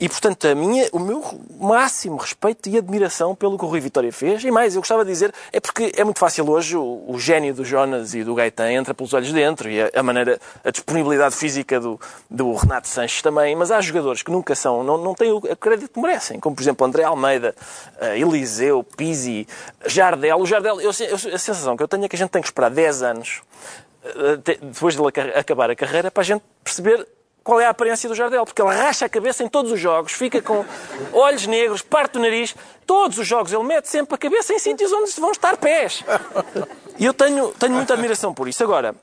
E, 0.01 0.09
portanto, 0.09 0.47
a 0.47 0.55
minha, 0.55 0.89
o 0.93 0.99
meu 1.01 1.25
máximo 1.59 2.17
respeito 2.17 2.69
e 2.69 2.79
admiração 2.79 3.35
pelo 3.35 3.59
que 3.59 3.65
o 3.65 3.69
Rui 3.69 3.81
Vitória 3.81 4.13
fez. 4.13 4.45
E 4.45 4.51
mais, 4.51 4.77
eu 4.77 4.81
gostava 4.81 5.05
de 5.05 5.11
dizer, 5.11 5.35
é 5.53 5.59
porque 5.59 5.93
é 5.97 6.05
muito 6.05 6.21
fácil 6.21 6.49
hoje, 6.49 6.77
o, 6.77 7.05
o 7.09 7.19
gênio 7.19 7.53
do 7.53 7.65
Jonas 7.65 8.15
e 8.15 8.23
do 8.23 8.33
Gaetan 8.35 8.71
entra 8.71 8.95
pelos 8.95 9.13
olhos 9.13 9.33
dentro 9.33 9.69
e 9.69 9.83
a, 9.83 9.91
a 9.97 10.03
maneira, 10.03 10.41
a 10.65 10.71
disponibilidade 10.71 11.35
física 11.35 11.81
do, 11.81 12.01
do 12.31 12.55
Renato 12.55 12.87
Sanches 12.87 13.23
também. 13.23 13.57
Mas 13.57 13.73
há 13.73 13.81
jogadores 13.81 14.23
que 14.23 14.31
nunca 14.31 14.55
são, 14.55 14.85
não, 14.85 14.99
não 14.99 15.15
têm 15.15 15.33
o 15.33 15.41
crédito 15.57 15.95
que 15.95 16.01
merecem. 16.01 16.39
Como, 16.39 16.55
por 16.55 16.63
exemplo, 16.63 16.87
André 16.87 17.03
Almeida, 17.03 17.55
eh, 18.01 18.21
Eliseu, 18.21 18.85
Pizzi, 18.85 19.49
Jardel. 19.85 20.39
O 20.39 20.47
Jardel, 20.47 20.81
eu, 20.81 20.93
eu, 20.93 21.15
a 21.15 21.39
sensação 21.39 21.77
que 21.77 21.83
eu 21.83 21.89
tenho 21.89 22.05
é 22.05 22.09
que 22.09 22.15
a 22.15 22.19
gente 22.19 22.31
tem 22.31 22.41
que 22.41 22.49
esperar 22.49 22.71
10 22.71 23.03
anos 23.03 23.43
depois 24.45 24.95
de 24.95 25.01
ele 25.01 25.09
aca- 25.09 25.39
acabar 25.39 25.71
a 25.71 25.77
carreira, 25.77 26.11
para 26.11 26.21
a 26.23 26.25
gente 26.25 26.43
perceber 26.63 27.07
qual 27.45 27.61
é 27.61 27.67
a 27.67 27.71
aparência 27.71 28.09
do 28.09 28.15
Jardel, 28.15 28.45
porque 28.45 28.61
ele 28.61 28.75
racha 28.75 29.07
a 29.07 29.09
cabeça 29.09 29.43
em 29.43 29.49
todos 29.49 29.73
os 29.73 29.81
jogos, 29.81 30.13
fica 30.13 30.43
com 30.43 30.65
olhos 31.13 31.47
negros, 31.47 31.81
parte 31.83 32.13
do 32.13 32.19
nariz, 32.21 32.55
todos 32.87 33.17
os 33.19 33.27
jogos 33.27 33.53
ele 33.53 33.63
mete 33.65 33.87
sempre 33.89 34.15
a 34.15 34.19
cabeça 34.19 34.53
em 34.53 34.59
sítios 34.59 34.93
onde 34.93 35.11
vão 35.19 35.31
estar 35.33 35.57
pés. 35.57 36.05
E 36.99 37.05
eu 37.07 37.15
tenho, 37.15 37.49
tenho 37.53 37.73
muita 37.73 37.95
admiração 37.95 38.35
por 38.35 38.49
isso. 38.49 38.63
Agora, 38.63 38.95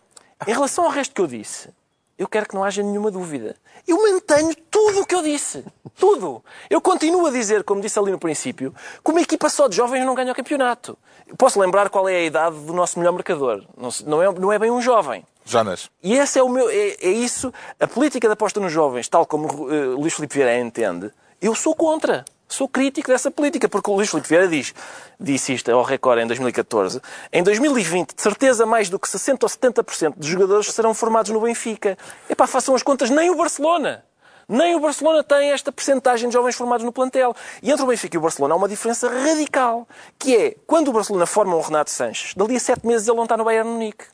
em 0.46 0.52
relação 0.54 0.84
ao 0.84 0.92
resto 0.92 1.16
que 1.16 1.22
eu 1.22 1.28
disse, 1.28 1.70
eu 2.18 2.28
quero 2.28 2.48
que 2.48 2.56
não 2.56 2.64
haja 2.64 2.82
nenhuma 2.82 3.12
dúvida. 3.12 3.56
Eu 3.88 4.02
mantenho 4.02 4.56
tudo 4.72 5.02
o 5.02 5.06
que 5.06 5.14
eu 5.14 5.22
disse. 5.22 5.66
Tudo. 5.96 6.44
Eu 6.70 6.82
continuo 6.82 7.28
a 7.28 7.32
dizer, 7.32 7.64
como 7.64 7.82
disse 7.82 8.00
ali 8.00 8.12
no 8.12 8.20
princípio, 8.20 8.74
que 9.04 9.12
uma 9.12 9.22
equipa 9.22 9.50
só 9.50 9.68
de 9.68 9.76
jovens 9.76 10.06
não 10.06 10.16
ganha 10.16 10.32
o 10.32 10.36
campeonato. 10.36 10.98
Eu 11.28 11.36
posso 11.36 11.60
lembrar 11.60 11.90
qual 11.90 12.08
é 12.08 12.16
a 12.16 12.24
idade 12.24 12.58
do 12.58 12.74
nosso 12.74 12.98
melhor 13.00 13.12
marcador. 13.14 13.64
Não, 14.06 14.22
é, 14.22 14.34
não 14.34 14.52
é 14.52 14.60
bem 14.60 14.72
um 14.72 14.82
jovem. 14.82 15.26
Jonas, 15.46 15.92
E 16.02 16.16
esse 16.16 16.40
é 16.40 16.44
o 16.44 16.50
meu. 16.50 16.70
É, 16.70 16.96
é 17.02 17.10
isso. 17.10 17.54
A 17.80 17.88
política 17.88 18.28
de 18.28 18.34
aposta 18.34 18.60
nos 18.60 18.72
jovens, 18.72 19.08
tal 19.08 19.26
como 19.26 19.72
eh, 19.72 19.86
Luís 19.96 20.14
Filipe 20.14 20.34
Vieira 20.34 20.58
entende, 20.58 21.12
eu 21.40 21.54
sou 21.54 21.76
contra. 21.76 22.26
Sou 22.48 22.68
crítico 22.68 23.10
dessa 23.10 23.32
política, 23.32 23.68
porque 23.68 23.90
o 23.90 23.96
Luís 23.96 24.10
Filipe 24.10 24.30
Vieira 24.30 24.48
diz, 24.48 24.74
disse 25.20 25.54
isto 25.54 25.72
ao 25.72 25.84
Record 25.84 26.20
em 26.20 26.28
2014. 26.28 27.02
Em 27.34 27.42
2020, 27.42 28.16
de 28.16 28.22
certeza, 28.22 28.66
mais 28.66 28.88
do 28.88 29.00
que 29.00 29.08
60% 29.08 29.44
ou 29.44 29.50
70% 29.50 30.14
dos 30.16 30.28
jogadores 30.28 30.72
serão 30.72 30.94
formados 30.94 31.32
no 31.32 31.42
Benfica. 31.42 31.98
Epá, 32.30 32.46
façam 32.46 32.76
as 32.76 32.84
contas, 32.84 33.10
nem 33.10 33.32
o 33.32 33.36
Barcelona. 33.36 34.06
Nem 34.48 34.76
o 34.76 34.80
Barcelona 34.80 35.24
tem 35.24 35.52
esta 35.52 35.72
percentagem 35.72 36.30
de 36.30 36.34
jovens 36.34 36.56
formados 36.56 36.86
no 36.86 36.92
plantel. 36.92 37.36
E 37.64 37.72
entre 37.72 37.84
o 37.84 37.88
Benfica 37.88 38.16
e 38.16 38.20
o 38.20 38.22
Barcelona 38.22 38.54
há 38.54 38.58
uma 38.58 38.70
diferença 38.70 39.10
radical, 39.10 39.88
que 40.20 40.36
é, 40.36 40.56
quando 40.68 40.90
o 40.90 40.94
Barcelona 40.94 41.26
forma 41.26 41.56
um 41.56 41.62
Renato 41.62 41.90
Sanches, 41.90 42.36
dali 42.36 42.56
a 42.56 42.60
sete 42.60 42.86
meses 42.86 43.08
ele 43.08 43.18
não 43.18 43.24
está 43.24 43.36
no 43.36 43.44
Bayern 43.44 43.68
Munique. 43.68 44.06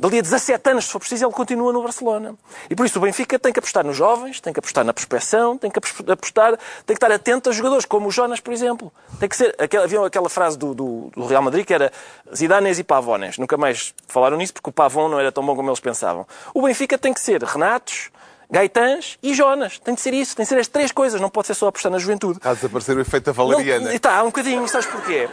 Dali 0.00 0.18
a 0.18 0.22
17 0.22 0.70
anos, 0.70 0.86
se 0.86 0.92
for 0.92 0.98
preciso, 0.98 1.26
ele 1.26 1.32
continua 1.34 1.74
no 1.74 1.82
Barcelona. 1.82 2.34
E 2.70 2.74
por 2.74 2.86
isso 2.86 2.98
o 2.98 3.02
Benfica 3.02 3.38
tem 3.38 3.52
que 3.52 3.58
apostar 3.58 3.84
nos 3.84 3.94
jovens, 3.94 4.40
tem 4.40 4.50
que 4.50 4.58
apostar 4.58 4.82
na 4.82 4.94
prospecção, 4.94 5.58
tem 5.58 5.70
que 5.70 5.78
apostar, 5.78 6.56
tem 6.86 6.96
que 6.96 7.04
estar 7.04 7.12
atento 7.12 7.50
a 7.50 7.52
jogadores 7.52 7.84
como 7.84 8.08
o 8.08 8.10
Jonas, 8.10 8.40
por 8.40 8.50
exemplo. 8.50 8.90
Tem 9.18 9.28
que 9.28 9.36
ser, 9.36 9.54
aquela, 9.58 9.84
havia 9.84 10.00
aquela 10.06 10.30
frase 10.30 10.56
do, 10.56 10.74
do, 10.74 11.10
do 11.14 11.26
Real 11.26 11.42
Madrid 11.42 11.66
que 11.66 11.74
era 11.74 11.92
Zidanes 12.34 12.78
e 12.78 12.82
Pavones. 12.82 13.36
Nunca 13.36 13.58
mais 13.58 13.94
falaram 14.08 14.38
nisso 14.38 14.54
porque 14.54 14.70
o 14.70 14.72
Pavon 14.72 15.10
não 15.10 15.20
era 15.20 15.30
tão 15.30 15.44
bom 15.44 15.54
como 15.54 15.68
eles 15.68 15.80
pensavam. 15.80 16.26
O 16.54 16.62
Benfica 16.62 16.96
tem 16.96 17.12
que 17.12 17.20
ser 17.20 17.42
Renatos 17.42 18.10
Gaetãs 18.50 19.18
e 19.22 19.32
Jonas. 19.32 19.78
Tem 19.78 19.94
de 19.94 20.00
ser 20.00 20.12
isso, 20.12 20.34
tem 20.34 20.44
de 20.44 20.48
ser 20.48 20.58
as 20.58 20.66
três 20.66 20.90
coisas, 20.90 21.20
não 21.20 21.30
pode 21.30 21.46
ser 21.46 21.54
só 21.54 21.68
apostar 21.68 21.90
na 21.92 21.98
juventude. 21.98 22.38
Está 22.38 22.50
a 22.50 22.54
desaparecer 22.54 22.96
o 22.96 23.00
efeito 23.00 23.24
da 23.24 23.32
valeriana. 23.32 23.94
Está, 23.94 24.22
um 24.22 24.26
bocadinho, 24.26 24.66
sabes 24.68 24.86
porquê? 24.86 25.28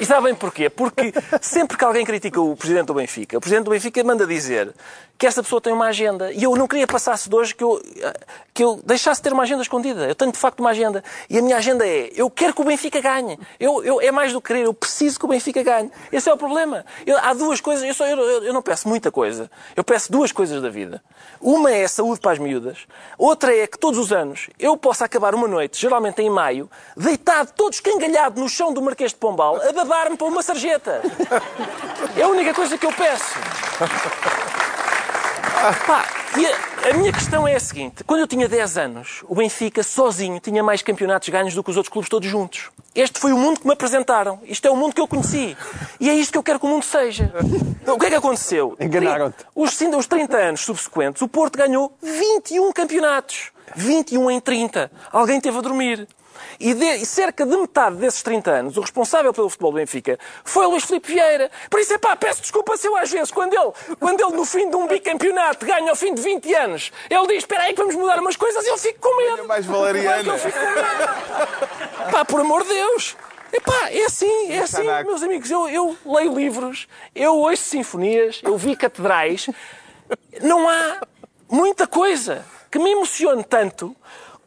E 0.00 0.04
sabem 0.04 0.34
porquê? 0.34 0.68
Porque 0.68 1.12
sempre 1.40 1.76
que 1.76 1.84
alguém 1.84 2.04
critica 2.04 2.40
o 2.40 2.56
Presidente 2.56 2.86
do 2.86 2.94
Benfica, 2.94 3.38
o 3.38 3.40
Presidente 3.40 3.64
do 3.64 3.70
Benfica 3.70 4.02
manda 4.02 4.26
dizer 4.26 4.74
que 5.22 5.26
essa 5.28 5.40
pessoa 5.40 5.60
tem 5.60 5.72
uma 5.72 5.86
agenda. 5.86 6.32
E 6.32 6.42
eu 6.42 6.56
não 6.56 6.66
queria 6.66 6.84
passar-se 6.84 7.28
de 7.28 7.36
hoje 7.36 7.54
que 7.54 7.62
eu, 7.62 7.80
que 8.52 8.64
eu 8.64 8.80
deixasse 8.84 9.20
de 9.20 9.22
ter 9.22 9.32
uma 9.32 9.44
agenda 9.44 9.62
escondida. 9.62 10.08
Eu 10.08 10.16
tenho, 10.16 10.32
de 10.32 10.36
facto, 10.36 10.58
uma 10.58 10.70
agenda. 10.70 11.04
E 11.30 11.38
a 11.38 11.42
minha 11.42 11.56
agenda 11.56 11.86
é, 11.86 12.10
eu 12.16 12.28
quero 12.28 12.52
que 12.52 12.60
o 12.60 12.64
Benfica 12.64 13.00
ganhe. 13.00 13.38
Eu, 13.60 13.84
eu, 13.84 14.00
é 14.00 14.10
mais 14.10 14.32
do 14.32 14.40
que 14.40 14.48
querer, 14.48 14.64
eu 14.64 14.74
preciso 14.74 15.20
que 15.20 15.24
o 15.24 15.28
Benfica 15.28 15.62
ganhe. 15.62 15.92
Esse 16.10 16.28
é 16.28 16.32
o 16.34 16.36
problema. 16.36 16.84
Eu, 17.06 17.16
há 17.18 17.32
duas 17.34 17.60
coisas, 17.60 17.84
eu, 17.84 17.94
só, 17.94 18.04
eu, 18.04 18.18
eu 18.42 18.52
não 18.52 18.60
peço 18.60 18.88
muita 18.88 19.12
coisa. 19.12 19.48
Eu 19.76 19.84
peço 19.84 20.10
duas 20.10 20.32
coisas 20.32 20.60
da 20.60 20.68
vida. 20.68 21.00
Uma 21.40 21.70
é 21.70 21.86
saúde 21.86 22.20
para 22.20 22.32
as 22.32 22.40
miúdas. 22.40 22.78
Outra 23.16 23.56
é 23.56 23.68
que 23.68 23.78
todos 23.78 24.00
os 24.00 24.12
anos 24.12 24.50
eu 24.58 24.76
possa 24.76 25.04
acabar 25.04 25.36
uma 25.36 25.46
noite, 25.46 25.80
geralmente 25.80 26.20
em 26.20 26.28
maio, 26.28 26.68
deitado, 26.96 27.52
todo 27.56 27.72
escangalhado 27.72 28.40
no 28.40 28.48
chão 28.48 28.74
do 28.74 28.82
Marquês 28.82 29.12
de 29.12 29.18
Pombal, 29.18 29.62
a 29.62 29.70
babar-me 29.70 30.16
para 30.16 30.26
uma 30.26 30.42
sarjeta. 30.42 31.00
É 32.16 32.22
a 32.22 32.28
única 32.28 32.52
coisa 32.52 32.76
que 32.76 32.84
eu 32.84 32.92
peço. 32.92 33.34
Pá, 35.86 36.04
e 36.36 36.44
a, 36.44 36.90
a 36.90 36.94
minha 36.94 37.12
questão 37.12 37.46
é 37.46 37.54
a 37.54 37.60
seguinte. 37.60 38.02
Quando 38.02 38.18
eu 38.18 38.26
tinha 38.26 38.48
10 38.48 38.78
anos, 38.78 39.22
o 39.28 39.34
Benfica, 39.36 39.84
sozinho, 39.84 40.40
tinha 40.40 40.60
mais 40.60 40.82
campeonatos 40.82 41.28
ganhos 41.28 41.54
do 41.54 41.62
que 41.62 41.70
os 41.70 41.76
outros 41.76 41.92
clubes 41.92 42.08
todos 42.08 42.28
juntos. 42.28 42.68
Este 42.92 43.20
foi 43.20 43.32
o 43.32 43.38
mundo 43.38 43.60
que 43.60 43.66
me 43.68 43.72
apresentaram. 43.72 44.40
Isto 44.42 44.66
é 44.66 44.70
o 44.72 44.76
mundo 44.76 44.92
que 44.92 45.00
eu 45.00 45.06
conheci. 45.06 45.56
E 46.00 46.10
é 46.10 46.14
isto 46.14 46.32
que 46.32 46.38
eu 46.38 46.42
quero 46.42 46.58
que 46.58 46.66
o 46.66 46.68
mundo 46.68 46.84
seja. 46.84 47.32
Então, 47.80 47.94
o 47.94 47.98
que 47.98 48.06
é 48.06 48.10
que 48.10 48.16
aconteceu? 48.16 48.76
Enganaram-te. 48.80 49.44
Os, 49.54 49.80
os 49.80 50.06
30 50.08 50.36
anos 50.36 50.60
subsequentes, 50.62 51.22
o 51.22 51.28
Porto 51.28 51.56
ganhou 51.56 51.96
21 52.02 52.72
campeonatos. 52.72 53.52
21 53.76 54.32
em 54.32 54.40
30. 54.40 54.90
Alguém 55.12 55.40
teve 55.40 55.58
a 55.58 55.60
dormir. 55.60 56.08
E, 56.58 56.74
de, 56.74 56.84
e 56.84 57.06
cerca 57.06 57.44
de 57.44 57.56
metade 57.56 57.96
desses 57.96 58.22
30 58.22 58.50
anos, 58.50 58.76
o 58.76 58.80
responsável 58.80 59.32
pelo 59.32 59.48
futebol 59.48 59.72
do 59.72 59.76
Benfica 59.76 60.18
foi 60.44 60.66
o 60.66 60.70
Luís 60.70 60.84
Filipe 60.84 61.12
Vieira. 61.12 61.50
Por 61.70 61.80
isso, 61.80 61.92
é 61.94 61.98
pá, 61.98 62.16
peço 62.16 62.40
desculpa 62.42 62.76
se 62.76 62.86
eu 62.86 62.96
às 62.96 63.10
vezes, 63.10 63.30
quando 63.30 63.54
ele, 63.54 63.96
quando 63.98 64.20
ele 64.20 64.36
no 64.36 64.44
fim 64.44 64.68
de 64.68 64.76
um 64.76 64.86
bicampeonato 64.86 65.64
ganha 65.66 65.90
ao 65.90 65.96
fim 65.96 66.14
de 66.14 66.22
20 66.22 66.54
anos, 66.54 66.92
ele 67.10 67.26
diz, 67.26 67.38
espera 67.38 67.64
aí 67.64 67.74
que 67.74 67.80
vamos 67.80 67.94
mudar 67.94 68.18
umas 68.20 68.36
coisas, 68.36 68.64
e 68.64 68.68
eu 68.68 68.78
fico 68.78 69.00
com 69.00 69.16
medo. 69.16 69.46
mais 69.46 69.66
que 69.66 69.72
valeriana. 69.72 70.32
eu 70.32 70.38
fico 70.38 70.58
com 70.58 70.66
medo. 70.66 72.10
Pá, 72.10 72.24
por 72.24 72.40
amor 72.40 72.62
de 72.62 72.68
Deus. 72.68 73.16
Epá, 73.52 73.90
é 73.90 74.04
assim, 74.06 74.50
é 74.50 74.60
assim, 74.60 74.82
meus 75.04 75.22
amigos. 75.22 75.50
Eu, 75.50 75.68
eu 75.68 75.96
leio 76.06 76.34
livros, 76.34 76.88
eu 77.14 77.36
ouço 77.36 77.62
sinfonias, 77.64 78.40
eu 78.42 78.56
vi 78.56 78.74
catedrais. 78.74 79.48
Não 80.40 80.68
há 80.68 81.02
muita 81.50 81.86
coisa 81.86 82.46
que 82.70 82.78
me 82.78 82.90
emocione 82.90 83.44
tanto 83.44 83.94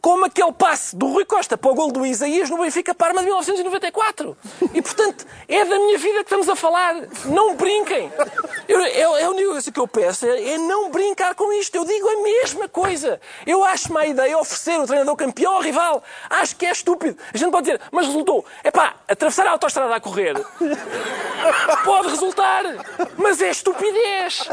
como 0.06 0.24
aquele 0.24 0.54
passe 0.54 0.96
do 0.96 1.08
Rui 1.08 1.26
Costa 1.26 1.58
para 1.58 1.72
o 1.72 1.74
gol 1.74 1.92
do 1.92 2.06
Isaías 2.06 2.48
no 2.48 2.60
Benfica 2.60 2.94
Parma 2.94 3.22
de 3.22 3.26
1994. 3.26 4.38
E, 4.72 4.80
portanto, 4.80 5.26
é 5.48 5.66
da 5.66 5.80
minha 5.80 5.98
vida 5.98 6.18
que 6.18 6.26
estamos 6.26 6.48
a 6.48 6.56
falar. 6.56 6.94
Não 7.26 7.56
brinquem. 7.56 8.12
Eu, 8.68 8.82
é 8.82 9.24
a 9.24 9.30
única 9.32 9.50
coisa 9.50 9.72
que 9.72 9.80
eu 9.80 9.88
peço 9.88 10.28
é, 10.28 10.54
é 10.54 10.58
não 10.60 10.92
brincar 10.92 11.34
com 11.34 11.52
isto. 11.54 11.74
Eu 11.74 11.86
digo 11.86 12.08
a 12.08 12.22
mesma 12.22 12.70
coisa. 12.70 13.20
Eu 13.48 13.64
acho 13.64 13.92
má 13.92 14.06
ideia 14.06 14.38
oferecer 14.38 14.80
o 14.80 14.86
treinador 14.86 15.16
campeão 15.16 15.56
ao 15.56 15.62
rival. 15.62 16.04
Acho 16.30 16.56
que 16.56 16.68
é 16.68 16.72
estúpido. 16.72 17.18
A 17.34 17.38
gente 17.40 17.50
pode 17.50 17.66
dizer, 17.66 17.82
mas 17.92 18.06
resultou. 18.06 18.46
É 18.64 18.70
pá, 18.70 18.94
atravessar 19.08 19.48
a 19.48 19.52
autoestrada 19.54 19.96
a 19.96 20.00
correr 20.00 20.36
pode 21.84 22.10
resultar, 22.10 22.64
mas 23.18 23.42
é 23.42 23.50
estupidez. 23.50 24.50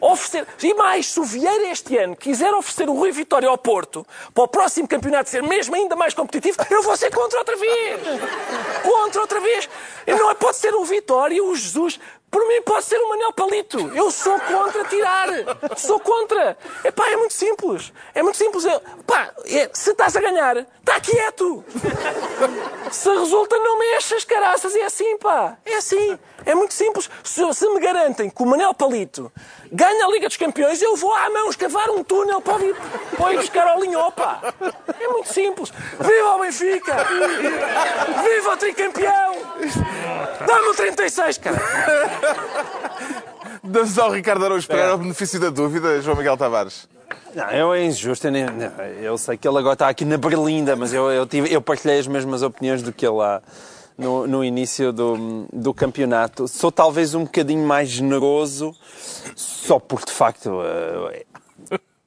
Oferecer. 0.00 0.46
E 0.62 0.74
mais, 0.74 1.06
se 1.12 1.20
o 1.20 1.24
Vieira 1.24 1.68
este 1.70 1.96
ano 1.96 2.16
quiser 2.16 2.52
oferecer 2.54 2.88
o 2.88 2.94
Rui 2.94 3.10
Vitória 3.12 3.48
ao 3.48 3.58
Porto 3.58 4.06
para 4.34 4.44
o 4.44 4.48
próximo 4.48 4.86
campeonato 4.88 5.30
ser 5.30 5.42
mesmo 5.42 5.74
ainda 5.74 5.96
mais 5.96 6.14
competitivo, 6.14 6.58
eu 6.70 6.82
vou 6.82 6.96
ser 6.96 7.10
contra 7.14 7.38
outra 7.38 7.56
vez. 7.56 8.00
Contra 8.82 9.20
outra 9.20 9.40
vez. 9.40 9.68
Não 10.06 10.30
é- 10.30 10.34
pode 10.34 10.56
ser 10.56 10.74
o 10.74 10.84
Vitória, 10.84 11.42
o 11.42 11.54
Jesus. 11.54 11.98
Por 12.28 12.46
mim 12.48 12.60
pode 12.62 12.84
ser 12.84 12.98
o 12.98 13.08
Manel 13.08 13.32
Palito. 13.32 13.78
Eu 13.94 14.10
sou 14.10 14.38
contra 14.40 14.84
tirar. 14.84 15.28
Sou 15.76 15.98
contra. 16.00 16.58
Epá, 16.84 17.08
é 17.08 17.16
muito 17.16 17.32
simples. 17.32 17.92
É 18.14 18.22
muito 18.22 18.36
simples. 18.36 18.64
Eu, 18.64 18.80
pá, 19.06 19.32
é- 19.46 19.70
se 19.72 19.90
estás 19.92 20.16
a 20.16 20.20
ganhar, 20.20 20.56
está 20.58 21.00
quieto. 21.00 21.64
Se 22.90 23.08
resulta, 23.10 23.56
não 23.58 23.78
mexas, 23.78 24.24
caraças. 24.24 24.74
É 24.74 24.84
assim, 24.84 25.16
pá. 25.18 25.56
É 25.64 25.76
assim. 25.76 26.18
É 26.44 26.54
muito 26.54 26.74
simples. 26.74 27.08
Se, 27.24 27.54
se 27.54 27.68
me 27.70 27.80
garantem 27.80 28.28
que 28.28 28.42
o 28.42 28.46
Manel 28.46 28.74
Palito 28.74 29.32
ganha 29.72 30.06
a 30.06 30.10
Liga 30.10 30.28
dos 30.28 30.36
Campeões, 30.36 30.80
eu 30.82 30.96
vou 30.96 31.14
à 31.14 31.28
mão 31.30 31.48
escavar 31.50 31.90
um 31.90 32.02
túnel 32.04 32.40
para 32.40 32.64
ir, 32.64 32.74
para 33.16 33.32
ir 33.32 33.36
buscar 33.38 33.66
ao 33.68 33.80
linho, 33.80 34.10
pá. 34.12 34.40
É 35.00 35.08
muito 35.08 35.32
simples. 35.32 35.72
Viva 36.00 36.36
o 36.36 36.40
Benfica! 36.40 36.96
Viva 38.22 38.52
o 38.52 38.56
tricampeão! 38.56 39.34
Dá-me 40.46 40.68
o 40.68 40.74
36, 40.74 41.38
cara! 41.38 41.56
Damos 43.62 43.98
ao 43.98 44.10
Ricardo 44.10 44.44
Araújo 44.44 44.66
Pereira 44.68 44.94
o 44.94 44.98
benefício 44.98 45.40
da 45.40 45.50
dúvida, 45.50 46.00
João 46.00 46.16
Miguel 46.16 46.36
Tavares. 46.36 46.88
Não, 47.34 47.50
eu 47.50 47.74
é 47.74 47.84
injusto. 47.84 48.26
Eu, 48.26 48.30
nem- 48.32 48.46
não, 48.46 48.72
eu 49.02 49.18
sei 49.18 49.36
que 49.36 49.46
ele 49.46 49.58
agora 49.58 49.74
está 49.74 49.88
aqui 49.88 50.04
na 50.04 50.16
Berlinda, 50.16 50.74
mas 50.76 50.92
eu, 50.92 51.10
eu, 51.10 51.26
tive, 51.26 51.52
eu 51.52 51.60
partilhei 51.60 51.98
as 51.98 52.06
mesmas 52.06 52.42
opiniões 52.42 52.82
do 52.82 52.92
que 52.92 53.04
ele 53.06 53.16
lá 53.16 53.42
no, 53.96 54.26
no 54.26 54.44
início 54.44 54.92
do, 54.92 55.46
do 55.52 55.72
campeonato. 55.72 56.46
Sou 56.46 56.70
talvez 56.70 57.14
um 57.14 57.24
bocadinho 57.24 57.66
mais 57.66 57.88
generoso, 57.88 58.74
só 59.34 59.78
porque 59.78 60.06
de 60.06 60.12
facto 60.12 60.60
eh, 60.62 61.24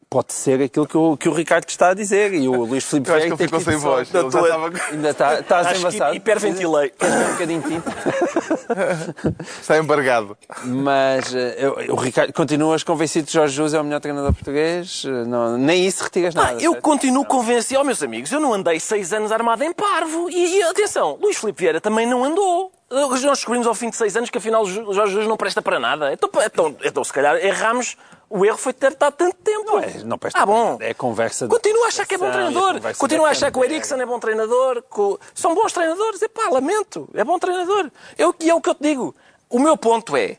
pode 0.10 0.34
ser 0.34 0.60
aquilo 0.62 0.88
que 0.88 0.98
o, 0.98 1.16
que 1.16 1.30
o 1.30 1.34
Ricardo 1.34 1.70
está 1.70 1.90
a 1.90 1.94
dizer. 1.94 2.34
E 2.34 2.48
o 2.48 2.64
Luís 2.66 2.84
Filipe 2.84 3.10
Eu 3.12 3.16
acho 3.16 3.28
que 3.28 3.36
Vieira 3.36 3.44
ele 3.44 3.48
ficou 3.48 3.60
que 3.60 3.66
sem 3.66 3.78
voz. 3.78 4.14
Ele 4.14 4.32
já 4.32 4.42
estava... 4.42 4.72
Ainda 4.92 5.10
está, 5.12 5.40
estás 5.40 5.68
Acho 5.68 5.76
que 5.76 5.80
embaçado. 5.82 6.16
hiperventilei. 6.16 6.90
Queres 6.90 7.16
um 7.16 7.32
bocadinho 7.32 7.62
de 7.62 7.68
tinta? 7.70 7.94
Está 9.62 9.78
embargado. 9.78 10.38
Mas 10.66 11.34
eh, 11.36 11.56
eu, 11.60 11.94
o 11.94 11.96
Ricardo, 11.96 12.34
continuas 12.34 12.84
convencido 12.84 13.28
que 13.28 13.34
Jorge 13.34 13.54
Jesus 13.56 13.74
é 13.74 13.80
o 13.82 13.84
melhor 13.84 14.00
treinador 14.00 14.34
português? 14.34 15.04
Eh, 15.06 15.26
Não, 15.26 15.58
nem 15.58 15.86
isso 15.86 16.04
retiras 16.04 16.34
nada. 16.34 16.54
eu 16.62 16.72
certo? 16.72 16.84
continuo 16.84 17.26
convencido, 17.26 17.80
oh, 17.82 17.84
meus 17.84 18.02
amigos, 18.02 18.32
eu 18.32 18.40
não 18.40 18.54
andei 18.54 18.80
seis 18.80 19.14
anos 19.14 19.32
armado 19.32 19.64
em 19.64 19.74
parvo. 19.74 20.30
E, 20.30 20.58
e, 20.58 20.64
atenção, 20.64 21.18
Luís 21.22 21.38
Filipe 21.38 21.60
Vieira 21.62 21.80
também 21.82 22.08
não 22.08 22.24
andou. 22.24 22.72
Nós 22.90 23.22
descobrimos 23.22 23.68
ao 23.68 23.76
fim 23.76 23.90
de 23.90 23.96
seis 23.96 24.16
anos 24.18 24.30
que 24.30 24.38
afinal 24.38 24.64
o 24.64 24.94
Jorge 24.94 25.12
Jesus 25.14 25.28
não 25.28 25.38
presta 25.38 25.62
para 25.62 25.80
nada. 25.80 26.12
Então, 26.12 26.28
pá, 26.30 26.46
então, 26.46 26.76
então 26.84 27.04
se 27.04 27.14
calhar 27.14 27.36
erramos. 27.38 27.96
O 28.32 28.46
erro 28.46 28.58
foi 28.60 28.74
ter 28.74 28.92
estado 28.92 29.14
tanto 29.16 29.36
tempo. 29.38 29.66
Não, 29.66 29.80
é, 29.80 30.04
não 30.04 30.18
presta 30.18 30.40
ah, 30.40 30.46
bom. 30.46 30.78
É 30.80 30.94
conversa 30.94 31.48
de 31.48 31.50
Continuo 31.52 31.84
a 31.84 31.88
achar 31.88 32.06
que 32.06 32.14
é 32.14 32.18
bom 32.18 32.26
conversação, 32.28 32.54
treinador. 32.54 32.90
é 32.90 32.94
Continuo 32.94 33.26
a 33.26 33.30
achar 33.30 33.52
que 33.52 33.58
o 33.58 33.64
Eriksen 33.64 34.00
é 34.00 34.06
bom 34.06 34.20
treinador. 34.20 34.84
o- 34.98 35.20
São 35.34 35.56
bons 35.56 35.74
treinadores. 35.74 36.22
Epá, 36.22 36.48
lamento. 36.50 37.10
É 37.16 37.24
bom 37.24 37.40
treinador. 37.40 37.90
Eu, 38.18 38.36
e 38.40 38.48
é 38.50 38.54
o 38.54 38.62
que 38.62 38.70
eu 38.70 38.76
te 38.76 38.84
digo. 38.84 39.16
O 39.50 39.58
meu 39.58 39.76
ponto 39.76 40.16
é... 40.16 40.38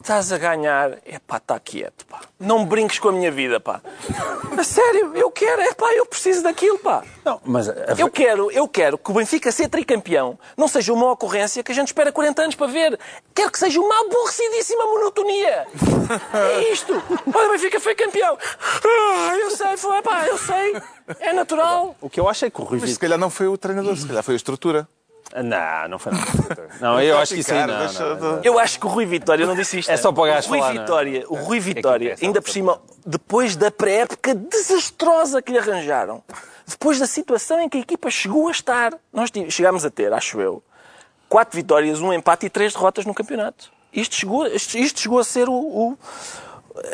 Estás 0.00 0.32
a 0.32 0.38
ganhar, 0.38 0.92
é 1.04 1.18
pá, 1.18 1.36
está 1.36 1.60
quieto, 1.60 2.06
pá. 2.06 2.20
Não 2.38 2.64
brinques 2.64 2.98
com 2.98 3.10
a 3.10 3.12
minha 3.12 3.30
vida, 3.30 3.60
pá. 3.60 3.82
A 4.58 4.64
sério, 4.64 5.14
eu 5.14 5.30
quero, 5.30 5.60
é 5.60 5.74
pá, 5.74 5.92
eu 5.92 6.06
preciso 6.06 6.42
daquilo, 6.42 6.78
pá. 6.78 7.04
Não, 7.22 7.38
mas 7.44 7.68
a- 7.68 7.74
Eu 7.98 8.10
quero, 8.10 8.50
eu 8.50 8.66
quero 8.66 8.96
que 8.96 9.10
o 9.10 9.14
Benfica 9.14 9.52
ser 9.52 9.68
tricampeão 9.68 10.38
não 10.56 10.66
seja 10.68 10.92
uma 10.94 11.12
ocorrência 11.12 11.62
que 11.62 11.70
a 11.70 11.74
gente 11.74 11.88
espera 11.88 12.10
40 12.10 12.42
anos 12.42 12.54
para 12.54 12.66
ver. 12.66 12.98
Quero 13.34 13.52
que 13.52 13.58
seja 13.58 13.78
uma 13.78 14.00
aborrecidíssima 14.06 14.86
monotonia. 14.86 15.66
É 16.32 16.72
isto. 16.72 16.94
Olha, 17.34 17.48
o 17.48 17.52
Benfica 17.52 17.78
foi 17.78 17.94
campeão. 17.94 18.38
Ah, 18.84 19.36
eu 19.38 19.50
sei, 19.50 19.76
foi, 19.76 20.00
pá, 20.02 20.26
eu 20.26 20.38
sei. 20.38 20.80
É 21.20 21.32
natural. 21.34 21.94
o 22.00 22.08
que 22.08 22.18
eu 22.18 22.26
acho 22.28 22.46
é 22.46 22.50
que 22.50 22.60
o 22.60 22.64
Rui 22.64 22.78
Mas 22.80 22.90
se 22.92 22.98
calhar 22.98 23.18
não 23.18 23.28
foi 23.28 23.48
o 23.48 23.58
treinador, 23.58 23.94
se 23.96 24.06
calhar 24.06 24.22
foi 24.22 24.34
a 24.34 24.36
estrutura. 24.36 24.88
Não, 25.44 25.88
não 25.88 25.98
foi 25.98 26.12
nada. 26.12 26.68
Não, 26.80 27.00
eu 27.00 27.16
acho 27.18 27.34
que 27.34 27.40
isso 27.40 27.52
aí 27.54 27.66
não, 27.66 27.78
não, 27.92 28.16
não. 28.36 28.40
Eu 28.42 28.58
acho 28.58 28.80
que 28.80 28.86
o 28.86 28.88
Rui 28.88 29.06
Vitória, 29.06 29.44
eu 29.44 29.46
não 29.46 29.54
disse 29.54 29.78
isto. 29.78 29.90
É 29.90 29.96
só 29.96 30.10
para 30.10 30.22
o 30.22 30.26
gajo 30.26 30.48
o 30.48 30.50
Rui 30.50 30.58
falar, 30.58 30.74
é? 30.74 30.78
Vitória, 30.80 31.24
o 31.28 31.34
Rui 31.36 31.60
Vitória, 31.60 32.04
interessa, 32.06 32.24
ainda 32.26 32.42
por 32.42 32.50
cima, 32.50 32.82
depois 33.06 33.54
da 33.56 33.70
pré-época 33.70 34.34
desastrosa 34.34 35.40
que 35.40 35.52
lhe 35.52 35.58
arranjaram, 35.58 36.22
depois 36.66 36.98
da 36.98 37.06
situação 37.06 37.60
em 37.60 37.68
que 37.68 37.78
a 37.78 37.80
equipa 37.80 38.10
chegou 38.10 38.48
a 38.48 38.50
estar, 38.50 38.92
nós 39.12 39.30
chegámos 39.50 39.84
a 39.84 39.90
ter, 39.90 40.12
acho 40.12 40.40
eu, 40.40 40.62
quatro 41.28 41.56
vitórias, 41.56 42.00
um 42.00 42.12
empate 42.12 42.46
e 42.46 42.50
três 42.50 42.72
derrotas 42.72 43.04
no 43.06 43.14
campeonato. 43.14 43.70
Isto 43.92 44.14
chegou, 44.16 44.46
isto, 44.48 44.76
isto 44.78 45.00
chegou 45.00 45.18
a 45.20 45.24
ser 45.24 45.48
o, 45.48 45.52
o- 45.54 45.98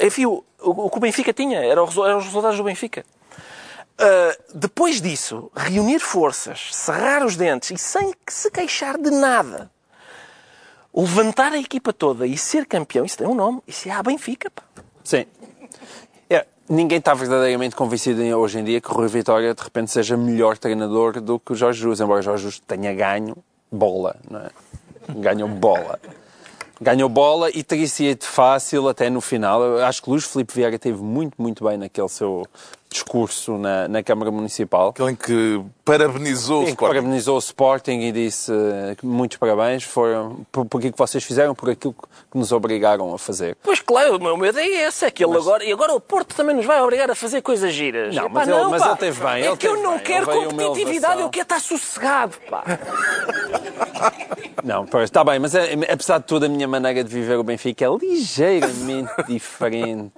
enfim, 0.00 0.26
o, 0.26 0.42
o 0.60 0.90
que 0.90 0.96
o 0.96 1.00
Benfica 1.00 1.32
tinha, 1.32 1.64
era 1.64 1.82
o 1.82 1.86
resu- 1.86 2.04
eram 2.04 2.18
os 2.18 2.24
resultados 2.24 2.56
do 2.58 2.64
Benfica. 2.64 3.04
Uh, 3.98 4.36
depois 4.54 5.00
disso, 5.00 5.50
reunir 5.56 6.00
forças, 6.00 6.68
cerrar 6.72 7.24
os 7.24 7.34
dentes 7.34 7.70
e 7.70 7.78
sem 7.78 8.12
se 8.28 8.50
queixar 8.50 8.98
de 8.98 9.10
nada, 9.10 9.70
levantar 10.94 11.52
a 11.52 11.58
equipa 11.58 11.94
toda 11.94 12.26
e 12.26 12.36
ser 12.36 12.66
campeão, 12.66 13.06
isso 13.06 13.16
tem 13.16 13.26
um 13.26 13.34
nome, 13.34 13.62
isso 13.66 13.88
é 13.88 13.92
a 13.92 14.02
Benfica. 14.02 14.50
Pá. 14.50 14.62
Sim. 15.02 15.24
É, 16.28 16.46
ninguém 16.68 16.98
está 16.98 17.14
verdadeiramente 17.14 17.74
convencido 17.74 18.22
hoje 18.36 18.58
em 18.58 18.64
dia 18.64 18.82
que 18.82 18.90
o 18.90 18.94
Rui 18.94 19.08
Vitória 19.08 19.54
de 19.54 19.62
repente 19.62 19.90
seja 19.90 20.14
melhor 20.14 20.58
treinador 20.58 21.18
do 21.18 21.40
que 21.40 21.52
o 21.52 21.54
Jorge 21.54 21.78
Jesus, 21.80 21.98
embora 22.00 22.20
o 22.20 22.22
Jorge 22.22 22.42
Jesus 22.42 22.62
tenha 22.66 22.92
ganho 22.92 23.34
bola, 23.72 24.16
não 24.30 24.40
é? 24.40 24.50
Ganhou 25.08 25.48
bola. 25.48 25.98
Ganhou 26.78 27.08
bola 27.08 27.48
e 27.50 27.62
teria 27.62 27.88
sido 27.88 28.24
fácil 28.24 28.86
até 28.88 29.08
no 29.08 29.22
final. 29.22 29.62
Eu 29.62 29.84
acho 29.86 30.02
que 30.02 30.10
Luís 30.10 30.26
Filipe 30.26 30.52
Vieira 30.52 30.78
teve 30.78 31.00
muito, 31.00 31.40
muito 31.40 31.64
bem 31.64 31.78
naquele 31.78 32.08
seu 32.08 32.46
discurso 32.96 33.58
na, 33.58 33.86
na 33.88 34.02
Câmara 34.02 34.30
Municipal. 34.30 34.88
Aquele 34.88 35.10
em 35.12 35.14
que 35.14 35.60
parabenizou 35.84 36.60
o 36.60 36.62
Em 36.62 36.64
que 36.66 36.70
Sporting. 36.72 36.94
parabenizou 36.94 37.36
o 37.36 37.38
Sporting 37.38 37.98
e 38.00 38.12
disse 38.12 38.50
eh, 38.52 38.94
que 38.96 39.06
muitos 39.06 39.36
parabéns 39.36 39.84
foram 39.84 40.44
por, 40.50 40.64
por 40.64 40.78
aquilo 40.78 40.92
que 40.92 40.98
vocês 40.98 41.22
fizeram, 41.22 41.54
por 41.54 41.70
aquilo 41.70 41.94
que 41.94 42.38
nos 42.38 42.50
obrigaram 42.52 43.12
a 43.14 43.18
fazer. 43.18 43.56
Pois 43.62 43.80
claro, 43.80 44.16
o 44.16 44.20
meu 44.22 44.36
medo 44.36 44.58
é 44.58 44.66
esse, 44.66 45.04
é 45.04 45.10
que 45.10 45.24
ele 45.24 45.36
agora. 45.36 45.62
E 45.64 45.70
agora 45.72 45.94
o 45.94 46.00
Porto 46.00 46.34
também 46.34 46.56
nos 46.56 46.64
vai 46.66 46.80
obrigar 46.82 47.10
a 47.10 47.14
fazer 47.14 47.42
coisas 47.42 47.72
giras. 47.72 48.14
Não, 48.14 48.24
Epá, 48.26 48.32
mas 48.34 48.48
ele- 48.48 48.64
mas 48.64 48.82
pá. 48.82 48.88
ele 48.88 48.96
teve 48.96 49.20
bem, 49.24 49.42
É 49.42 49.46
ele 49.46 49.56
que 49.56 49.68
eu 49.68 49.82
não 49.82 49.94
bem, 49.96 50.02
quero 50.02 50.26
competitividade, 50.26 51.20
eu 51.20 51.28
quero 51.30 51.42
estar 51.44 51.60
sossegado, 51.60 52.34
pá. 52.50 52.64
Não, 54.64 54.84
pois, 54.86 55.04
está 55.04 55.22
bem, 55.22 55.38
mas 55.38 55.54
é, 55.54 55.74
apesar 55.92 56.18
de 56.18 56.24
tudo, 56.24 56.46
a 56.46 56.48
minha 56.48 56.66
maneira 56.66 57.04
de 57.04 57.10
viver 57.12 57.36
o 57.38 57.44
Benfica 57.44 57.84
é 57.84 57.88
ligeiramente 57.88 59.12
diferente 59.28 60.12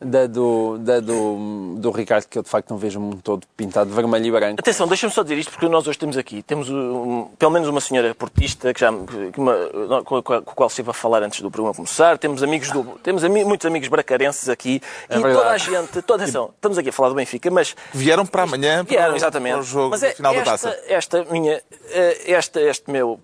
da 0.00 0.26
do, 0.26 0.78
da 0.78 1.00
do, 1.00 1.74
do 1.80 1.90
Ricardo, 1.90 2.26
que 2.26 2.38
eu 2.38 2.42
de 2.42 2.48
facto 2.48 2.70
não 2.70 2.76
vejo 2.78 3.00
um 3.00 3.12
todo 3.16 3.46
pintado 3.56 3.90
de 3.90 3.96
vermelho 3.96 4.26
e 4.26 4.30
branco. 4.30 4.56
Atenção, 4.60 4.86
deixa-me 4.86 5.12
só 5.12 5.22
dizer 5.22 5.38
isto, 5.38 5.50
porque 5.50 5.68
nós 5.68 5.86
hoje 5.86 5.98
temos 5.98 6.16
aqui, 6.16 6.42
temos 6.42 6.68
um- 6.70 7.24
pelo 7.38 7.50
menos 7.50 7.68
uma 7.68 7.80
senhora 7.80 8.14
portista 8.14 8.72
que 8.72 8.80
já, 8.80 8.92
que 9.32 9.40
uma- 9.40 10.02
com, 10.04 10.16
a, 10.16 10.22
com 10.22 10.34
a 10.34 10.42
qual 10.42 10.68
estive 10.68 10.90
a 10.90 10.92
falar 10.92 11.22
antes 11.22 11.40
do 11.40 11.50
programa 11.50 11.74
começar, 11.74 12.18
temos 12.18 12.42
amigos 12.42 12.70
do, 12.70 12.84
temos 13.02 13.24
ami- 13.24 13.44
muitos 13.44 13.66
amigos 13.66 13.88
bracarenses 13.88 14.48
aqui, 14.48 14.80
É 15.08 15.16
e 15.18 15.22
verdade. 15.22 15.34
toda 15.36 15.50
a 15.50 15.58
gente, 15.58 16.02
toda, 16.02 16.22
atenção, 16.22 16.50
estamos 16.54 16.78
aqui 16.78 16.88
a 16.90 16.92
falar 16.92 17.08
do 17.08 17.14
Benfica, 17.14 17.50
mas 17.50 17.74
Vieram 17.92 18.24
para 18.26 18.42
amanhã 18.44 18.84
para, 18.84 18.96
Vieram, 18.96 19.16
exatamente. 19.16 19.52
para 19.54 19.60
o 19.60 19.64
jogo 19.64 19.90
Mas 19.90 20.02
é 20.02 20.10
final 20.12 20.32
esta, 20.34 20.44
da 20.44 20.50
taça. 20.52 20.80
Esta 20.86 21.24
minha, 21.24 21.62
eh, 21.90 22.32
esta, 22.32 22.60
este 22.60 22.90
meu 22.90 23.18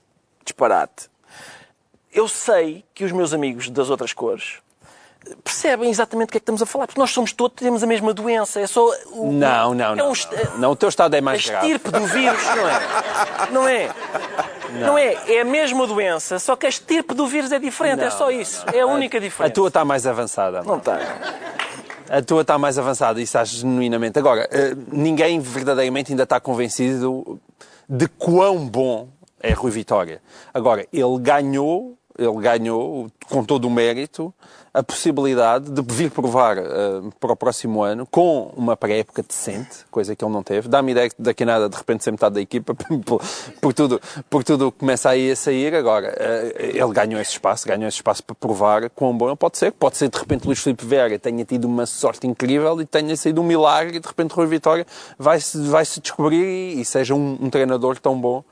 disparate, 0.44 1.08
eu 2.12 2.26
sei 2.28 2.84
que 2.94 3.04
os 3.04 3.12
meus 3.12 3.32
amigos 3.34 3.68
das 3.68 3.90
outras 3.90 4.12
cores 4.12 4.58
percebem 5.42 5.90
exatamente 5.90 6.28
o 6.28 6.32
que 6.32 6.36
é 6.38 6.40
que 6.40 6.42
estamos 6.42 6.62
a 6.62 6.66
falar, 6.66 6.86
porque 6.86 7.00
nós 7.00 7.10
somos 7.10 7.32
todos, 7.32 7.56
temos 7.56 7.82
a 7.82 7.86
mesma 7.86 8.12
doença, 8.14 8.60
é 8.60 8.66
só... 8.66 8.84
O, 9.12 9.32
Não, 9.32 9.74
não, 9.74 9.92
é 9.92 9.96
não. 9.96 10.08
um 10.10 10.12
est- 10.12 10.28
não. 10.52 10.58
Não, 10.58 10.70
o 10.72 10.76
teu 10.76 10.88
estado 10.88 11.14
é 11.14 11.18
a 11.18 11.22
mais 11.22 11.46
grave. 11.46 11.66
estirpe 11.66 11.90
do 11.90 12.06
vírus, 12.06 12.42
não 12.44 12.68
é? 12.68 13.50
Não 13.50 13.68
é? 13.68 13.90
Não. 14.80 14.98
é? 14.98 15.14
É 15.34 15.40
a 15.40 15.44
mesma 15.44 15.86
doença, 15.86 16.38
só 16.38 16.56
que 16.56 16.66
a 16.66 16.68
estirpe 16.68 17.14
do 17.14 17.26
vírus 17.26 17.52
é 17.52 17.58
diferente, 17.58 18.02
é 18.02 18.10
só 18.10 18.30
isso. 18.30 18.64
É 18.72 18.80
a 18.80 18.86
única 18.86 19.18
A 19.18 19.20
diferença. 19.20 19.54
tua 19.54 19.68
está 19.68 19.84
mais 19.84 20.06
avançada. 20.06 20.62
Não 20.62 20.78
está. 20.78 20.98
A 22.08 22.22
tua 22.22 22.42
está 22.42 22.56
mais 22.58 22.78
avançada, 22.78 23.20
isso 23.20 23.36
acho 23.36 23.56
genuinamente. 23.56 24.18
Agora, 24.18 24.48
eh, 24.52 24.74
ninguém 24.92 25.40
verdadeiramente 25.40 26.12
ainda 26.12 26.22
está 26.22 26.38
convencido 26.38 27.40
de 27.88 28.06
quão 28.08 28.66
bom 28.66 29.08
é 29.42 29.52
Rui 29.52 29.70
Vitória. 29.72 30.20
Agora, 30.54 30.86
ele 30.92 31.18
ganhou, 31.20 31.96
ele 32.18 32.40
ganhou, 32.40 33.10
com 33.28 33.44
todo 33.44 33.66
o 33.66 33.70
mérito, 33.70 34.32
a 34.76 34.82
possibilidade 34.82 35.70
de 35.70 35.82
vir 35.82 36.10
provar 36.10 36.58
eh, 36.58 36.64
para 37.18 37.32
o 37.32 37.36
próximo 37.36 37.82
ano 37.82 38.06
com 38.06 38.52
uma 38.54 38.76
pré-época 38.76 39.22
decente, 39.22 39.86
coisa 39.90 40.14
que 40.14 40.22
ele 40.22 40.32
não 40.32 40.42
teve. 40.42 40.68
Dá-me 40.68 40.92
ideia 40.92 41.08
que 41.08 41.16
daqui 41.18 41.44
a 41.44 41.46
nada, 41.46 41.68
de 41.68 41.76
repente, 41.76 42.04
ser 42.04 42.10
metade 42.10 42.34
da 42.34 42.40
equipa, 42.42 42.74
por, 43.06 43.22
por 43.58 43.72
tudo, 43.72 43.98
por 44.28 44.44
tudo 44.44 44.70
começa 44.70 45.08
aí 45.08 45.30
a 45.30 45.36
sair. 45.36 45.74
Agora, 45.74 46.14
eh, 46.18 46.72
ele 46.74 46.92
ganhou 46.92 47.18
esse 47.18 47.32
espaço, 47.32 47.66
ganhou 47.66 47.88
esse 47.88 47.96
espaço 47.96 48.22
para 48.22 48.34
provar 48.34 48.90
quão 48.90 49.16
bom 49.16 49.28
ele 49.28 49.36
pode 49.36 49.56
ser. 49.56 49.72
Pode 49.72 49.96
ser, 49.96 50.10
de 50.10 50.18
repente, 50.18 50.44
Luís 50.44 50.58
Filipe 50.58 50.84
Vieira 50.84 51.18
tenha 51.18 51.44
tido 51.46 51.64
uma 51.64 51.86
sorte 51.86 52.26
incrível 52.26 52.78
e 52.78 52.84
tenha 52.84 53.16
sido 53.16 53.40
um 53.40 53.44
milagre 53.44 53.96
e, 53.96 54.00
de 54.00 54.06
repente, 54.06 54.32
Rui 54.32 54.46
Vitória 54.46 54.86
vai-se 55.18 55.56
vai 55.68 55.86
-se 55.86 56.00
descobrir 56.00 56.44
e, 56.44 56.82
e 56.82 56.84
seja 56.84 57.14
um, 57.14 57.38
um 57.40 57.48
treinador 57.48 57.98
tão 57.98 58.20
bom 58.20 58.44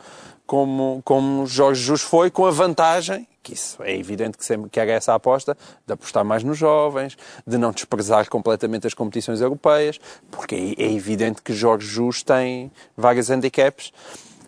como, 0.47 1.01
como 1.05 1.47
Jorge 1.47 1.81
Jesus 1.81 2.03
foi, 2.03 2.31
com 2.31 2.47
a 2.47 2.51
vantagem, 2.51 3.27
que 3.43 3.55
isso 3.55 3.83
é 3.83 3.97
evidente 3.97 4.39
que 4.39 4.45
sempre 4.45 4.71
que 4.71 4.81
era 4.81 4.93
essa 4.93 5.13
a 5.13 5.17
aposta, 5.17 5.57
de 5.87 5.93
apostar 5.93 6.25
mais 6.25 6.43
nos 6.43 6.59
jovens, 6.59 7.17
de 7.47 7.59
não 7.59 7.73
desprezar 7.73 8.29
completamente 8.29 8.87
as 8.87 8.95
competições 8.95 9.41
europeias, 9.41 10.01
porque 10.31 10.55
é, 10.79 10.83
é 10.83 10.93
evidente 10.93 11.43
que 11.43 11.53
Jorge 11.53 11.87
Jesus 11.87 12.23
tem 12.23 12.71
vários 12.97 13.29
handicaps. 13.31 13.93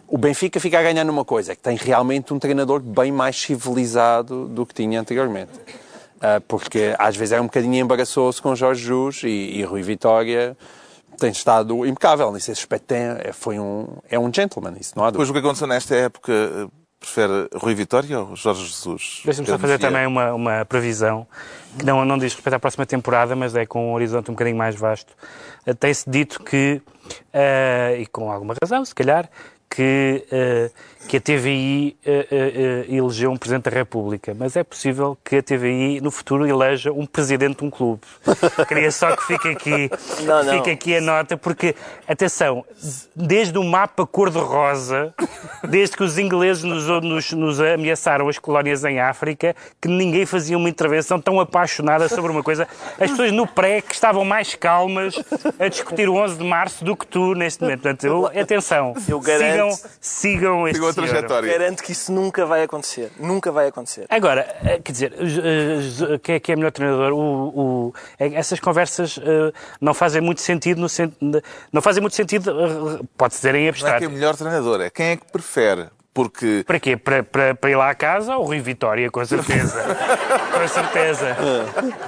O 0.09 0.16
Benfica 0.16 0.61
fica 0.61 0.78
a 0.78 0.82
ganhar 0.82 1.05
numa 1.05 1.24
coisa, 1.24 1.53
é 1.53 1.57
que 1.57 1.62
tem 1.62 1.76
realmente 1.76 2.32
um 2.32 2.38
treinador 2.38 2.80
bem 2.80 3.11
mais 3.11 3.40
civilizado 3.40 4.47
do 4.47 4.64
que 4.64 4.74
tinha 4.74 5.01
anteriormente. 5.01 5.53
Ah, 6.20 6.40
porque 6.47 6.94
às 6.99 7.16
vezes 7.16 7.32
era 7.32 7.42
um 7.42 7.47
bocadinho 7.47 7.74
embaraçoso 7.74 8.42
com 8.42 8.55
Jorge 8.55 8.82
Jesus 8.82 9.22
e, 9.24 9.59
e 9.59 9.62
Rui 9.64 9.82
Vitória 9.82 10.57
tem 11.16 11.30
estado 11.30 11.86
impecável 11.86 12.30
nesse 12.32 12.50
aspecto. 12.50 12.86
Tem, 12.86 12.98
é, 12.98 13.32
foi 13.32 13.58
um, 13.58 13.86
é 14.08 14.18
um 14.18 14.32
gentleman, 14.32 14.74
isso 14.80 14.92
não 14.96 15.04
há 15.04 15.10
dúvida. 15.10 15.24
Depois 15.24 15.30
o 15.30 15.32
que 15.32 15.38
aconteceu 15.38 15.66
nesta 15.66 15.94
época, 15.94 16.32
eh, 16.32 16.66
prefere 16.98 17.48
Rui 17.54 17.74
Vitória 17.74 18.20
ou 18.20 18.36
Jorge 18.36 18.64
Jesus? 18.64 19.22
Deixa-me 19.24 19.46
só 19.46 19.58
fazer 19.58 19.78
também 19.78 20.06
uma, 20.06 20.32
uma 20.32 20.64
previsão, 20.64 21.26
que 21.78 21.84
não, 21.84 22.04
não 22.04 22.18
diz 22.18 22.34
respeito 22.34 22.54
à 22.54 22.58
próxima 22.58 22.86
temporada, 22.86 23.36
mas 23.36 23.54
é 23.54 23.66
com 23.66 23.90
um 23.90 23.94
horizonte 23.94 24.30
um 24.30 24.34
bocadinho 24.34 24.56
mais 24.56 24.74
vasto. 24.74 25.14
Eh, 25.64 25.74
Tem-se 25.74 26.08
dito 26.08 26.42
que, 26.42 26.80
eh, 27.32 27.98
e 28.00 28.06
com 28.06 28.30
alguma 28.30 28.54
razão, 28.60 28.84
se 28.84 28.94
calhar, 28.94 29.28
que, 29.68 30.24
eh, 30.30 30.70
que 31.09 31.16
a 31.18 31.20
TVI 31.20 31.96
eh, 32.04 32.26
eh, 32.30 32.84
eh, 32.90 32.94
elegeu 32.96 33.30
um 33.30 33.36
Presidente 33.36 33.70
da 33.70 33.76
República, 33.76 34.34
mas 34.38 34.57
é 34.57 34.64
possível 34.64 35.16
que 35.24 35.36
a 35.36 35.42
TVI 35.42 36.00
no 36.00 36.11
futuro 36.11 36.46
eleja 36.46 36.92
um 36.92 37.07
Presidente 37.07 37.59
de 37.59 37.64
um 37.64 37.70
clube. 37.70 38.00
Queria 38.66 38.90
só 38.90 39.14
que 39.16 39.24
fique 39.24 39.48
aqui, 39.48 39.90
Não, 40.24 40.42
não. 40.42 40.52
fique 40.54 40.70
aqui 40.70 40.96
a 40.96 41.00
nota, 41.00 41.36
porque, 41.36 41.74
atenção, 42.09 42.64
desde 43.14 43.57
o 43.59 43.64
mapa 43.64 44.07
cor-de-rosa, 44.07 45.14
desde 45.68 45.96
que 45.96 46.02
os 46.02 46.18
ingleses 46.18 46.64
nos, 46.64 46.86
nos, 47.02 47.32
nos 47.32 47.61
ameaçaram 47.61 48.28
as 48.28 48.38
colónias 48.38 48.84
em 48.84 48.98
África, 49.00 49.54
que 49.80 49.88
ninguém 49.88 50.26
fazia 50.26 50.57
uma 50.57 50.68
intervenção 50.68 51.20
tão 51.20 51.38
apaixonada 51.38 52.09
sobre 52.09 52.32
uma 52.32 52.42
coisa. 52.42 52.66
As 53.00 53.11
pessoas 53.11 53.30
no 53.32 53.46
pré 53.46 53.80
que 53.80 53.94
estavam 53.94 54.24
mais 54.24 54.54
calmas 54.54 55.14
a 55.59 55.68
discutir 55.68 56.09
o 56.09 56.14
11 56.16 56.36
de 56.38 56.44
março 56.44 56.84
do 56.84 56.96
que 56.96 57.07
tu 57.07 57.34
neste 57.34 57.62
momento. 57.62 57.82
Portanto, 57.82 58.04
eu, 58.04 58.26
atenção, 58.26 58.94
Eu 59.09 59.20
garanto- 59.20 59.76
sigam, 59.76 59.90
sigam 60.00 60.68
este. 60.68 60.95
Trajetória. 60.97 61.53
Garanto 61.53 61.82
que 61.82 61.92
isso 61.92 62.11
nunca 62.12 62.44
vai 62.47 62.62
acontecer. 62.62 63.11
Nunca 63.18 63.53
vai 63.53 63.68
acontecer. 63.68 64.07
Agora, 64.09 64.40
eh, 64.64 64.80
quer 64.82 64.92
dizer, 64.92 65.12
eh, 65.18 66.14
eh, 66.14 66.18
quem 66.22 66.34
é 66.34 66.40
que 66.40 66.53
é 66.53 66.57
melhor 66.57 66.72
treinador? 66.72 67.12
O, 67.12 67.18
o- 67.88 67.94
eh, 68.18 68.32
essas 68.34 68.59
conversas 68.61 69.18
não 69.80 69.94
fazem 69.94 70.20
muito 70.20 70.40
sentido 70.40 70.80
no 70.80 70.86
não 71.72 71.82
fazem 71.82 72.01
muito 72.01 72.16
sentido, 72.16 73.07
pode-se 73.16 73.40
dizer 73.40 73.55
em 73.55 73.61
Não 73.61 73.66
é 73.66 73.68
abstrato. 73.70 73.99
que 73.99 74.05
é 74.05 74.09
o 74.09 74.11
melhor 74.11 74.36
treinador, 74.36 74.80
é 74.80 74.90
quem 74.90 75.07
é 75.07 75.16
que 75.16 75.30
prefere. 75.30 75.86
Porque 76.16 76.64
Para 76.66 76.80
quê? 76.80 76.96
Para, 76.96 77.22
para, 77.22 77.54
para 77.54 77.70
ir 77.70 77.76
lá 77.76 77.90
a 77.90 77.94
casa? 77.94 78.38
O 78.38 78.42
Rui 78.44 78.58
Vitória, 78.58 79.10
com 79.10 79.22
certeza. 79.22 79.84
com 80.50 80.66
certeza. 80.66 81.36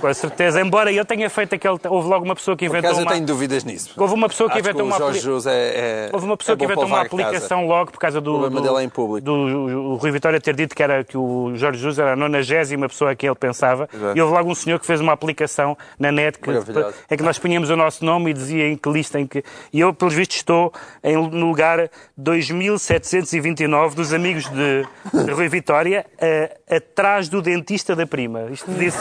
Com 0.01 0.15
certeza. 0.15 0.61
Embora 0.63 0.91
eu 0.91 1.05
tenha 1.05 1.29
feito 1.29 1.55
aquele. 1.55 1.77
Houve 1.87 2.09
logo 2.09 2.25
uma 2.25 2.35
pessoa 2.35 2.57
que 2.57 2.65
inventou 2.65 2.89
acaso 2.89 3.03
eu 3.03 3.05
uma. 3.05 3.13
tenho 3.13 3.27
dúvidas 3.27 3.65
nisso. 3.65 3.93
Houve 3.99 4.15
uma 4.15 4.27
pessoa 4.27 4.49
que 4.49 4.59
inventou 4.61 4.87
uma 4.87 4.97
Jorge 4.97 5.19
Jesus 5.21 5.45
é, 5.45 5.53
é- 5.53 6.11
Houve 6.11 6.25
uma 6.25 6.39
pessoa 6.39 6.55
é 6.55 6.57
que 6.57 6.65
inventou 6.65 6.87
uma 6.87 7.03
aplicação 7.03 7.67
logo 7.67 7.93
por 7.93 7.99
causa 7.99 8.19
do. 8.19 8.31
O 8.31 8.39
problema 8.39 8.63
do, 8.63 8.67
dele 8.67 8.83
é 8.83 8.87
em 8.87 8.89
público. 8.89 9.27
Do, 9.27 9.33
o 9.35 9.97
Rui 9.97 10.11
Vitória 10.11 10.41
ter 10.41 10.57
dito 10.57 10.75
que, 10.75 10.83
era, 10.83 11.05
que 11.05 11.19
o 11.19 11.53
Jorge 11.55 11.79
Jesus 11.79 11.99
era 11.99 12.15
a 12.15 12.17
nonagésima 12.17 12.89
pessoa 12.89 13.11
a 13.11 13.15
quem 13.15 13.29
ele 13.29 13.37
pensava. 13.37 13.87
Exato. 13.93 14.17
E 14.17 14.23
houve 14.23 14.33
logo 14.33 14.51
um 14.51 14.55
senhor 14.55 14.81
que 14.81 14.87
fez 14.87 15.03
uma 15.03 15.13
aplicação 15.13 15.77
na 15.99 16.11
net 16.11 16.39
que, 16.39 16.51
em 16.51 17.17
que 17.19 17.23
nós 17.23 17.39
punhamos 17.39 17.69
o 17.69 17.77
nosso 17.77 18.03
nome 18.07 18.31
e 18.31 18.33
dizia 18.33 18.69
em 18.69 18.77
que 18.79 18.89
lista 18.89 19.21
em 19.21 19.27
que. 19.27 19.45
E 19.71 19.81
eu, 19.81 19.93
pelos 19.93 20.15
vistos, 20.15 20.39
estou 20.39 20.73
em, 21.05 21.15
no 21.15 21.49
lugar 21.49 21.91
2729 22.17 23.98
dos 23.99 24.13
amigos 24.15 24.45
de, 24.49 24.87
de 25.25 25.31
Rui 25.33 25.49
Vitória, 25.49 26.07
eh, 26.19 26.57
atrás 26.71 27.29
do 27.29 27.43
dentista 27.43 27.95
da 27.95 28.07
prima. 28.07 28.45
Isto 28.51 28.71
disse- 28.73 28.99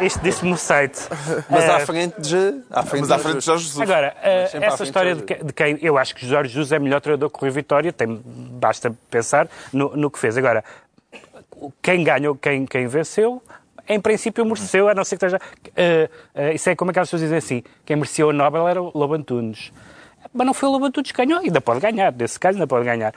isto 0.00 0.20
disse-me 0.20 0.50
no 0.50 0.56
site. 0.56 0.98
Mas 1.48 1.64
Eh, 1.64 1.70
à 1.70 1.80
frente 1.80 2.20
de. 2.20 2.60
À 2.70 2.82
frente 2.82 3.00
mas 3.02 3.10
à 3.10 3.18
frente 3.18 3.38
de 3.38 3.44
Jorge 3.46 3.64
Jesus. 3.64 3.80
Agora, 3.80 4.14
à 4.22 4.64
essa 4.64 4.82
história 4.84 5.14
de 5.14 5.20
de, 5.20 5.26
que- 5.26 5.44
de 5.44 5.52
quem 5.52 5.78
eu 5.82 5.96
acho 5.98 6.14
que 6.14 6.26
Jorge 6.26 6.50
Jesus 6.52 6.72
é 6.72 6.78
melhor 6.78 7.00
treinador 7.00 7.30
que 7.30 7.36
o 7.36 7.40
Rui 7.40 7.50
Vitória, 7.50 7.92
tem, 7.92 8.20
basta 8.24 8.92
pensar 9.10 9.48
no, 9.72 9.96
no 9.96 10.10
que 10.10 10.18
fez. 10.18 10.36
Agora, 10.36 10.64
quem 11.82 12.02
ganhou, 12.02 12.34
quem, 12.34 12.64
quem 12.66 12.86
venceu, 12.86 13.42
em 13.88 14.00
princípio 14.00 14.44
mereceu, 14.44 14.88
a 14.88 14.94
não 14.94 15.04
ser 15.04 15.16
que 15.18 15.24
esteja. 15.26 15.40
eh, 15.76 16.08
isso 16.54 16.70
é 16.70 16.74
como 16.76 16.90
aquelas 16.90 17.08
pessoas 17.08 17.22
dizem 17.22 17.38
assim: 17.38 17.62
quem 17.84 17.96
mereceu 17.96 18.30
a 18.30 18.32
Nobel 18.32 18.66
era 18.68 18.80
o 18.82 18.90
Lobo 18.94 19.14
Antunes. 19.14 19.72
Mas 20.32 20.46
não 20.46 20.54
foi 20.54 20.68
o 20.68 20.72
Lobo 20.72 20.84
Antunes 20.84 21.10
que 21.10 21.16
ganhou, 21.24 21.40
ainda 21.40 21.60
pode 21.60 21.80
ganhar, 21.80 22.12
nesse 22.12 22.38
caso 22.38 22.56
ainda 22.56 22.66
pode 22.66 22.84
ganhar. 22.84 23.12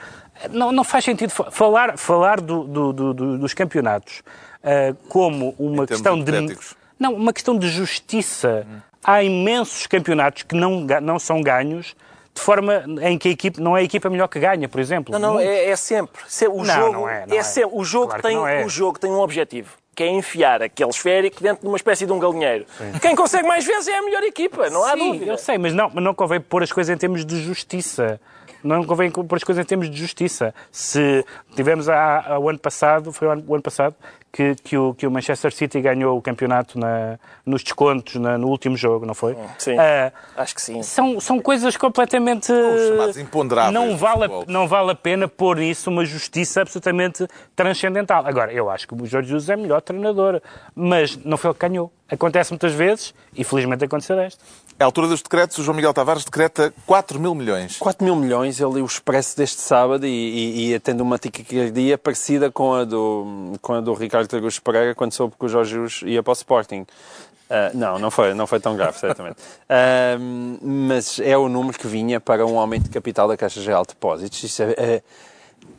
Não, 0.50 0.72
não 0.72 0.82
faz 0.82 1.04
sentido 1.04 1.30
fa- 1.30 1.50
falar, 1.50 1.96
falar 1.96 2.40
do- 2.40 2.64
do- 2.64 2.92
do- 2.92 3.14
do- 3.14 3.38
dos 3.38 3.54
campeonatos 3.54 4.22
eh, 4.62 4.94
como 5.08 5.54
uma 5.58 5.86
questão 5.86 6.18
de. 6.22 6.56
Não, 6.98 7.14
uma 7.14 7.32
questão 7.32 7.56
de 7.56 7.68
justiça. 7.68 8.66
Há 9.02 9.22
imensos 9.22 9.86
campeonatos 9.86 10.42
que 10.44 10.54
não, 10.56 10.80
não 11.02 11.18
são 11.18 11.42
ganhos 11.42 11.94
de 12.34 12.40
forma 12.40 12.84
em 13.02 13.16
que 13.18 13.28
a 13.28 13.30
equipe 13.30 13.60
não 13.60 13.76
é 13.76 13.80
a 13.80 13.82
equipa 13.84 14.10
melhor 14.10 14.26
que 14.26 14.40
ganha, 14.40 14.68
por 14.68 14.80
exemplo. 14.80 15.12
Não, 15.12 15.34
não, 15.34 15.40
é, 15.40 15.66
é 15.66 15.76
sempre. 15.76 16.20
Se- 16.26 16.48
O 16.48 16.64
Não, 16.64 16.64
jogo 16.64 16.92
não 16.94 17.08
é, 17.08 17.26
não 17.26 17.36
é. 17.36 17.42
sempre. 17.44 17.70
O 17.78 17.84
jogo, 17.84 18.06
Claro 18.06 18.22
que 18.22 18.28
tem, 18.28 18.36
não 18.36 18.48
é. 18.48 18.64
o 18.64 18.68
jogo 18.68 18.98
tem 18.98 19.10
um 19.10 19.20
objetivo. 19.20 19.70
Que 19.94 20.02
é 20.04 20.08
enfiar 20.08 20.62
aquele 20.62 20.90
esférico 20.90 21.42
dentro 21.42 21.62
de 21.62 21.68
uma 21.68 21.76
espécie 21.76 22.04
de 22.06 22.12
um 22.12 22.18
galinheiro. 22.18 22.66
Quem 23.00 23.14
consegue 23.14 23.46
mais 23.46 23.64
vezes 23.64 23.88
é 23.88 23.96
a 23.98 24.02
melhor 24.02 24.22
equipa, 24.24 24.68
não 24.70 24.82
há 24.84 24.92
Sim, 24.92 25.12
dúvida. 25.12 25.32
eu 25.32 25.38
sei, 25.38 25.56
mas 25.58 25.72
não, 25.72 25.90
mas 25.92 26.02
não 26.02 26.14
convém 26.14 26.40
pôr 26.40 26.62
as 26.62 26.72
coisas 26.72 26.94
em 26.94 26.98
termos 26.98 27.24
de 27.24 27.40
justiça. 27.42 28.20
Não 28.64 28.82
convém 28.84 29.10
pôr 29.10 29.36
as 29.36 29.44
coisas 29.44 29.62
em 29.62 29.66
termos 29.66 29.90
de 29.90 29.96
justiça. 29.96 30.54
Se 30.72 31.24
tivemos 31.54 31.88
há, 31.88 32.34
há, 32.34 32.38
o 32.38 32.48
ano 32.48 32.58
passado, 32.58 33.12
foi 33.12 33.28
o 33.28 33.30
ano, 33.30 33.44
o 33.46 33.54
ano 33.54 33.62
passado, 33.62 33.94
que, 34.32 34.56
que, 34.56 34.76
o, 34.76 34.94
que 34.94 35.06
o 35.06 35.10
Manchester 35.10 35.52
City 35.52 35.80
ganhou 35.80 36.18
o 36.18 36.22
campeonato 36.22 36.76
na, 36.78 37.18
nos 37.46 37.62
descontos 37.62 38.16
na, 38.16 38.36
no 38.36 38.48
último 38.48 38.76
jogo, 38.76 39.06
não 39.06 39.14
foi? 39.14 39.36
Sim, 39.58 39.74
uh, 39.74 40.12
acho 40.36 40.54
que 40.54 40.62
sim. 40.62 40.82
São, 40.82 41.20
são 41.20 41.38
coisas 41.40 41.76
completamente... 41.76 42.50
Os 42.50 43.16
imponderáveis. 43.16 43.72
Não 43.72 43.96
vale, 43.96 44.24
a, 44.24 44.28
não 44.48 44.66
vale 44.66 44.90
a 44.90 44.94
pena 44.94 45.28
pôr 45.28 45.58
nisso 45.58 45.88
uma 45.90 46.04
justiça 46.04 46.62
absolutamente 46.62 47.28
transcendental. 47.54 48.26
Agora, 48.26 48.52
eu 48.52 48.68
acho 48.70 48.88
que 48.88 48.94
o 48.94 49.06
Jorge 49.06 49.28
Jesus 49.28 49.50
é 49.50 49.56
melhor 49.56 49.80
treinador, 49.82 50.40
mas 50.74 51.16
não 51.16 51.36
foi 51.36 51.50
ele 51.50 51.58
que 51.58 51.68
ganhou. 51.68 51.92
Acontece 52.08 52.50
muitas 52.50 52.72
vezes 52.72 53.14
e 53.34 53.44
felizmente 53.44 53.84
aconteceu 53.84 54.16
desta. 54.16 54.42
É 54.78 54.82
a 54.82 54.86
altura 54.86 55.06
dos 55.06 55.22
decretos, 55.22 55.56
o 55.58 55.62
João 55.62 55.76
Miguel 55.76 55.94
Tavares 55.94 56.24
decreta 56.24 56.74
4 56.84 57.20
mil 57.20 57.32
milhões. 57.34 57.76
4 57.78 58.04
mil 58.04 58.16
milhões, 58.16 58.60
ele 58.60 58.82
o 58.82 58.84
expresso 58.84 59.36
deste 59.36 59.60
sábado 59.60 60.04
e, 60.04 60.10
e, 60.10 60.74
e 60.74 60.80
tendo 60.80 61.02
uma 61.02 61.16
taquicardia 61.16 61.96
parecida 61.96 62.50
com 62.50 62.74
a 62.74 62.84
do, 62.84 63.52
com 63.62 63.74
a 63.74 63.80
do 63.80 63.94
Ricardo 63.94 64.26
Tragus 64.26 64.58
Pereira 64.58 64.94
quando 64.94 65.12
soube 65.12 65.34
que 65.38 65.44
o 65.44 65.48
Jorge 65.48 65.74
Jesus 65.74 66.00
ia 66.04 66.22
para 66.22 66.32
o 66.32 66.34
Sporting. 66.34 66.80
Uh, 66.80 67.76
não, 67.76 67.98
não 68.00 68.10
foi, 68.10 68.34
não 68.34 68.46
foi 68.48 68.58
tão 68.58 68.74
grave, 68.74 68.98
certamente. 68.98 69.36
Uh, 69.38 70.58
mas 70.66 71.20
é 71.20 71.36
o 71.36 71.48
número 71.48 71.78
que 71.78 71.86
vinha 71.86 72.18
para 72.18 72.44
um 72.44 72.58
aumento 72.58 72.84
de 72.84 72.90
capital 72.90 73.28
da 73.28 73.36
Caixa 73.36 73.60
Geral 73.60 73.82
de 73.82 73.88
Depósitos. 73.88 74.42
Isso 74.42 74.62
é, 74.62 74.74
é 74.76 75.02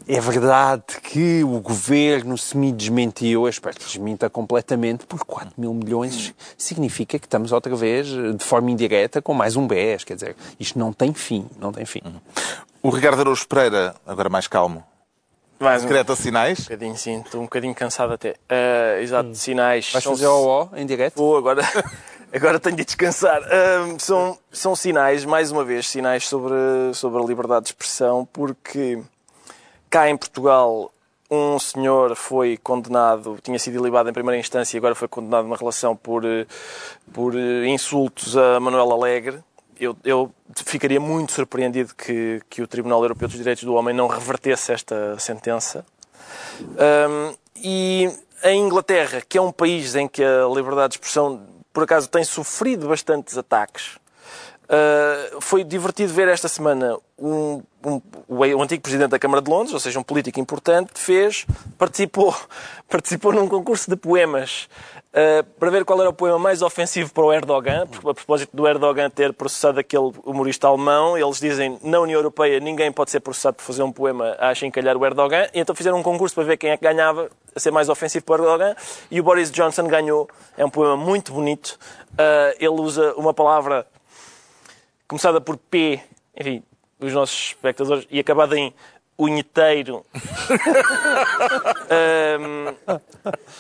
é 0.08 0.20
verdade 0.20 0.84
que 1.02 1.44
o 1.44 1.60
governo 1.60 2.38
se 2.38 2.56
me 2.56 2.72
desmentiu, 2.72 3.44
eu 3.44 3.50
espero 3.50 3.76
que 3.76 3.86
desminta 3.86 4.30
completamente, 4.30 5.06
porque 5.06 5.26
4 5.26 5.54
mil 5.58 5.74
milhões 5.74 6.34
significa 6.58 7.18
que 7.18 7.26
estamos 7.26 7.52
outra 7.52 7.76
vez, 7.76 8.08
de 8.08 8.44
forma 8.44 8.70
indireta, 8.70 9.22
com 9.22 9.34
mais 9.34 9.56
um 9.56 9.68
BES. 9.68 10.04
Quer 10.04 10.16
dizer, 10.16 10.36
isto 10.60 10.78
não 10.78 10.94
tem 10.94 11.14
fim, 11.14 11.48
não 11.60 11.72
tem 11.72 11.86
fim. 11.86 12.02
O 12.84 12.90
Ricardo 12.90 13.22
Araújo 13.22 13.48
Pereira, 13.48 13.96
agora 14.06 14.30
mais 14.30 14.48
calmo, 14.48 14.84
mais 15.60 15.84
um, 15.84 15.88
Decreta 15.88 16.16
sinais? 16.16 16.60
Um 16.60 16.64
bocadinho, 16.64 16.98
sim. 16.98 17.22
Estou 17.22 17.42
um 17.42 17.46
bocadinho 17.46 17.74
cansado 17.74 18.14
até. 18.14 18.32
Uh, 18.32 19.02
exato, 19.02 19.30
hum. 19.30 19.36
sinais. 19.36 19.92
Vais 19.92 20.04
fazer 20.04 20.28
o 20.28 20.46
O 20.46 20.76
em 20.76 20.86
direto? 20.86 21.16
Vou, 21.16 21.38
agora, 21.38 21.62
agora 22.34 22.60
tenho 22.60 22.76
de 22.76 22.86
descansar. 22.86 23.42
Uh, 23.42 23.98
são, 23.98 24.38
são 24.52 24.76
sinais, 24.76 25.24
mais 25.24 25.52
uma 25.52 25.64
vez, 25.64 25.88
sinais 25.88 26.28
sobre, 26.28 26.54
sobre 26.94 27.24
a 27.24 27.26
liberdade 27.26 27.64
de 27.64 27.70
expressão, 27.70 28.28
porque 28.32 29.02
Cá 29.90 30.10
em 30.10 30.18
Portugal, 30.18 30.92
um 31.30 31.58
senhor 31.58 32.16
foi 32.16 32.58
condenado, 32.58 33.38
tinha 33.42 33.58
sido 33.58 33.80
ilibado 33.80 34.10
em 34.10 34.14
primeira 34.14 34.40
instância 34.40 34.76
e 34.76 34.80
agora 34.80 34.96
foi 34.96 35.08
condenado 35.08 35.46
numa 35.46 35.58
relação 35.58 35.96
por, 35.96 36.24
eh, 36.26 36.46
por 37.14 37.36
eh, 37.36 37.68
insultos 37.68 38.38
a 38.38 38.60
Manuel 38.60 38.92
Alegre. 38.92 39.44
Eu, 39.80 39.96
eu, 40.06 40.32
ficaria 40.66 41.00
muito 41.00 41.34
surpreendido 41.34 41.94
que, 41.96 42.42
que 42.50 42.62
o 42.62 42.68
Tribunal 42.68 43.02
Europeu 43.02 43.28
dos 43.28 43.38
Direitos 43.38 43.64
do 43.64 43.74
Homem 43.74 43.94
não 43.94 44.08
revertesse 44.08 44.72
esta 44.72 45.20
sentença. 45.20 45.86
Um, 46.62 47.36
e 47.58 48.10
a 48.42 48.52
Inglaterra, 48.52 49.22
que 49.28 49.38
é 49.38 49.42
um 49.42 49.52
país 49.52 49.96
em 49.96 50.08
que 50.08 50.24
a 50.24 50.48
liberdade 50.48 50.92
de 50.92 50.96
expressão, 50.96 51.46
por 51.74 51.84
acaso, 51.84 52.08
tem 52.08 52.24
sofrido 52.24 52.88
bastantes 52.88 53.38
ataques, 53.38 53.98
Uh, 54.66 55.40
foi 55.42 55.64
divertido 55.64 56.12
ver 56.12 56.28
esta 56.28 56.48
semana 56.48 56.98
um, 57.20 57.62
um, 57.86 58.02
o, 58.28 58.62
antigo 58.64 58.82
presidente 58.82 59.12
da 59.12 59.20
Câmara 59.20 59.40
de 59.40 59.50
Londres, 59.50 59.72
ou 59.74 59.80
seja, 59.80 60.00
um 60.00 60.04
político 60.04 60.40
importante, 60.40 60.92
fez, 60.96 61.46
participou, 61.78 62.36
participou 62.90 63.32
num 63.32 63.48
concurso 63.48 63.90
de 63.90 63.96
poemas 63.96 64.68
uh, 65.14 65.44
para 65.60 65.70
ver 65.70 65.86
qual 65.86 66.02
era 66.02 66.10
o 66.10 66.14
poema 66.14 66.40
mais 66.40 66.64
ofensivo 66.64 67.14
para 67.14 67.24
o 67.24 67.32
Erdogan, 67.32 67.84
a 67.84 68.14
propósito 68.14 68.58
do 68.58 68.68
Erdogan 68.68 69.08
ter 69.10 69.34
processado 69.34 69.80
aquele 69.80 70.12
humorista 70.24 70.68
alemão, 70.68 71.16
eles 71.16 71.40
dizem 71.40 71.78
na 71.84 72.00
União 72.00 72.18
Europeia 72.18 72.60
ninguém 72.60 72.92
pode 72.92 73.12
ser 73.12 73.20
processado 73.20 73.58
por 73.58 73.64
fazer 73.64 73.84
um 73.84 73.92
poema 73.92 74.36
a 74.40 74.50
achincalhar 74.50 74.98
o 74.98 75.06
Erdogan, 75.06 75.48
e 75.54 75.60
então 75.60 75.76
fizeram 75.76 76.00
um 76.00 76.04
concurso 76.04 76.34
para 76.34 76.44
ver 76.44 76.58
quem 76.58 76.72
é 76.72 76.78
que 76.78 76.84
ganhava 76.84 77.30
a 77.56 77.60
ser 77.60 77.70
mais 77.70 77.88
ofensivo 77.88 78.26
para 78.26 78.42
o 78.42 78.46
Erdogan, 78.46 78.76
e 79.12 79.20
o 79.20 79.24
Boris 79.24 79.52
Johnson 79.52 79.88
ganhou. 79.88 80.28
É 80.58 80.66
um 80.66 80.70
poema 80.70 80.98
muito 80.98 81.32
bonito. 81.32 81.78
Uh, 82.14 82.56
ele 82.60 82.82
usa 82.82 83.14
uma 83.16 83.34
palavra 83.34 83.86
começada 85.08 85.40
por 85.40 85.58
P, 85.58 86.00
enfim, 86.38 86.64
os 87.00 87.14
nossos 87.14 87.48
espectadores, 87.48 88.08
e 88.10 88.20
acabada 88.20 88.58
em 88.58 88.74
unheteiro, 89.18 90.06
um, 92.40 92.76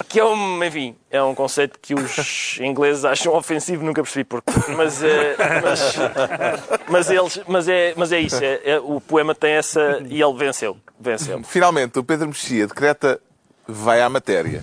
que 0.10 0.20
é 0.20 0.26
um, 0.26 0.64
enfim, 0.64 0.96
é 1.10 1.24
um 1.24 1.34
conceito 1.34 1.80
que 1.80 1.94
os 1.94 2.60
ingleses 2.60 3.06
acham 3.06 3.34
ofensivo, 3.34 3.86
nunca 3.86 4.04
percebi 4.04 4.26
porquê, 4.26 4.52
mas, 4.76 5.02
é, 5.02 5.36
mas, 5.62 5.96
mas, 6.90 7.10
eles, 7.10 7.42
mas, 7.48 7.70
é, 7.70 7.94
mas 7.96 8.12
é 8.12 8.20
isso, 8.20 8.44
é, 8.44 8.60
é, 8.66 8.80
o 8.80 9.00
poema 9.00 9.34
tem 9.34 9.52
essa, 9.54 10.02
e 10.06 10.22
ele 10.22 10.34
venceu, 10.34 10.78
venceu. 11.00 11.42
Finalmente, 11.44 11.98
o 11.98 12.04
Pedro 12.04 12.28
Mexia 12.28 12.68
decreta 12.68 13.22
vai 13.66 14.02
à 14.02 14.10
matéria 14.10 14.62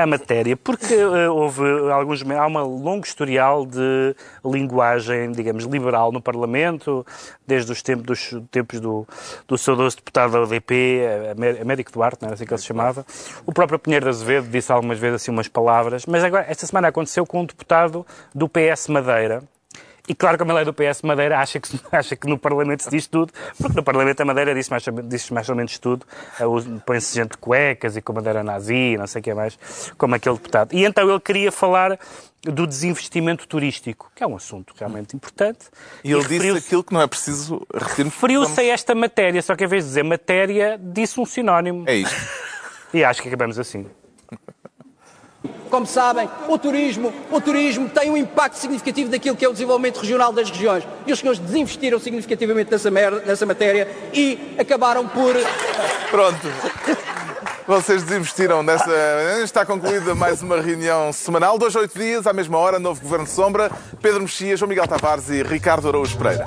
à 0.00 0.06
matéria, 0.06 0.56
porque 0.56 0.94
uh, 0.94 1.32
houve 1.32 1.62
alguns. 1.90 2.22
Há 2.22 2.46
um 2.46 2.82
longo 2.82 3.04
historial 3.04 3.66
de 3.66 4.14
linguagem, 4.44 5.32
digamos, 5.32 5.64
liberal 5.64 6.12
no 6.12 6.20
Parlamento, 6.20 7.06
desde 7.46 7.70
os 7.72 7.82
tempos, 7.82 8.04
dos, 8.06 8.48
tempos 8.50 8.80
do, 8.80 9.06
do 9.46 9.58
saudoso 9.58 9.96
deputado 9.96 10.32
da 10.32 10.42
UDP, 10.42 11.02
Américo 11.60 11.92
Duarte, 11.92 12.22
não 12.22 12.28
era 12.28 12.34
assim 12.34 12.46
que 12.46 12.52
ele 12.52 12.60
se 12.60 12.66
chamava. 12.66 13.04
O 13.44 13.52
próprio 13.52 13.78
Pinheiro 13.78 14.04
de 14.04 14.10
Azevedo 14.10 14.48
disse 14.48 14.72
algumas 14.72 14.98
vezes 14.98 15.22
assim 15.22 15.30
umas 15.30 15.48
palavras, 15.48 16.06
mas 16.06 16.24
agora, 16.24 16.46
esta 16.48 16.66
semana 16.66 16.88
aconteceu 16.88 17.26
com 17.26 17.40
um 17.40 17.44
deputado 17.44 18.06
do 18.34 18.48
PS 18.48 18.88
Madeira, 18.88 19.42
e 20.08 20.14
claro 20.14 20.36
que 20.36 20.50
a 20.50 20.54
lei 20.54 20.64
do 20.64 20.74
PS 20.74 21.02
Madeira 21.02 21.38
acha 21.38 21.60
que, 21.60 21.80
acha 21.92 22.16
que 22.16 22.26
no 22.26 22.36
Parlamento 22.36 22.82
se 22.82 22.90
diz 22.90 23.06
tudo, 23.06 23.32
porque 23.58 23.76
no 23.76 23.82
Parlamento 23.82 24.20
a 24.20 24.24
Madeira 24.24 24.54
diz 24.54 24.68
mais, 24.68 24.84
diz 25.04 25.30
mais 25.30 25.48
ou 25.48 25.54
menos 25.54 25.78
tudo. 25.78 26.04
Põe-se 26.84 27.14
gente 27.14 27.32
de 27.32 27.38
cuecas 27.38 27.96
e 27.96 28.02
com 28.02 28.12
bandeira 28.12 28.42
nazi, 28.42 28.96
não 28.98 29.06
sei 29.06 29.20
o 29.20 29.22
que 29.22 29.30
é 29.30 29.34
mais, 29.34 29.58
como 29.96 30.14
aquele 30.14 30.36
deputado. 30.36 30.74
E 30.74 30.84
então 30.84 31.08
ele 31.08 31.20
queria 31.20 31.52
falar 31.52 31.98
do 32.42 32.66
desinvestimento 32.66 33.46
turístico, 33.46 34.10
que 34.14 34.24
é 34.24 34.26
um 34.26 34.34
assunto 34.34 34.74
realmente 34.76 35.14
importante. 35.14 35.66
E, 36.02 36.10
e 36.10 36.12
ele 36.12 36.26
disse 36.26 36.58
aquilo 36.58 36.82
que 36.82 36.92
não 36.92 37.00
é 37.00 37.06
preciso 37.06 37.64
repetir. 37.72 38.06
Referiu-se 38.06 38.60
a 38.60 38.64
esta 38.64 38.94
matéria, 38.96 39.40
só 39.40 39.54
que 39.54 39.64
em 39.64 39.68
vez 39.68 39.84
de 39.84 39.90
dizer 39.90 40.02
matéria, 40.02 40.80
disse 40.82 41.20
um 41.20 41.24
sinónimo. 41.24 41.84
É 41.86 41.96
isto. 41.96 42.14
E 42.94 43.02
acho 43.02 43.22
que 43.22 43.28
acabamos 43.28 43.58
assim. 43.58 43.86
Como 45.72 45.86
sabem, 45.86 46.28
o 46.48 46.58
turismo, 46.58 47.10
o 47.30 47.40
turismo 47.40 47.88
tem 47.88 48.10
um 48.10 48.16
impacto 48.16 48.58
significativo 48.58 49.10
daquilo 49.10 49.34
que 49.34 49.42
é 49.42 49.48
o 49.48 49.52
desenvolvimento 49.52 50.00
regional 50.00 50.30
das 50.30 50.50
regiões. 50.50 50.86
E 51.06 51.12
os 51.14 51.18
senhores 51.18 51.40
desinvestiram 51.40 51.98
significativamente 51.98 52.70
nessa, 52.70 52.90
nessa 52.90 53.46
matéria 53.46 53.88
e 54.12 54.54
acabaram 54.58 55.08
por. 55.08 55.34
Pronto. 56.10 56.46
Vocês 57.66 58.02
desinvestiram 58.02 58.62
nessa. 58.62 58.92
Está 59.42 59.64
concluída 59.64 60.14
mais 60.14 60.42
uma 60.42 60.60
reunião 60.60 61.10
semanal. 61.10 61.56
Dois, 61.56 61.74
oito 61.74 61.98
dias, 61.98 62.26
à 62.26 62.34
mesma 62.34 62.58
hora, 62.58 62.78
novo 62.78 63.00
Governo 63.00 63.24
de 63.24 63.30
Sombra. 63.30 63.70
Pedro 64.02 64.20
Mexia, 64.20 64.54
João 64.58 64.68
Miguel 64.68 64.86
Tavares 64.86 65.30
e 65.30 65.42
Ricardo 65.42 65.88
Araújo 65.88 66.18
Pereira. 66.18 66.44